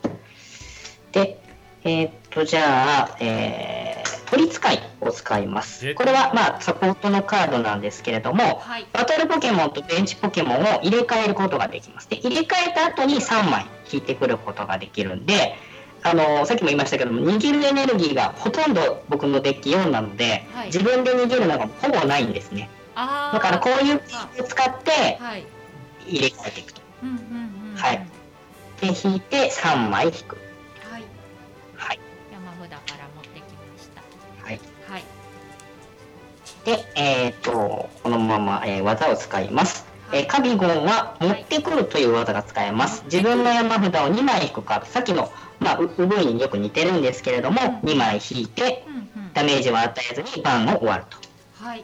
[1.11, 1.40] で、
[1.83, 5.93] えーっと、じゃあ、えー、取り使いを使いますえ。
[5.95, 12.09] これは、まあ、サポートのカードなんですけれども、はいバトルポケモンとベンチポケモンを入れ替えることができます。
[12.09, 15.55] で、入れ替えた後に3枚引いてくることができるんで、
[16.03, 22.69] あのさっきも言いましたけども、逃げるエネルギーがほとんど僕のデッキ4なので、はい自分で逃げるのがほぼないんですね。
[22.95, 25.45] ああだからこういうカードを使ってはい
[26.07, 26.81] 入れ替えていくと。
[27.03, 28.07] うんうんうんうんはい
[28.81, 30.37] で、引いて3枚引く。
[36.65, 39.85] で、えっ、と、このまま、えー技を使います。
[40.13, 43.03] えーカビゴンは持ってくるという技が使えます。
[43.05, 49.33] 自分の山札を2枚引くカード、さっきの、まあ、うウブイによく似てるんですけれども、2枚引いて、うんうん。
[49.33, 51.05] ダメージを与えずに番を終わる
[51.53, 51.83] はい。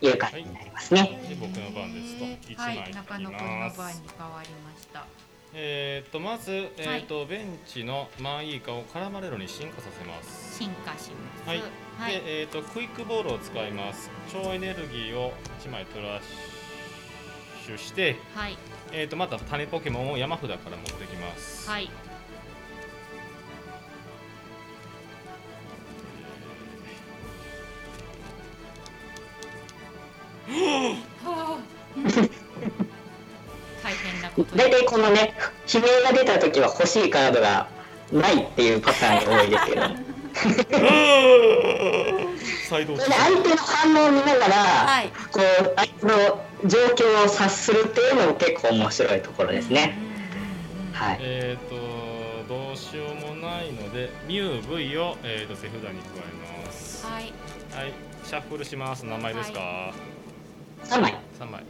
[0.00, 1.20] という感じになりますね。
[1.28, 5.06] で僕の番ですと1は枚引きい中野くんの番に変わりました
[5.54, 10.58] えー、とまず、えーとベンチのマンイーカをカラマレロに進化させます。
[10.58, 11.48] 進化します。
[11.48, 11.62] はい。
[11.98, 12.12] はい。
[12.12, 14.10] で、えー、とクイックボールを使います。
[14.32, 16.22] 超エネルギーを1枚トラッ
[17.64, 18.58] シュして、はい。
[18.92, 21.90] えー、とまた種ポケモンを山札から持ってきます、はい
[34.54, 35.34] 大体このね、
[35.72, 37.68] 悲鳴が出た時は欲しいカードが
[38.12, 39.82] ないっていうパターンが多いですけど、
[42.68, 45.08] 相手の反応を見ながら、はい。
[45.32, 49.98] こう相手の状況を察するっていうのも結構面白いところですね。
[50.92, 51.18] はい。
[51.20, 57.06] えっ、とどうしようもないのでミュー V を、えー、と手札に加えます。
[57.06, 57.32] はい。
[57.74, 57.92] はい。
[58.24, 59.04] シャッフルします。
[59.04, 59.92] 何枚ですか、
[60.84, 61.16] 3枚。
[61.40, 61.64] 3枚。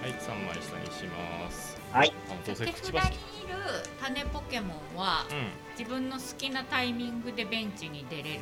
[0.00, 2.12] はい3枚下にしますはい。
[2.28, 3.16] あどうせ手札くちばしにい
[3.48, 3.54] る
[4.00, 8.40] 種ポケモンはうん自分の好きなタイミングでベンチに出れる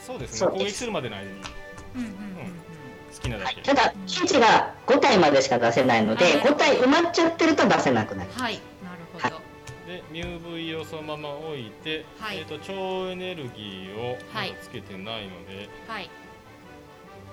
[0.00, 2.70] そうですそうですね攻撃するまでの間にうんうんうん
[3.12, 8.30] 好きなだけ、ただ、ピンチが5体までしか出せないので、5体埋まっちゃってると出せなくなる。
[8.30, 9.40] はいなるほど
[9.86, 16.08] でミュー V をそのまま置いて、はいえー、と超エネルギーをまだつけてないので、はい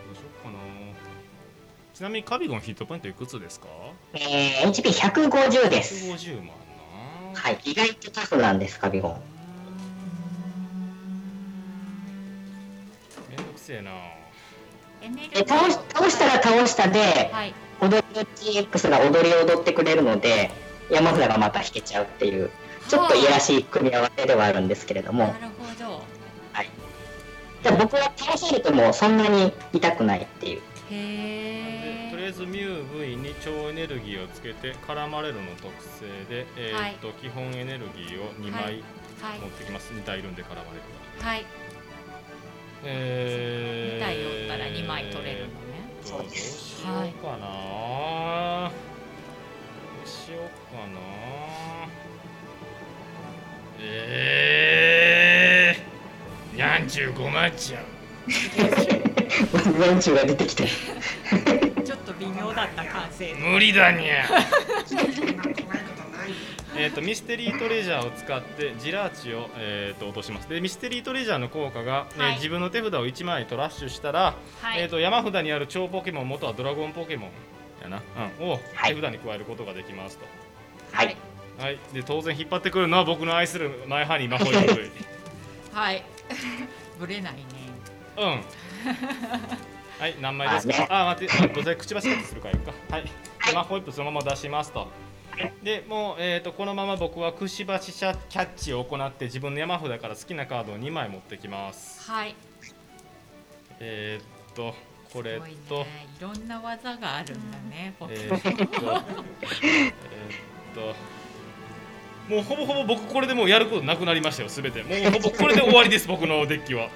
[0.07, 0.57] どうしようかな
[1.97, 3.65] ちなみにカビゴンヒットポイントいくつですか？
[4.13, 6.05] えー、HP150 です。
[6.05, 6.53] 150万な。
[7.33, 7.59] はい。
[7.63, 9.21] 意外とタフなんです、カビゴン。
[13.31, 13.89] めんどくせえな。
[15.01, 17.55] エネルギで倒し倒したら倒したで、はい。
[17.81, 18.21] 踊りの
[18.67, 20.51] GX が踊り踊ってくれるので、
[20.91, 22.51] 山札がまた引けちゃうっていう、
[22.89, 25.29] ちょっといやらしい組み合わせではあるんですけれども。
[25.29, 26.03] な、るほど。
[27.63, 30.59] で僕は倒されてもそんなに痛くないっていう。
[30.59, 31.66] へえ
[32.27, 38.83] でとりあえずミュー V に超エネルギーをつけて絡まれるの特性で、えーっと基本エネルギーを2枚
[39.21, 39.39] はい。
[39.39, 40.65] 持ってきます、2体いるんで絡まれる
[41.21, 41.45] はい。
[42.83, 45.51] えー、2体おったら2枚取れるのね。
[46.05, 48.75] どうしようかな、ど
[50.05, 50.99] うしようかな。
[53.79, 57.83] えー、にゃんちゅうごまちゃ ん
[59.79, 60.67] ワンチューが出てきて。
[62.37, 64.25] 妙だった完成無理だにゃ。
[66.79, 70.47] えーとミステリートレジャーを使ってジラーチを、えー、と落とします。
[70.47, 72.35] でミステリートレジャーの効果が、えーはい。
[72.35, 77.29] 自分の手札を1枚トラッシュしたら、はい、えー、と山札にある超ポケモン元はドラゴンポケモン
[77.81, 78.03] やな、
[78.39, 78.95] うん、をはい。
[78.95, 80.25] 手札に加えることができますと、
[80.91, 81.17] はい。
[81.57, 84.91] はい、で当然引っ張ってくるのは僕の愛するマイハニーマホイップ類。
[85.73, 86.03] はい。
[86.99, 87.41] ぶれないね。
[88.17, 88.41] うん
[89.99, 90.75] はい何枚ですか？
[90.75, 90.87] あね。
[90.89, 92.73] あ待ってあどうせくちばしカットするからいいか。
[92.89, 93.09] はい、で
[93.53, 94.87] マホイップそのまま出しますと。
[95.63, 102.09] でもう、えー、とこのまま僕はくしばしシャキャッチを行って自分の山札から好きなカードを2枚持ってきます。
[102.09, 102.35] はい。
[103.79, 104.73] えー、っと
[105.13, 105.57] これすごいね。
[105.69, 105.85] と、い
[106.21, 109.93] ろんな技があるんだね、ポケえっとえー、っ
[110.73, 110.95] と
[112.33, 114.83] もうほぼほぼ僕これでもうやることなくなりましたよすべて。
[114.83, 116.89] もうほぼこれで終わりです僕のデッキは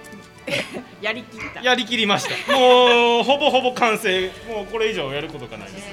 [1.02, 1.62] やりきった。
[1.62, 2.52] やりきりました。
[2.56, 4.32] もうほぼほぼ完成。
[4.48, 5.88] もうこれ以上やることがないです。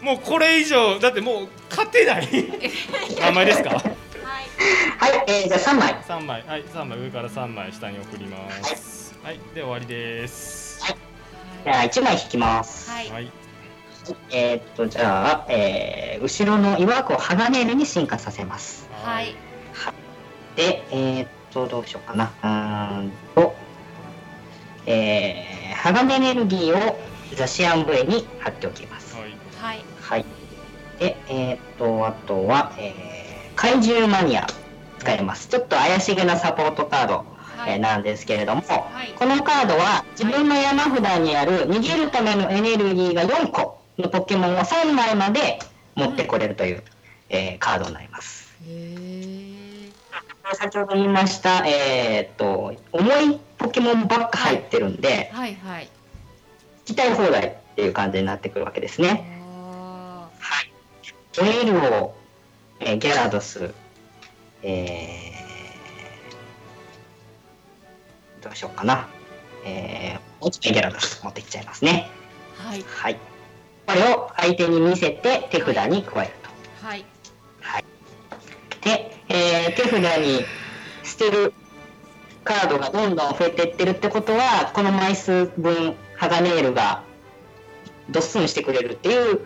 [0.00, 2.28] もうこれ以上だってもう勝てない。
[3.20, 3.70] 何枚ですか？
[3.70, 3.82] はい。
[4.98, 5.94] はい、えー、じゃあ3枚。
[6.06, 6.44] 3枚。
[6.46, 6.98] はい3枚。
[6.98, 9.14] 上から3枚下に送ります。
[9.22, 10.64] はいで終わりです。
[11.64, 12.90] じゃあ1枚引きます。
[12.90, 13.08] はい。
[13.10, 13.30] はい。
[14.30, 18.86] えー、っと、じゃあ、えー、後ろの岩子を鋼に進化させます。
[19.02, 19.34] はい。
[20.56, 22.30] で、えー、っと、どうしようかな。
[22.42, 23.54] うーんと、
[24.86, 26.98] えー、鋼エネルギーを
[27.34, 29.16] ザシアン V に貼っておきます。
[29.16, 30.24] はいはいはい。
[30.98, 34.46] で、えー、っと、あとは、えー、怪獣マニア
[34.98, 35.48] 使えます。
[35.48, 37.14] ちょっと怪しげなサポートカード、
[37.56, 45.60] はいえーなんですけれども、はいこのカードは自分の山札にある逃げるためのエネルギーが4個のポケモンを3枚まで
[45.94, 46.82] 持ってこれるという、
[47.30, 48.52] えーカードになります。
[48.66, 49.43] へえ
[50.52, 55.88] 先ほど言いました、えーっと、重いポケモンばっか入ってるんで、はいはい
[56.84, 59.40] 使いたい放題っていう感じになってくるわけですね。
[59.40, 60.70] あはい。
[61.32, 62.14] ジョエルを、
[62.80, 63.72] えーギャラドス、
[64.62, 65.34] えー
[68.44, 69.08] どうしようかな。
[69.64, 72.10] えー、もう一枚ギャラドス持ってきちゃいますね。
[72.58, 73.16] はいはい。
[73.86, 76.50] これを相手に見せて手札に加えると。
[76.86, 77.06] はい
[78.84, 80.44] で、えー手札に
[81.02, 81.52] 捨てる
[82.44, 87.02] カードがどんどん増えていってるってことはこの枚数分ハガネールが
[88.10, 89.40] ドッスンしてくれるっていう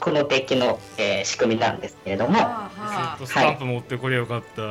[0.00, 2.38] このデッキの、えー仕組みなんですけれども、
[3.24, 4.66] スタンプ持ってこれよかった、あ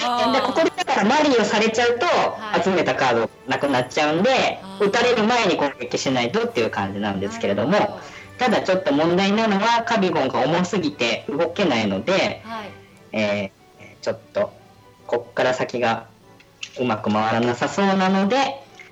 [0.00, 0.32] はあ。
[0.32, 2.62] でここでだからマリーをされちゃうと、はい。
[2.62, 7.98] 集めたカードなくなっちゃうんで打たれる前に攻撃しないとっていう感じなんですけれども
[8.38, 12.70] ただちょっと問題なのはカビゴンが重すぎて動けないので、はい。
[13.12, 13.58] えー
[14.00, 14.52] ちょっと
[15.06, 16.06] こっから先が
[16.80, 18.36] うまく回らなさそうなので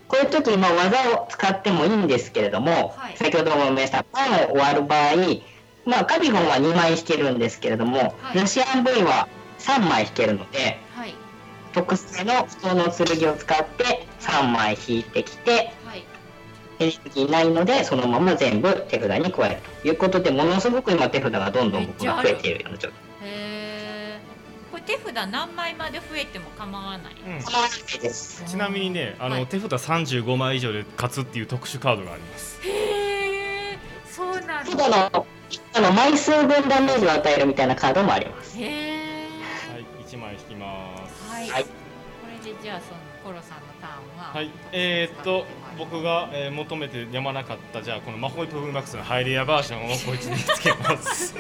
[0.08, 3.16] こういう時まあ技を使ってもいいんですけれども、はい。
[3.16, 5.16] 先ほども申したパンを終わる場合
[5.84, 8.38] まあカビゴンは2枚引けるんですけれども、はい。
[8.38, 9.28] ロシアン V は
[9.58, 11.14] 3枚引けるのではい。
[11.72, 15.72] 特性の普通の剣を使って3枚引いてきて
[16.78, 22.92] はいエネルギーないのでそのまま全部手札に加えるということでものすごく今手札がどんどん僕が増えているような状況。
[22.92, 24.20] へえ
[24.70, 27.14] これ手札何枚まで増えても構わない。
[27.14, 27.42] うん。
[27.42, 28.44] 構わないです。
[28.46, 29.46] ちなみにねあの、はい。
[29.46, 32.60] 手札35枚以上で勝つっていう特殊カードがあります。
[32.62, 33.78] へえ
[34.10, 35.26] そうなん手札だの
[35.74, 38.58] あの枚数分ダメージを与えるみたいなカードもあります。
[38.58, 38.96] へえ
[39.72, 41.32] はい1枚引きます。
[41.32, 41.64] はい、はい。
[41.64, 41.70] こ
[42.44, 45.46] れでじゃあそのコロさんのターンははい、えー、っと
[45.78, 51.34] 僕が、えー求めてやまなかったじゃあこのマホイプブマックスのハイレアバージョンをこいつにつけます。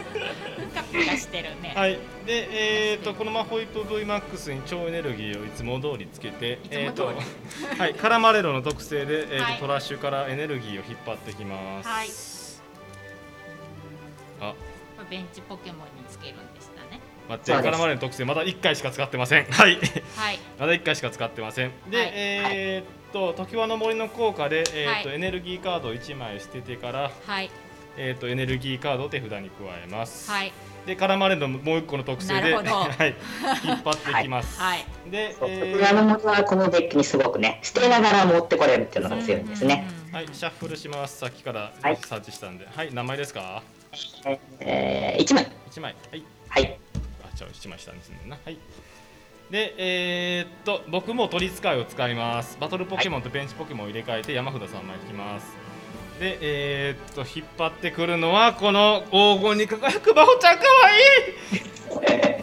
[1.16, 1.98] してるね、はい。
[2.26, 9.58] でえー、っとこのマホイプ VMAX に超エネルギーをいつも通りつけてえー、っとはいカラマレロの特性で、えーっとはい。
[9.58, 11.88] トラッシュからエネルギーを引っ張ってきます。
[11.88, 12.08] はい。
[14.40, 14.54] あ。
[14.96, 17.00] これベンチポケモンにつけるんでしたね。
[17.28, 19.44] 待ってラマレロの特性まだ1回しか使ってません。
[19.44, 19.76] はい。
[20.16, 20.38] はい。
[20.58, 21.72] まだ1回しか使ってません。
[21.90, 22.10] で、はい。
[22.14, 25.16] えー、っと常盤の森の効果で、えーっとはい。
[25.16, 27.50] エネルギーカードを1枚捨ててからはい。
[27.98, 30.52] えー、とエネルギーカードを手札に加えます、はい。
[30.84, 33.14] で絡まれるのもう一個の特性で、 はい、
[33.64, 34.84] 引っ張っていきます、はい。
[35.10, 41.18] で、え裏の元はこのデッキにすごくね捨てながら持ってこれるっていうのが強いんですね、うんうんうんはい、シャッフルします。
[41.18, 41.96] さっきからはい。
[41.96, 42.66] サーチしたんで。
[42.70, 43.62] はい、何枚ですか？
[44.60, 45.46] えー、1枚。
[45.70, 45.94] 1枚。
[46.10, 46.22] はい。
[46.48, 46.78] はい。
[47.24, 48.36] あじゃあ1枚下にすんねんな。
[48.44, 48.58] はい
[49.50, 52.58] でえー、っと僕も取り使いを使います。
[52.60, 55.46] バトルポケモンとベンチポケモンを入れ替えて山札3枚引きます。
[56.18, 62.42] でえー、っと引っ張ってくるのはこの黄金に輝くバホちゃんかわいい！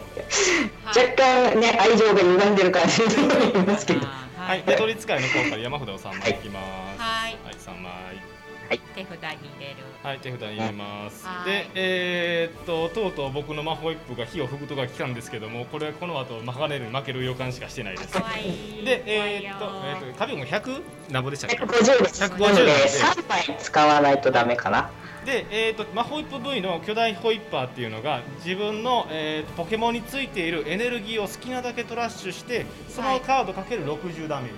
[0.86, 4.06] 若干ね愛情が歪んでる感じに見えますけど。
[4.06, 4.60] は、はい。
[4.60, 6.60] い、で取り使いの効果で山札を3枚引きま
[6.96, 7.00] す。
[7.00, 7.36] はい。
[7.44, 8.33] はい、3枚。
[8.68, 9.76] 手札に入れる。
[10.02, 11.26] はい、手札に入れます。
[11.26, 11.50] はい。
[11.50, 18.12] で、えーっと、とうとう僕の魔法一歩が火を吹くとが来たんですけども、これはこの後マハネルに負ける予感しかしてないです。
[18.14, 22.20] で、えーっと、えーっと、カビゴン100何ぼでしたっけ？150です。
[22.20, 24.90] な150のでなんで3枚使わないとダメかな。
[25.24, 34.54] で、えー、と魔法イップ V の巨大ホイッパーっていうのが自分の、えーとポケモンについているエネルギーを好きなだけトラッシュしてそのカードかける60ダメージ、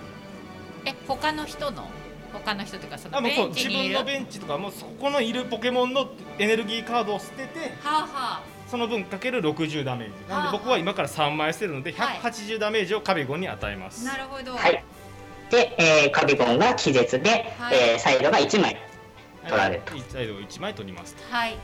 [0.87, 1.89] え他の人の？
[2.33, 3.95] 他の人とかそのあもうそうベンチにいる。
[3.95, 6.09] 自分のベンチとかもうそこのいるポケモンの
[6.39, 10.29] エネルギーカードを捨ててはあはその分かける60ダメージ。
[10.29, 12.19] なのはあで僕は今から3枚捨てるのではい。
[12.19, 14.53] 180ダメージをカビゴンに与えます、あなるほど。
[14.57, 14.85] はい。
[15.51, 17.77] で、えーカビゴンが気絶で、はい。
[17.93, 18.77] えーサイドが1枚
[19.47, 19.93] 取られると。
[19.93, 20.03] はい。
[20.09, 21.57] サイドを1枚取りますはい。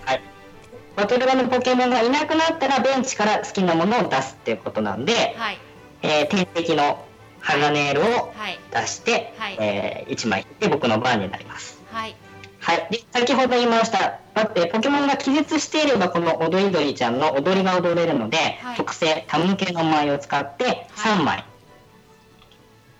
[0.95, 5.59] バトル場のポケモンがいなくなったらベンチから好きなものを出すっていうことなんで、はい。
[6.03, 7.05] えー天敵の
[7.43, 8.59] ハガネールをはい。
[8.71, 9.57] 出して、はい。
[9.61, 11.83] え1枚引いて僕の番になります。
[11.91, 12.17] はい。
[12.61, 18.77] はい、で先ほど言いましただってポケモンが気絶していればこの踊り鳥ちゃんの踊りが踊れるので、はい。
[18.77, 21.45] 特性タム系の舞を使って3枚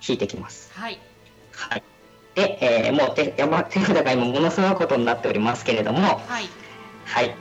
[0.07, 0.99] 引いてきます、はい。
[1.53, 1.83] はい、
[2.35, 6.49] で、えーもう手手札が今ものすごいことになっておりますけれどもはい。
[7.05, 7.37] はい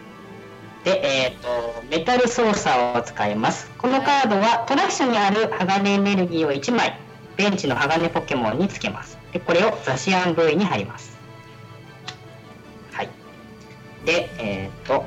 [0.84, 3.70] で、えー、とメタル操作を使います。
[3.78, 7.00] このカードはトラッシュにある鋼エネルギーを1枚
[7.38, 9.18] ベンチの鋼ポケモンにつけます。
[9.32, 11.18] でこれをザシアン V に貼ります。
[12.94, 13.10] はい。
[14.06, 15.06] でえっ、と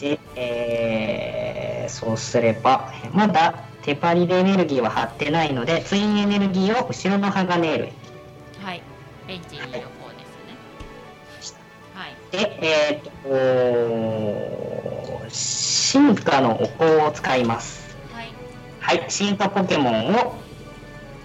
[0.00, 1.62] で、えー
[1.92, 7.88] そうすればまだ手パリでエネルギーは貼ってないのでツインエネルギーを後ろの鋼エル
[8.62, 8.82] はい。
[9.28, 10.01] ベンチにはい
[12.32, 13.10] で、えー、
[15.22, 17.94] と、進化のお香を使います。
[18.10, 18.32] はい。
[18.80, 20.34] はい、進化ポケモンを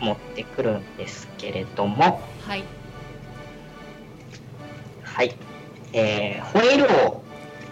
[0.02, 2.64] 持ってくるんですけれども、はい。
[5.04, 5.34] はい、
[5.94, 7.24] えー、ホエールを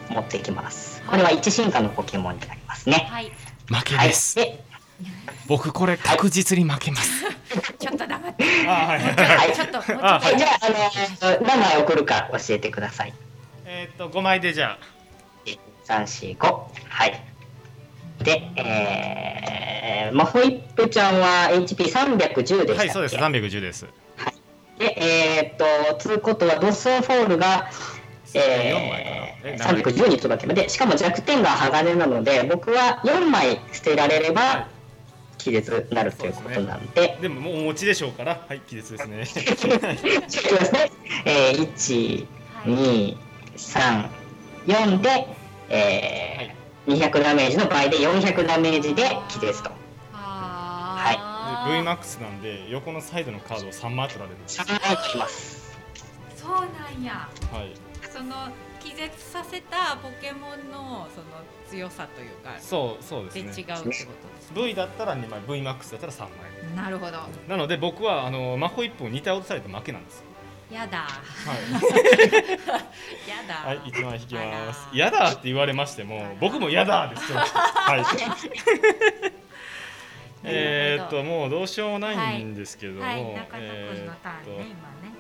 [0.10, 1.04] 持ってきます。
[1.06, 3.08] これは1進化のポケモンになりますね。
[3.12, 3.32] はい。
[3.68, 4.08] 負けはい。
[4.08, 4.64] です、で
[5.48, 7.26] 僕これ確実に負けます。
[7.80, 8.46] ちょっと黙って。
[8.66, 9.38] あはいはい。
[9.38, 13.14] はいちょっともうちょっとあはい、じゃあ、あの何枚送るか教えてください。
[13.66, 14.78] えーっと5枚でじゃ
[15.86, 16.72] 三四五。
[16.90, 17.24] はい。
[18.24, 22.74] で、えー、まあ、ホイップちゃんは HP310 でしたっけ？
[22.74, 23.16] あはいそうです。
[23.16, 23.86] 310です。
[24.80, 27.70] で、えー、っと、つうことは、ドッスンフォールが、
[28.34, 29.80] え4枚ー、かな。
[29.80, 34.68] え310に届けばで、しかも弱点が鋼なので、僕は4枚捨てられれば、
[35.38, 38.44] 気絶になるということなんで、でももうお持ちでしょうから。
[38.48, 39.24] はい気絶ですね。
[39.26, 39.96] じゃあい
[40.28, 40.92] きますね。
[41.26, 42.28] えー、1、
[42.66, 43.18] 2、
[43.56, 44.10] 3、
[44.66, 45.36] 4で、
[45.70, 49.72] えー200ダメージの倍で400ダメージで気絶と。
[50.14, 55.76] はで VMAX なんで横のサイドのカードを3枚取られる3枚取ります。
[56.36, 57.28] そうなんや。
[57.52, 57.74] はい。
[58.12, 58.36] その
[58.80, 61.26] 気絶させたポケモンのその
[61.68, 63.66] 強さというかそうそうでですね。
[63.68, 64.08] 違うってことです
[64.54, 67.18] V だったら2枚 VMAX だったら3枚なるほど。
[67.48, 70.26] なので僕はあのマホイップを2体落とされて負けなんですよ
[70.72, 70.98] やだ。
[70.98, 71.72] はい、
[73.30, 73.56] やだ。
[73.68, 74.82] はい、1枚引きます。
[74.84, 74.94] あら。
[74.94, 77.38] 嫌だって言われましても僕も嫌だですよ。
[77.38, 78.04] はい。
[80.48, 83.24] えーっともうどうしようもないんですけども、はい。
[83.34, 85.16] 中田君えのターンね今ね。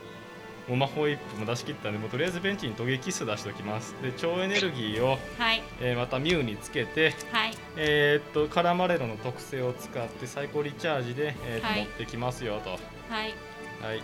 [0.68, 3.96] もう魔法一歩も出し切ったんでもうとりあえずベンチにトゲキス出しておきます。
[4.02, 5.62] で超エネルギーを、はい。
[5.80, 7.54] えーまたミュウにつけてはい。
[7.78, 11.80] えーっとカラマレロの特性を使ってサイコリチャージで、えーっとはい。
[11.82, 12.72] 持ってきますよと。
[12.72, 12.78] は
[13.26, 13.34] い。
[13.82, 14.02] はい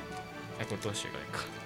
[0.61, 1.61] あこれどうしようかいいか。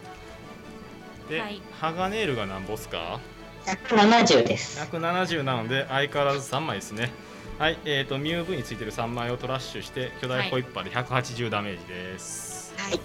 [1.30, 1.62] で、はい。
[1.80, 3.20] ハガネールが何ボスか
[3.66, 4.80] ？170です。
[4.80, 7.12] 170なので相変わらず3枚ですね。
[7.58, 13.00] はいえー、とミュウ V についてる3枚をトラッシュして巨大ホイッパーで180ダメージです、はい。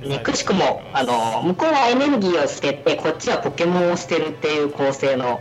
[0.00, 5.40] でねくしくも、あの、向こうはエネルギーを捨てて、こっちはポケモンを捨てるっていう構成の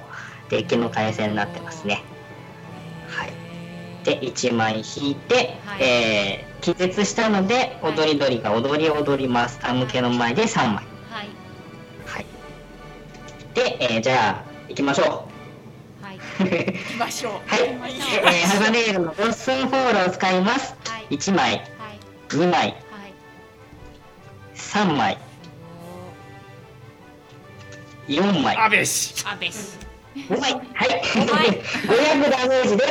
[0.50, 2.04] デッキの回線になってますね。
[4.08, 4.20] はい。
[4.20, 5.84] で、1枚引いて、はい。
[5.84, 7.94] えー気絶したので、はい。
[7.94, 9.60] 踊り鳥が踊り踊ります。
[9.60, 10.76] タムケの前で3枚。
[10.76, 11.28] はい。
[12.06, 12.26] はい。
[13.54, 15.28] で、えーじゃあ、行きましょ
[16.02, 16.18] はい。
[16.18, 16.44] う。
[16.44, 17.34] 行きましょう。
[17.48, 17.62] はい。
[17.70, 20.76] えー、ハガネールのボッスンフォールを使います。
[20.88, 21.16] はい。
[21.16, 21.64] 1枚、はい。
[22.30, 22.76] 2枚、はい。
[24.56, 25.18] 3枚、
[28.08, 29.77] 4枚、アベシあべし
[30.30, 30.54] 5枚。
[30.54, 30.62] はい。
[30.74, 30.86] は
[31.46, 31.62] い。
[32.22, 32.84] 500ダメージで、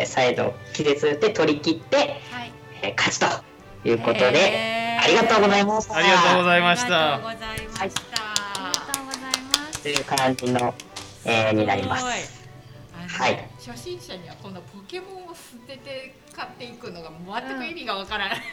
[0.00, 2.02] えー、サイド気絶で取り切って、は
[2.44, 2.52] い。
[2.82, 5.04] えー勝ちということで、へー。
[5.04, 5.96] ありがとうございました。
[5.96, 6.88] ありがとうございあました。
[6.88, 9.20] りがとうございましたありがとうござい。
[9.42, 10.74] ますという感じの、
[11.24, 12.04] えーになります。
[12.04, 13.48] はい。
[13.66, 17.10] 初心者にはこのポケモンを捨てて勝っていくのが
[17.46, 18.38] 全く意味がわからない、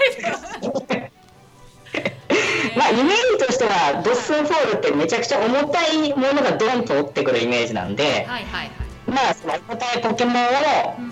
[2.78, 8.72] まあ、イメージとしては、ドッスンフォールってめちゃくちゃ重たいものがドンと降ってくるイメージなんで、はいはいはい。
[9.08, 10.48] まあ、その重たいポケモンを、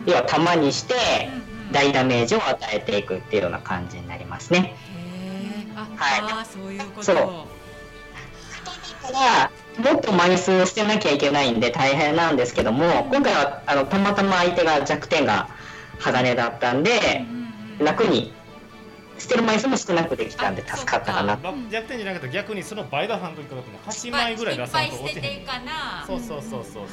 [0.05, 0.95] 要は玉にして、
[1.71, 4.75] 大ダメージを与えていくっていうような感じになりますね。
[4.95, 5.79] へー。
[5.79, 6.45] あ、はい。
[6.45, 7.03] そういうこと。
[7.03, 7.53] そう。
[9.77, 15.49] もっと枚数を捨てなきゃいけないんで大変なんですけども今回はあのたまたま相手が弱点が
[15.99, 17.25] 鋼だったんで
[17.79, 18.31] 楽に
[19.23, 21.37] 捨てる枚数も少なくできたんで助かったかな。
[21.41, 25.45] まあ逆転じゃなかったら逆にその倍だ半時かかっても8枚ぐらい出さんといっぱい捨ててい。
[25.45, 26.83] かなそうそうそうそうそう。
[26.83, 26.87] は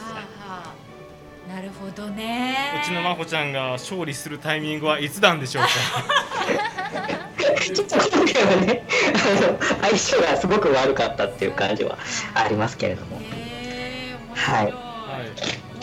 [0.49, 1.53] あはあ。
[1.53, 2.57] なるほどね。
[2.81, 5.69] うちの真帆ちゃんが勝利するタイミングはいつなんでしょうか。
[7.75, 9.59] ちょっと今回はねあの
[9.89, 11.99] 相性がすごく悪かったっていう感じは
[12.35, 13.19] ありますけれども。
[13.19, 14.73] へえ面はい。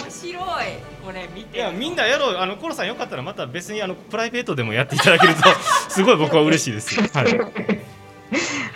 [0.10, 0.44] 白い、面白い。
[1.06, 1.58] これ見て。
[1.58, 2.38] いやみんなやろう。
[2.38, 5.42] あのコロさんよかったらまた別にあのプライベートでもやっていただけると
[5.98, 7.40] すごい僕は嬉しいですはい。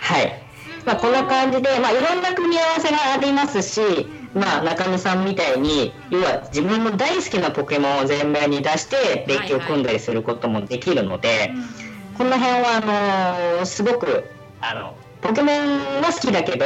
[0.00, 0.42] はい、
[0.84, 3.80] まあ、こんな感じで、まあ、いろんな組み合わせがありますし、
[4.34, 11.52] まあ、中野さんみたいに要は自分の大好きなポケモンを前面に出してデッキを組んだりすることもできるので、
[12.18, 12.80] この辺はあ
[13.58, 14.24] のーすごく
[14.60, 16.64] あのポケモンは好きだけど、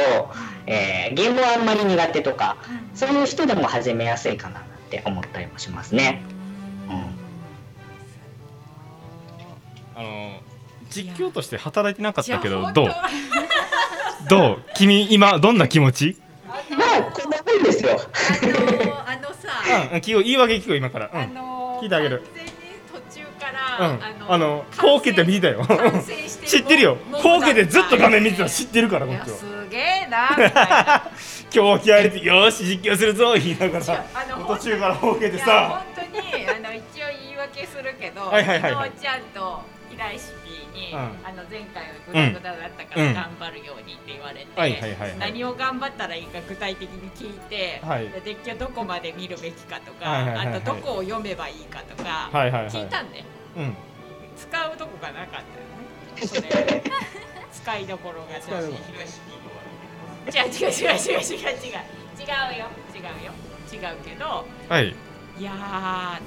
[0.65, 2.57] えーゲームはあんまり苦手とか
[2.95, 6.23] そういう人でも始めやすいかなって思ったりもしますね。
[6.89, 7.17] うん。
[9.95, 10.41] あの
[10.89, 12.97] 実況として働いてなかったけどどう本
[14.29, 14.61] どう？
[14.75, 16.17] 君今どんな気持ち？
[16.47, 16.53] ま
[16.99, 17.99] あこんなもんですよ。
[18.41, 21.05] 当あのさ、うんうん聞こう言い訳聞こう今から。
[21.07, 22.19] うあんの聞いてあげる。
[22.19, 22.51] 完全に
[22.91, 23.99] 途中から、うん。
[24.33, 25.65] あのほうけて見てたよ。
[26.45, 26.95] 知ってるよ。
[27.11, 28.49] もうけてずっと画面見てたの。
[28.49, 30.29] 知ってるからこっちはすげえな
[31.53, 34.05] 今日 気合い入れてよーし実況するぞ言いながら。
[34.13, 35.83] あの途中からほうけてさ。
[35.95, 38.91] 本当にあの一応言い訳するけど、はいはいはいはい。
[38.99, 40.46] ちゃんと平石 P
[40.77, 40.97] に、うん。
[40.99, 43.13] あの前回はグダグダだったかうん。
[43.13, 48.07] ら頑張るようにって言われて、何を頑張ったらいいか具体的に聞いて、はい。
[48.09, 53.23] でデッキをどこまで見るべきかとか、あとどこを読めばいいかとか、聞いたんで
[53.57, 53.75] うん。
[54.37, 55.43] 使うとこがなかっ
[56.21, 56.41] たよ
[56.75, 56.83] ね。
[57.51, 58.73] 使いどころが違う違う
[60.27, 62.23] 違う違う違う違う違う違
[62.55, 63.03] うよ違う。
[63.25, 63.33] よ
[63.69, 64.95] 違うけどはい。
[65.37, 66.21] いやーあの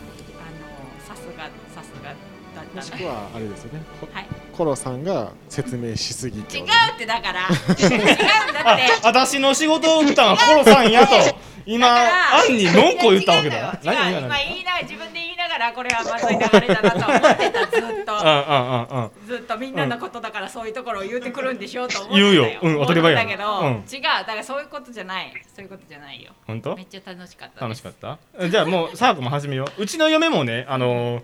[1.05, 1.44] さすが
[1.74, 2.14] さすが
[2.61, 3.82] だったなもしくはあれですよね。
[4.00, 4.26] こはい。
[4.52, 7.48] コロさんが説明しすぎ違うってだから。
[7.78, 8.06] 違うん
[8.54, 8.82] だあって。
[9.04, 11.14] 私の仕事を打ったのはコロさんやと。
[11.66, 13.78] 今アンに文句を言ったわけだ。
[13.84, 17.66] 違う今言いながら自分で言いながらこれはまずい流れだなと思ってた。
[17.66, 22.46] ずっとうんうんうんうんずっとみんなのことだからそういうところを言ってくるんでしょうと思ってた言うよ。
[22.62, 23.84] うん当たり前や思ったけど、うん。
[23.92, 25.32] 違うだからそういうことじゃない。
[25.54, 26.32] そういうことじゃないよ。
[26.46, 26.74] 本当？
[26.76, 28.18] めっちゃ楽しかった楽しかった？
[28.48, 29.82] じゃあもうサークも始めよう。
[29.82, 31.22] うちの嫁もねあのー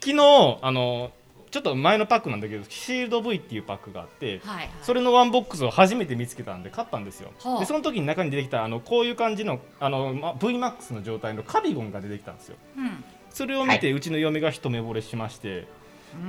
[0.00, 1.10] 昨日あのー
[1.50, 4.70] ちょっと前のパックなんだけどシールド V っていうパックがあってはいはい。
[4.82, 7.60] それのワンボックスを初めて見つけたんで買ったんですよ、はあ。
[7.60, 12.56] でその時に中に出てきたあのこういう感じのあの、ま、VMAX の状態のカビゴンが出てきたんですよ。
[12.76, 13.02] うん。
[13.30, 15.66] それを見て、うちの嫁が一目惚れしまして、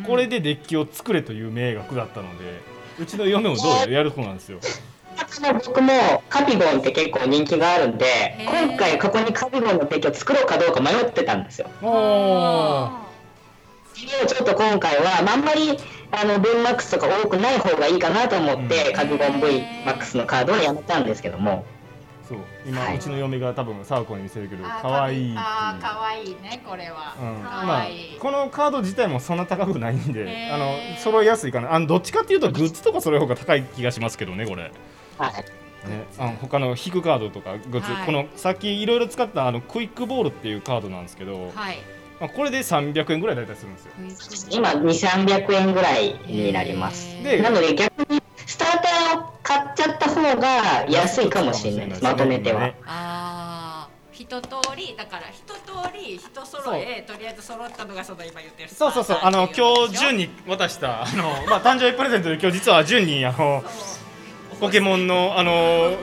[0.06, 2.62] これでデッキを作れという命が下ったので
[3.00, 4.60] うちの嫁もどうやらやる方なんですよ。
[5.42, 8.06] 僕もカピゴンって結構人気があるんで
[8.40, 11.70] 今回ここにカピゴンのデッキを作ろうかどうか迷ってたんですよ。
[11.82, 12.90] お
[14.08, 15.78] ちょっと今回は、まあ、あんまり
[16.12, 18.94] あの VMAX とか多くない方がいいかなと思って、うん。
[18.94, 21.66] カピゴン VMAX のカードをやめたんですけども。
[22.28, 22.40] そう。
[22.66, 22.98] 今、はい。
[22.98, 24.50] うちの嫁が多分サーコに見せる。
[24.50, 25.32] けど可愛い。
[25.32, 31.74] いうあー可愛いねこれは、うん、可まあ愛いこのカード自体もそんな高くないんであの揃いやすいかな。
[31.74, 34.64] あのどっちかっていうとグッズとかそれ方が高い気がしますけどねこれ。
[34.64, 34.72] ね
[35.18, 35.46] はい。
[36.18, 38.06] あの他の引くカードとかグッズ、はい。
[38.06, 41.78] このさっきいろいろ使ったあのクイックボールっていうカードなんですけど、はい
[42.20, 43.82] まあ、これで300円ぐらいだったりするんで
[44.20, 44.60] すよ。
[44.60, 47.08] 今2300円ぐらいになります。
[47.24, 52.04] でなので逆にスターターを買っちゃった方が安いかもしれないです。
[52.04, 59.20] まとめては、ねああ一通りだから一通り人揃えとりあえず揃ったのがその今言ってるそうそうそう。
[59.22, 63.64] あの今日順に渡したあのまあ誕生日プレゼントで今日実は順にあの
[64.60, 65.52] ポケモンのあの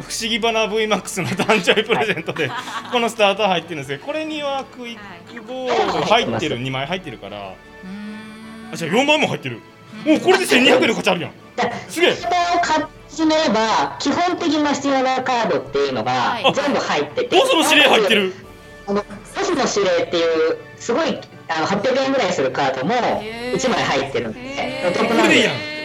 [0.01, 2.51] 不思議花 VMAX の誕生日プレゼントで
[2.91, 4.99] このスターター入ってるんですけどこれにはクイッ
[5.35, 7.55] クボール入ってる2枚入ってるから。
[8.73, 9.61] あじゃあ4枚も入ってる。
[10.05, 11.33] もうこれで1200円の価値あるやん。
[11.89, 12.15] すげえ。
[12.15, 16.53] スターターを買って始めれば基本的な必要なカードっていうのがはい。
[16.53, 18.33] 全部入ってて、ボスの指令入ってる。
[18.89, 19.07] あのボ
[19.43, 23.55] スの指令っていうすごいあの800円ぐらいするカードもへー。
[23.55, 25.76] 1枚入ってるんでお得なんでこれでいいやん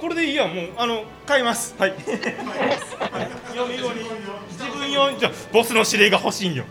[0.00, 1.74] これでいいやんもうあの買います。
[1.78, 1.94] はい。
[1.98, 4.00] 読み用に
[4.48, 6.64] 自分用にじゃあボスの指令が欲しいんよ。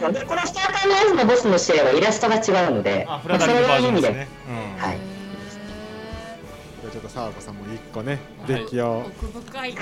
[0.00, 0.14] この
[0.46, 4.28] スターターのやつのボスの指令はイラストが違うのであフラダリングバージョンですね。
[4.76, 4.98] はい。
[6.82, 9.06] じゃあちょっと沢子さんも一個ねデッキを。
[9.06, 9.80] 奥深いね。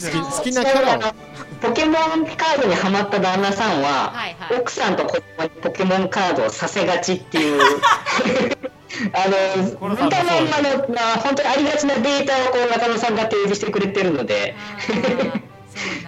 [0.00, 1.14] 好き好きなキャラを。
[1.60, 1.94] ポケモン
[2.26, 4.60] カードにハマった旦那さんは、はいはい。
[4.60, 7.60] 奥さんと子供にポケモンカードをさせがちっていう
[9.12, 14.54] あの見たまんまの、まあ、本当にありがちなデータをこう中野さんが提示してくれてるので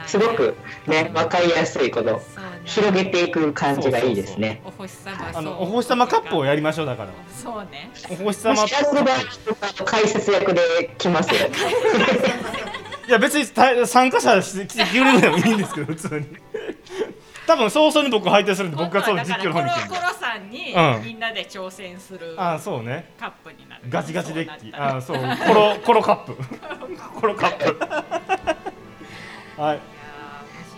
[0.06, 0.54] すごく
[0.86, 2.20] ね分かりやすいこと
[2.64, 4.62] 広げていく感じがいいですね。
[4.64, 7.10] お星様あのお星様カップをやりましょうだから。
[7.30, 7.90] そうね。
[8.10, 8.54] お星様。
[8.54, 11.40] もしやる場合解説役で来ますよ。
[13.06, 16.26] いや別にた参加者して来てくれるでもいいんですけど普通に
[17.46, 23.12] 多分早々に僕配達するんで僕がそう実況の方に行くんでコロコロさんにうんみんなで挑戦するあそうね。
[23.18, 23.82] カップになる。
[23.88, 24.72] ガチガチデッキ。
[24.74, 25.16] あそう。
[25.16, 26.36] コロ コロカップ。
[27.20, 27.78] コロカップ。
[29.60, 29.80] はい。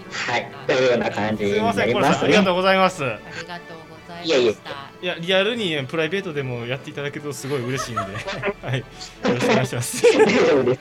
[0.08, 2.22] はい、というような感じにすいまなりせんコロさますね。
[2.22, 3.04] んありがとうございます。
[3.04, 4.70] ありがとうございました
[5.02, 8.00] いやリアルにプライベートでもやっていただけるとすごい嬉しいんで。
[8.62, 8.78] はい。
[8.78, 8.84] よ
[9.24, 10.06] ろしくお願いします。
[10.06, 10.78] はい、本当に面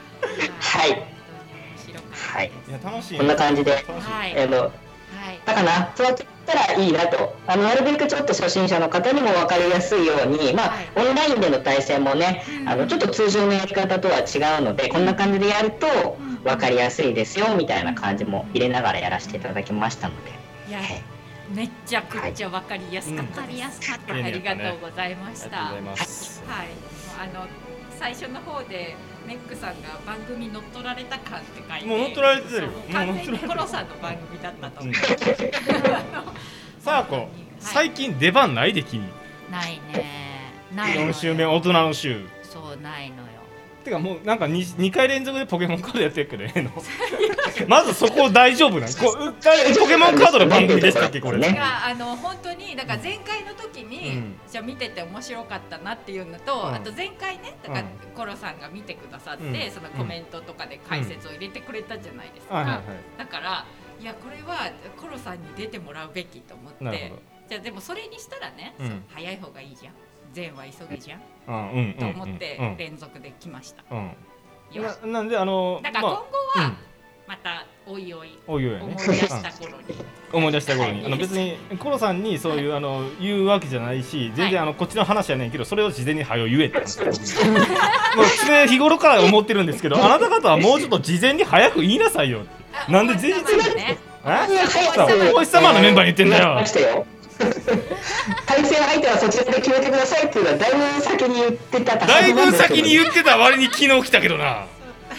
[1.78, 3.18] 白かったはい、や楽しい。
[3.18, 4.44] こんな感じで、はい。
[4.44, 4.85] あの、はい
[5.46, 11.10] だかな、そうやって言ったらいいなと、あのなるべくちょっと初心者の方にも分かりやすいように、まあ、はい。
[11.10, 20.32] オンラインでの対戦もね、あのちょっと通常のやり方とは違うので、こんな感じでやると分かりやすいですよみたいな感じも入れながらやらせていただきましたので、
[21.54, 25.58] めっちゃくちゃわかりやすかったわかりやすかったありがとうございました。
[25.58, 26.44] はいがとうございます。
[27.18, 27.48] あの
[27.98, 28.96] 最初の方で
[29.28, 32.70] メックさんが番組乗っ取られた感って書いて、もう乗っ取られてるよ。
[32.92, 34.82] 完全にコロさんの番組だったと。
[34.82, 34.94] 思う。
[36.80, 37.28] さあこ
[37.60, 39.04] 最近出番ないで君。
[39.52, 40.54] ないね。
[40.76, 41.08] ないのよ。
[41.10, 42.26] 4週目大人の週。
[42.44, 43.24] そうないのよ。
[43.84, 46.72] てかもうなんか 2, 2回連続でポケモンカードやってるけどええの？
[47.68, 48.94] まずそこ大丈夫なん？
[48.94, 51.22] こう誰ポケモンカードの番組でしたっけ？
[51.22, 51.38] これ。
[51.38, 54.40] ねいやあの本当にだから前回の時に、うん。
[54.50, 56.74] じゃあ見てて面白かったなっていうのと、うん。
[56.76, 59.72] あと前回ねだから、うんコロさんが見てくださって、うん。
[59.72, 62.82] そのコメントとかで解説を入れてくれたじゃないですか、
[63.18, 63.66] だから
[64.00, 67.14] いやこれはコロさんに出てもらうべきと思って。
[67.50, 68.74] じゃあでもそれにしたらね、
[69.14, 69.94] 早い方がいいじゃん。
[70.34, 71.20] 善は急げじゃん、
[72.00, 74.12] と思ってうん連続で来ました、うん。
[74.72, 74.98] よし。
[75.04, 76.26] ななんであのだから今後
[76.56, 76.74] まあは
[77.28, 78.96] またおいおいおいおいね。
[78.98, 79.96] 思い出した頃に。
[80.32, 81.06] 思い出した頃に、はい。
[81.08, 86.78] あの別にコロさんにそういうあの言うわけじゃないし全然あのこっちの話やねんけどそれを事前に早よ言えって。
[88.16, 92.92] もう常日頃から思ってるんですけど あなた方はもうちょっと事前に早く言いなさいよって。
[92.92, 93.98] なんで前日に？
[95.34, 96.64] お星様のメンバーに言ってんだよ。
[98.46, 104.68] 対戦相手はそちらで決めてくださいっていうのはだいぶ先に言ってただいぶ先にう言ってた割に昨日来たけどな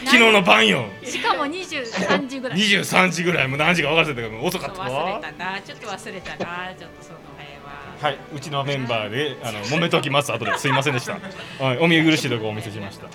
[0.07, 0.87] 昨日の晩よ。
[1.03, 2.59] しかも23時ぐらい。
[2.59, 3.49] 23時ぐらい。
[3.49, 5.61] もう何時か分からせたけど遅かった忘われたな。
[5.61, 6.75] ちょっと忘れたな。
[6.79, 7.97] ちょっとその辺は。
[8.01, 11.19] はい、うちのメンバーであの揉めときます後ですいませんでした。
[11.65, 13.09] はい、お見苦しいところをお見せしました。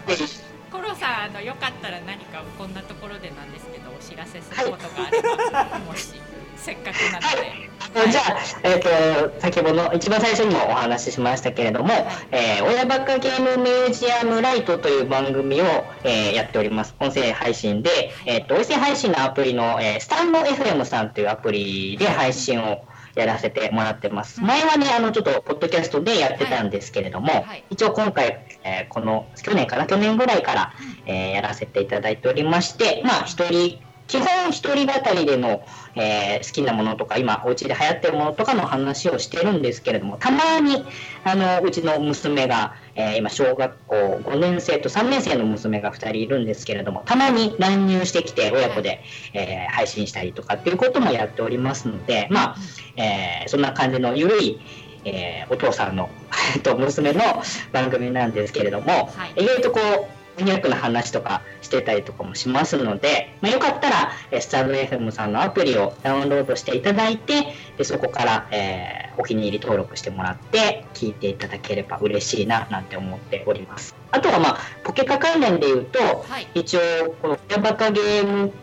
[0.72, 6.16] コロさんあのよかったら何かこんなところでなんですけどお知らせすることがあれば、もし
[6.62, 11.90] せっかくなので、じゃあ、えっ、と、先ほどの一番最初にもお話ししましたけれども、
[12.32, 15.66] えー親バカゲームミュージアムライトという番組を、
[16.04, 16.96] えーやっております。
[17.00, 22.86] 音声配信で、えっ、と、音声配信のアプリの、えースタンド FM さんというアプリで配信を
[23.16, 24.40] やらせてもらってます。
[24.42, 27.64] 前はね、あの、ちょっと、ポッドキャストでやってたんですけれども、はい。
[27.72, 30.74] 一応今回、えーこの、去年かな、去年ぐらいから、
[31.08, 33.80] えーやらせていただいておりまして、まあ、一人、
[34.12, 35.64] 基本一人語りでの、
[35.96, 40.84] えー好きなものとか今お家で流行ってるものとかの話をしてるんですけれどもたまに
[41.24, 49.02] あのうちの娘が、えー今小学校5年生と3年生の娘が2人いるんですけれどもたまに乱入してきて親子で、
[49.34, 52.56] えー配信したりとかっていうこともやっておりますのでまあ、
[52.98, 54.60] えーそんな感じの緩い
[55.06, 56.10] えーお父さんの
[56.64, 57.22] と娘の
[57.72, 59.44] 番組なんですけれども、はい。
[59.44, 73.94] 意外とこうマニアックな話とかしてたりとかもしますので、まあ、よかったらえースタンド FM さんのアプリをダウンロードしていただいてでそこから、えーお気に入り登録してもらって聞いていただければ嬉しいななんて思っております。
[74.12, 76.48] あとはまあポケカ関連で言うとはい。
[76.54, 76.80] 一応
[77.22, 78.54] この「親バカゲーム」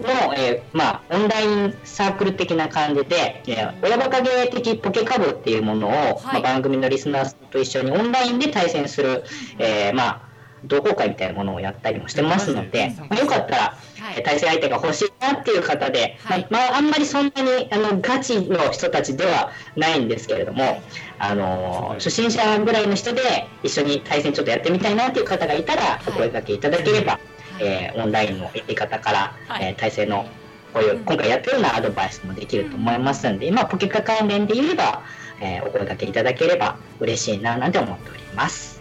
[0.00, 9.24] の、えーまあ、オンラインサークル的な感じで、えー親バカゲー的ポケカブっていうものを、まあ、番組のリスナーと一緒にオンラインで対戦する、
[9.58, 10.20] えーまあ、
[10.64, 13.62] 同好会みたいなものをやったりもしてますので、まあ、よかったら、
[13.98, 14.14] はい。
[14.18, 16.46] えー対戦相手が欲しいなっていう方で、はい。
[16.50, 20.80] まあまあ、あんまりそんなにあのガチの人たちではないんですけれども、
[21.18, 23.20] あのー初心者ぐらいの人で
[23.62, 27.18] 一緒に対戦ちょっとやってみたいなっていう方がいたらお声掛けいただければ、
[27.60, 29.64] えーオンラインのやり方から、はい。
[29.66, 30.26] えー対戦の
[30.72, 35.02] こういう今回やってるようなアドバイスもできると思いますんで、まあ、ポケカ関連で言えば、
[35.40, 38.75] えーお声掛けいただければ嬉しいななんて思っております。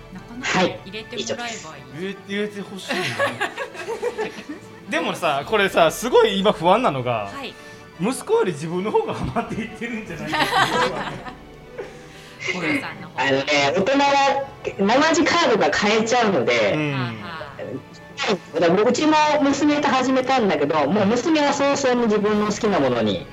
[0.46, 1.56] はい入れてもらえばいい。
[2.00, 3.02] 言え言えてほしいな。
[4.90, 7.54] でもさこれさすごい今不安なのが、はい。
[8.00, 10.46] 息子より自分の方がハマっていってるんじゃないかって。
[13.18, 13.46] あのね、
[13.76, 14.46] 大人は
[14.78, 17.12] 生地カードが買えちゃうのうで、んはあは
[17.50, 23.26] あだからうちも娘と始めたんだけどもう娘は早々に自分の好きなものに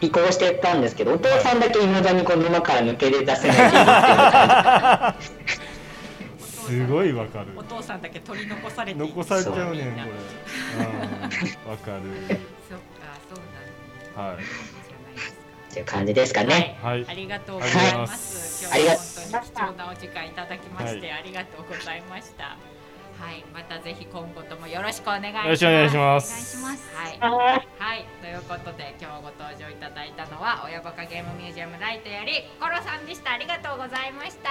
[0.00, 5.16] い移行していったんですけどお父さんだけいまだにこの沼から抜け出せないっていうか
[6.66, 7.46] すごいわかる。
[7.56, 11.70] お父さんだけ取り残されてい残されちゃうねんこれ。
[11.70, 12.02] わかる。
[12.68, 12.84] そっか、
[13.28, 13.38] そう
[14.16, 14.36] なんはい。
[14.44, 15.38] じゃないですか。
[15.70, 16.78] っていう感じですかね。
[16.82, 17.04] はい。
[17.08, 18.06] ありがとうごあざいま。
[18.06, 18.64] す。
[18.64, 22.56] 今日は本当に貴重なお時間いただきまして、はありがとうございました。
[23.20, 25.46] はい、またぜひ今後ともよろしくお願いします。
[25.46, 26.56] よろしくお願いします。
[26.96, 27.18] はい、
[27.78, 33.30] はい、ということで今日ご登場いただいたのは親バカゲームミュージアムライトよりコロさんでした。
[33.32, 34.50] ありがとうございました。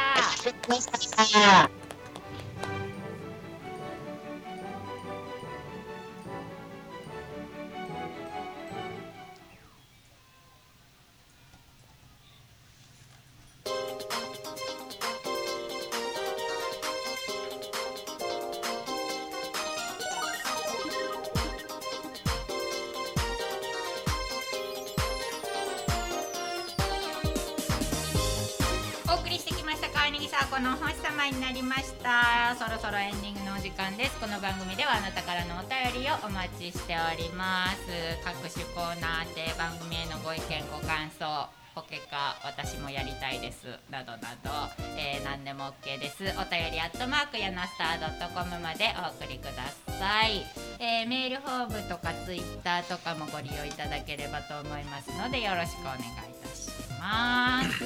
[29.06, 32.56] お送りしてきました川柳サーコの星様になりました。
[32.58, 34.20] そろそろエンディングのお時間です。
[34.20, 37.78] この番組ではあなたからのお便りをお待ちしております。
[38.26, 41.63] 各種コーナーで番組へのご意見ご感想。
[41.76, 43.66] ポケカ私もやりたいです。
[43.90, 44.50] などなど、
[44.98, 46.24] えー何でも OK です。
[46.38, 49.64] お便りアットマークやなスター .com までお送りくだ
[49.98, 50.46] さい、
[50.80, 56.04] えーメールフォームとかツイッターとかもご利用いただければと思いますのでよろしくお願いい
[56.44, 56.70] たし
[57.00, 57.86] ます。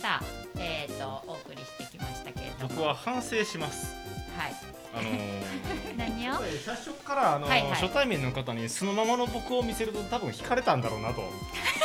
[0.00, 0.22] さあ
[0.58, 2.68] えっ、とお送りしてきましたけれども。
[2.68, 3.94] 僕は反省します。
[4.36, 6.34] はいあのー 何を？
[6.64, 7.70] 最初からあの、はいはい。
[7.72, 11.22] 初対面の方にそのままの僕を見せると多分惹かれたんだろうなと。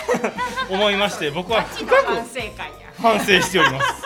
[0.69, 2.55] 思いまして僕は深く反省会や。
[3.01, 4.03] 反省しております。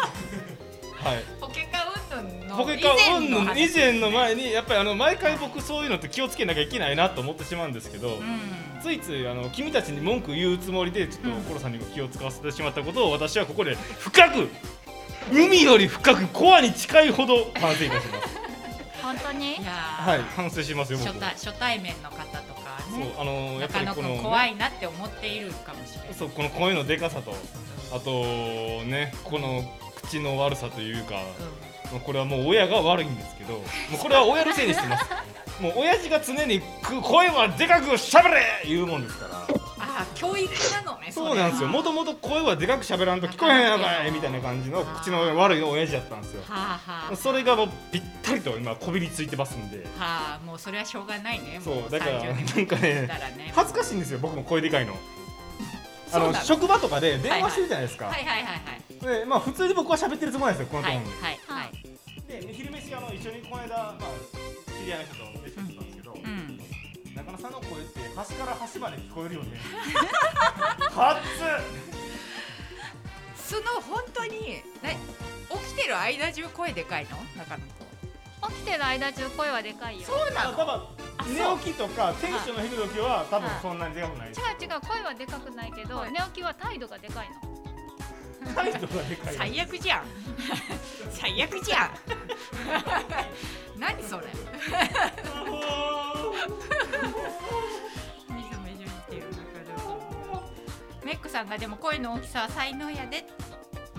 [1.04, 1.24] はい。
[1.40, 3.76] ポケカ云々の以話。
[3.76, 8.60] 前の前にやっぱりあの毎回僕そういうのって気をつけなきゃいけないなと思ってしまうんですけど、うん。
[8.82, 14.50] ついついあの君たちに文句言うつもりでちょっとコロさんにも気を使わせてしまったことを私はここで深く
[15.32, 18.39] 海より深くコアに近いほど反省いたします。
[19.10, 19.56] 本当に？
[19.58, 21.08] いやはい、反省しますよ僕。
[21.08, 21.20] 初。
[21.20, 26.14] 対初対面の方とかそうねあのやっぱりこの、君怖いなって思っているかもしれない。
[26.14, 27.34] そうこの声のでかさと
[27.92, 28.12] あと
[28.86, 29.64] ねこの
[30.04, 31.16] 口の悪さというか。
[31.92, 33.60] もうこれはもう親が悪いんですけども
[33.96, 35.06] うこれは親のせいにしてます。
[35.62, 39.36] もう親父が常にく声はでかくしゃべれ言うもんですから。
[39.82, 41.70] ああ教育なのねそうなんですよ。
[41.70, 46.44] もともと声はでかくしゃべらんと聞こえへんやかいみたいな感じの口の悪い親父だったんですよ。
[47.16, 49.86] それがもうぴったりと今こびりついてますんで。
[49.98, 51.60] はあもうそれはしょうがないね。
[51.64, 53.10] そもうだから30年なんかね。
[53.56, 54.20] 恥ずかしいんですよ。
[54.20, 54.96] 僕も声でかいの
[56.12, 59.20] あの職場とかで電話してるじゃないですか、はいはいはいはい。
[59.20, 60.98] でまあ普通に僕は喋ってるつもりなんですよこのトはい。
[60.98, 61.40] ーンで、はい。
[61.48, 61.72] はい。
[62.48, 64.04] で昼飯あの一緒にこの間、まあ、
[64.80, 66.60] 知り合いの人と飯食ってたんですけど、うん。
[67.16, 69.58] 中野さんの声って端から端まで聞こえるよね。
[70.96, 71.18] はっ
[73.36, 74.64] その本当にね
[75.50, 77.18] 起きてる間中声でかいの？
[77.36, 77.79] 中野君
[78.48, 80.08] 起きてる間中声はでかいよ。
[80.08, 80.54] そうなの？
[80.54, 80.82] つ多分
[81.58, 84.30] 寝起きとかテンションの低い時は多分そんなにでかくない。
[84.30, 88.54] 違う違う声はでかくないけど、寝起きは態度がでかいの。
[88.56, 90.04] 態度がでかい最悪じゃん。
[91.12, 91.92] 最悪じゃん。
[93.80, 94.28] 何それ？
[101.04, 103.26] メックさんがでも声の大きさは才能やで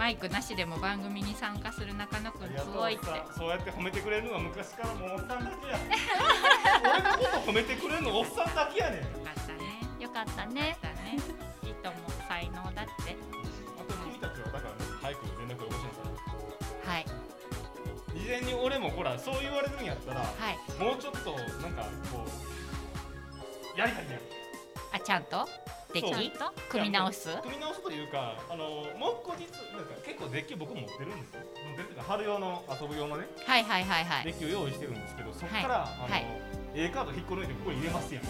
[0.01, 3.05] マイクなしでも番組に参加する中野くんすごいって。
[3.37, 5.77] そうやって褒めてくれるのは昔からもうおっさんだけや。
[6.81, 9.01] 俺のこと褒めてくれるのおっさんだけやねん。
[9.03, 9.81] よかったね。
[10.01, 10.79] よかったね。
[10.81, 11.19] だね。
[11.65, 12.81] いいと思う才能だって。
[12.81, 17.03] あと君たちはだから早く連絡をよこしなさはい。
[17.03, 20.83] い事前に俺もほらそう言われるんやったらはい。
[20.83, 22.25] もうちょっとなんかこ
[23.77, 24.21] うやりたいやん
[24.93, 25.47] あちゃんと？
[25.93, 26.15] でそう。
[26.15, 26.31] き
[26.69, 27.29] 組み直す？
[27.43, 28.65] 組み直すというかあの
[28.99, 31.43] もう後日なんか結構デッキを僕持ってるんですよ。
[31.67, 33.27] 持ってるっていうか春用の遊ぶ用のね。
[33.45, 34.25] はいはいはいはい。
[34.25, 35.89] デッキを用意してるんですけどそこから、はい。
[35.99, 36.27] あの、はい。
[36.75, 38.25] A カード引っこ抜いてここに入れますやん。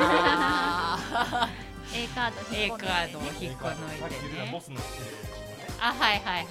[0.00, 1.48] あ
[1.94, 5.06] A カード引っこカードを抜いてね引っこ抜いさっき言ってたボスのとかね
[5.80, 6.46] あはいはいはい。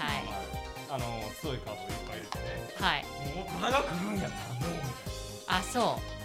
[0.90, 1.03] あの
[1.41, 2.44] 強いカードをいっぱい入れてね。
[2.80, 3.03] はい。
[3.36, 4.80] もう大人が来るんやったらもう。
[5.48, 6.19] あそう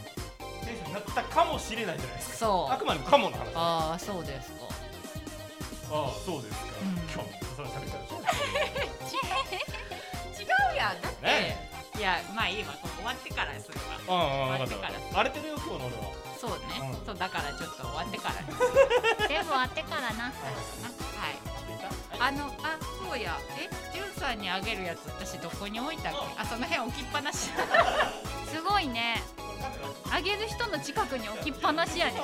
[0.65, 2.37] なテンションになったかもしれないじゃないですか。
[2.37, 2.73] そう。
[2.73, 3.45] あくまでもかもの話。
[3.55, 4.65] あああそうですか。
[5.91, 6.97] あそうですか、うん。
[6.97, 8.23] 今日それ喋ったらそう
[10.35, 10.43] 違
[10.73, 11.01] うやん。
[11.03, 11.71] だって、ね。
[11.97, 13.79] いやまあいいわ終わってからする
[14.09, 14.75] わああ分かった。
[14.75, 16.03] 終わって分かった荒れてるよ今日の俺は。
[16.41, 17.07] そうね、うん。
[17.07, 18.41] そうだからちょっと終わってから。
[18.43, 18.49] に
[19.29, 20.25] 全部終わってからな。
[20.25, 20.31] は
[21.31, 21.54] い
[22.25, 23.37] あのあそうや。
[23.59, 26.19] えじゅんさんにあげるやつ私どこに置いたっけ？
[26.41, 27.51] あその辺置きっぱなし。
[28.51, 29.23] すごいね。
[30.11, 32.23] あげる人の近くに置きっぱなしやね。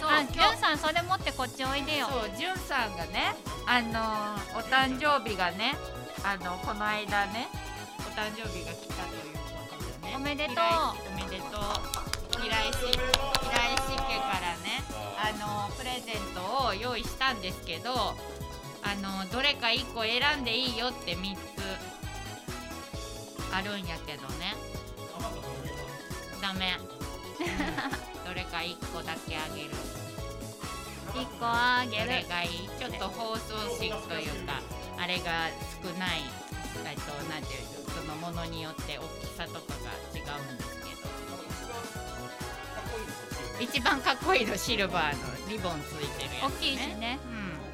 [0.00, 0.10] そう。
[0.10, 2.08] あ、じゅんさんそれ持ってこっちおいでよ。
[2.08, 3.34] そうじゅんさんがね
[3.66, 5.76] あのーお誕生日がね
[6.24, 7.48] あのこの間ね
[7.98, 10.16] お誕生日が来たということでね。
[10.16, 10.56] おめでとう。
[11.12, 12.09] おめでとう
[12.42, 14.82] 平井氏平井氏家からね
[15.18, 21.38] あのプレゼントを用意したんですけどあのどれか1個選んでいいよって3つ
[23.52, 24.54] あるんやけどね。
[26.40, 26.78] ダメ。
[28.24, 29.70] どれか1個だけあげる。
[31.14, 32.68] 一個あげどれるがいい？
[32.78, 34.60] ちょっと包装紙というか
[34.96, 35.48] あれが
[35.82, 36.22] 少ない。
[36.86, 40.79] えっとなんていうのそのものによって大きさとかが違うんです
[43.60, 45.18] 一番かっこいいのシルバーの
[45.50, 47.18] リボンついてるやつ、ね、大きいしね。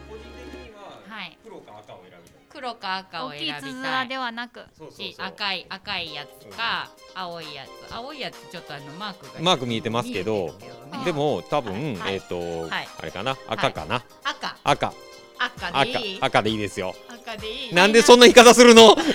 [0.08, 0.16] うん。
[0.16, 1.38] 個人的にははい。
[1.44, 2.42] 黒か赤を選びたい。
[2.48, 3.62] 黒か赤を大選びたい。
[3.62, 5.26] きいつづらではなくそうそうしそう。
[5.26, 7.94] 赤い赤いやつか青いやつ。
[7.94, 11.04] 青いやつちょっとあのマークがマーク見えてますけどね。
[11.04, 12.88] でも多分、はいえっ、と、はい。
[12.98, 13.36] あれかな？
[13.46, 14.56] 赤かな、赤。
[14.64, 14.92] 赤。
[15.38, 16.18] 赤で赤いい。
[16.20, 16.42] 赤。
[16.42, 16.94] でいいですよ。
[17.08, 17.74] 赤でいい。
[17.74, 18.96] なんでそんな言い方するの？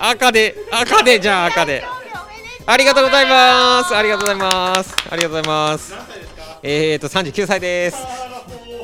[0.00, 1.82] 赤で赤でじゃあ赤で
[2.70, 3.96] ありがとうございます。
[3.96, 4.94] ありがとうございます。
[5.10, 5.90] ありがとうございます。
[5.90, 7.96] 何歳ですかえーと39歳です。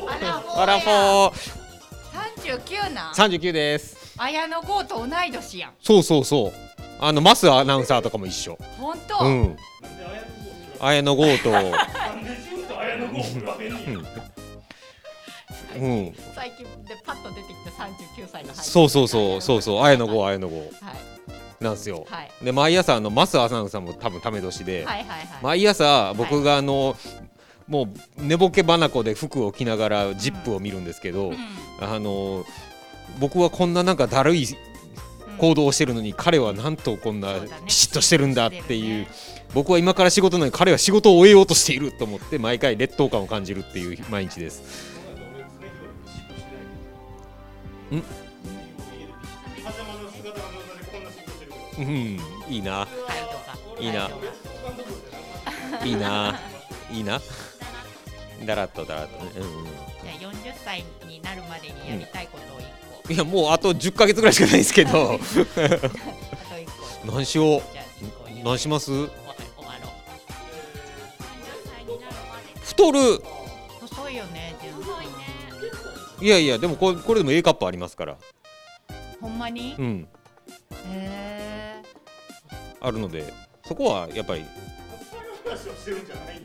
[0.07, 1.33] あらもうわらフォー
[2.57, 3.11] 39な。
[3.11, 4.15] ん39です。
[4.17, 5.73] 綾野剛と同い年やん。
[5.83, 6.51] そうそうそう。
[6.99, 8.57] あのマスアナウンサーとかも一緒。
[8.79, 9.55] 本当、うん。
[10.79, 11.51] 綾野剛と。
[11.51, 11.53] う
[15.77, 19.41] ん、うん、最近でパッと出てきた39歳の俳優そうそうそう。
[19.41, 19.83] そうそう。
[19.83, 20.57] 綾野剛綾野剛。
[20.57, 21.14] はい
[21.59, 22.05] なんですよ。
[22.09, 22.31] はい。
[22.43, 25.27] で毎朝あのマスアナウンサーも多分ため年で、はいはいはい。
[25.41, 26.95] 毎朝僕があの、
[27.67, 27.87] もう
[28.21, 31.37] 寝ぼけ花子で服を着ながら「ジップを見るんですけど、うん。
[31.81, 32.45] あの
[33.19, 34.47] 僕はこんななんかだるい
[35.37, 37.33] 行動をしてるのに、彼はなんとこんな
[37.65, 39.07] ピシッとしてるんだっていう、ね
[39.55, 44.61] 僕は今から仕事なのに彼は仕事を終えようとしていると思って毎回劣等感を感じるっていう毎日です。
[47.95, 48.03] ん？
[51.77, 52.87] うん、いいな、は
[53.79, 54.03] いいいな。
[54.03, 54.09] は
[55.83, 56.39] いいいな、
[56.91, 57.21] いいな。
[58.45, 59.31] だらっとだらっとね。
[59.37, 59.65] うんうん。
[59.65, 62.63] じゃあ40歳になるまでにやりたいことを1
[63.07, 64.89] 個、いやもうあと10ヶ月ぐらいしかないですけど。
[64.89, 65.89] あと1
[67.05, 67.11] 個。
[67.11, 67.59] 何しよう。
[67.59, 67.61] う
[68.43, 68.91] 何します？
[72.63, 72.99] 太る。
[73.81, 74.55] 細いよね
[76.21, 78.17] いやいやでもこれこれでも A カップありますから。
[79.21, 80.07] ほんまに、うん。
[80.89, 81.54] へ
[82.85, 83.33] あるので
[83.65, 84.41] そこはやっぱり。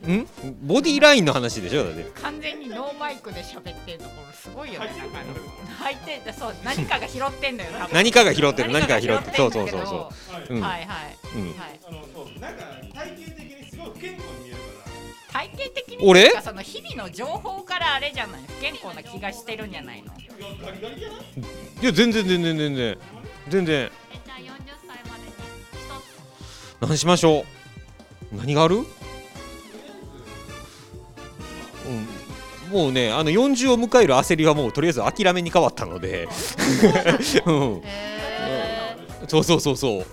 [0.06, 0.26] ん
[0.62, 2.02] ボディラインの話でしょだって。
[2.02, 5.10] ー完全にノーマイクで喋ってるところすごいよね中野。
[5.74, 7.94] 入ってんだそう何かが拾ってんのよ多分。
[7.94, 10.12] 何かが拾ってる何かが拾ってるそうそうそうそ
[10.50, 10.54] う。
[10.54, 10.60] うん。
[10.62, 11.48] はいはい、うん。
[11.58, 11.80] はい。
[11.86, 12.64] あのそうなんか
[12.94, 14.62] 体型的にすごい不健康に見えるか
[15.32, 18.42] 体型的に俺なんかその日々の情報からあれじゃない？
[18.46, 20.12] 不健康な気がしてるんじゃないの？
[21.82, 22.98] いや全然全然全然。
[23.48, 23.90] 全然
[26.80, 27.44] 何しましょ
[28.32, 28.36] う？
[28.36, 28.76] 何がある？
[28.76, 28.84] うん。
[32.70, 36.28] もうねあの40を迎える焦りはもうとりあえず諦めに変わったので。
[37.46, 37.80] うん。
[37.82, 37.82] へ
[39.28, 40.04] そうそうそうそ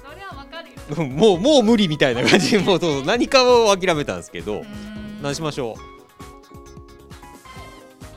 [0.97, 1.03] う。
[1.05, 2.57] もうもう無理みたいな感じ。
[2.59, 4.61] もうそう何かを諦めたんですけど。
[4.61, 4.65] ー
[5.21, 5.75] 何しましょ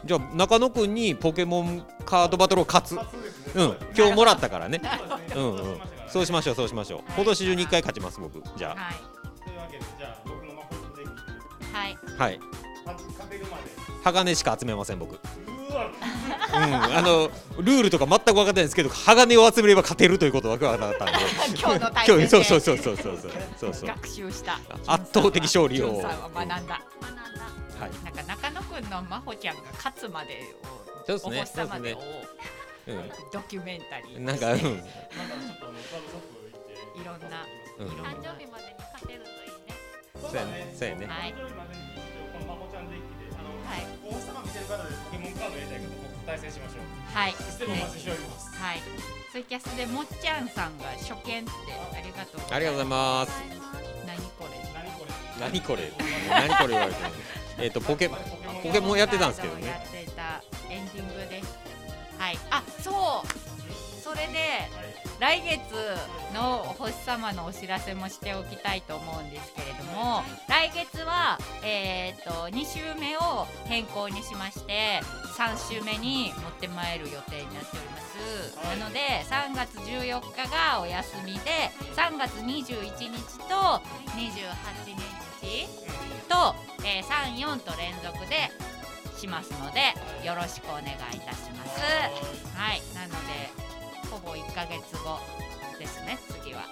[0.05, 0.07] う？
[0.07, 2.93] じゃあ中野くんにポケモンカードバトルを勝つ。
[3.55, 3.77] うん。
[3.97, 4.81] 今日もらったからね。
[5.37, 7.01] うんうんそうしましょうそうしましょう。
[7.15, 8.43] 今年中に一回勝ちます僕。
[8.57, 8.75] じゃあ。
[8.77, 8.95] はい。
[9.45, 11.99] というわけでじゃあ僕のマコットはい。
[12.19, 12.41] はい。
[12.85, 13.63] 勝てるまで
[14.03, 15.15] 鋼しか集めません僕。
[15.15, 15.87] うわ
[16.53, 22.29] うん、あのルールとか全く分かってないんですけど鋼を集めれば勝てるということは分からなかったんで今日の対戦で。
[22.29, 23.11] そうそうそうそうそ
[23.69, 24.59] うそう学習した。
[24.87, 26.03] 圧倒的勝利を。
[26.03, 26.67] さんは学んだ、学ん。
[26.67, 26.81] だ、
[27.79, 31.63] はい、なんか中野くんの真帆ちゃんが勝つまでをそうですね。
[31.63, 32.05] お星様でを、ね。
[33.33, 34.21] ドキュメンタリー。
[34.21, 34.59] なんかうん。
[34.59, 34.63] い
[37.05, 37.47] ろんな
[37.79, 38.03] うんいろん。
[38.03, 39.75] な誕生日までに勝てるといいね。
[40.21, 40.75] そうやね。
[40.77, 41.07] そうやね。
[41.07, 41.33] はい。
[41.33, 41.83] 誕生日までに
[42.33, 43.87] この魔法ちゃんデッキであのはい。
[44.05, 46.87] 王様見てる方でポケモンカードやりたい方僕対戦しましょう。
[47.15, 47.33] はい。
[47.33, 48.55] してもお待ちしております。
[48.57, 48.83] はい。
[49.31, 51.51] ツイキャスでもっちゃんさんが初見って
[51.95, 53.33] ありがとうありがとうございます。
[54.07, 54.59] 何これ？
[54.75, 55.13] 何これ？
[55.39, 55.93] 何これ
[56.29, 57.11] 何これ言われてる
[57.61, 58.17] えっとポケポ
[58.73, 61.60] ケモンやってたんですけどやねってたエンディングです
[62.21, 62.39] はい。
[62.51, 63.51] あそう。
[64.03, 64.69] それで
[65.21, 65.61] 来月
[66.35, 75.01] のお星様のお知らせもしておきたいと思うんですけれども来月はえっ、と2週目を変更にしまして
[75.37, 78.11] 3週目に持ってまいる予定になっております。
[78.65, 83.81] なので3月14日がお休みで3月21日と
[84.17, 84.91] 28
[85.41, 85.69] 日
[86.29, 88.51] と、えー、34と連続で
[89.21, 89.93] しますので
[90.25, 91.77] よろしくお願いいたします。
[92.57, 92.81] はい。
[92.97, 93.53] なので
[94.09, 95.21] ほぼ1ヶ月後
[95.79, 96.17] ですね。
[96.41, 96.65] 次は。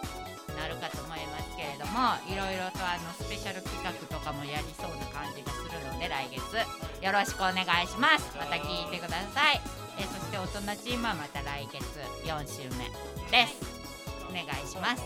[0.56, 6.40] なるかと思いますけれどもいろいろとあのスペシャル企画とかもやりそうな感じがするので来月。
[7.04, 8.32] よろしくお願いします。
[8.40, 9.60] また聞いてください。
[10.00, 11.84] えそして大人チームはまた来月
[12.24, 12.88] 4週目
[13.28, 13.60] です。
[14.24, 15.04] お願いします。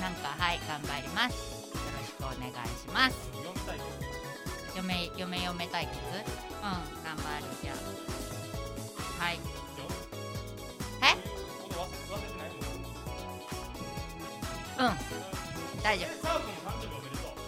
[0.00, 1.68] なんかはい頑張ります。
[1.68, 4.07] よろしくお願いします。
[4.78, 6.70] 嫁嫁嫁対決うん
[7.02, 7.46] 頑張る。
[7.62, 7.74] じゃあ。
[9.24, 9.40] はい。
[11.02, 11.06] え？
[14.78, 15.82] うん。
[15.82, 16.28] 大丈夫。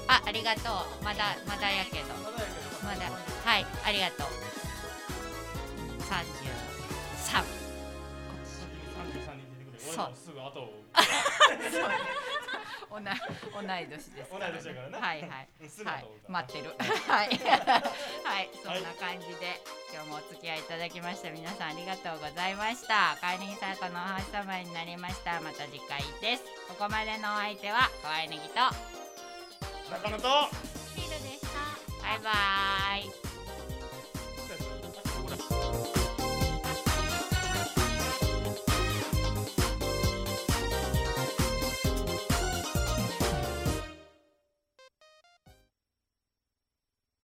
[0.09, 0.61] あありがと
[1.01, 1.05] う。
[1.05, 2.15] まだまだやけど。
[2.85, 3.11] まだ
[3.45, 4.27] はいありがとう。
[6.11, 7.45] 33
[9.79, 10.80] そうすぐ後
[12.91, 14.99] 同い年です、同い年だからね。
[14.99, 15.31] はいはい。
[15.85, 16.75] はい、待ってる。
[16.79, 19.61] はいはい、そんな感じで、
[19.93, 23.17] 今日もお付き合いいただきました皆さんありがとうございました。
[23.21, 25.41] カーリンさんこのお星様になりました。
[25.41, 26.45] また次回です。
[26.69, 28.55] ここまでのお相手は小柳と
[29.91, 30.29] 中野と
[30.95, 31.49] シードでした。
[32.03, 32.31] バイバ
[35.95, 35.97] イ。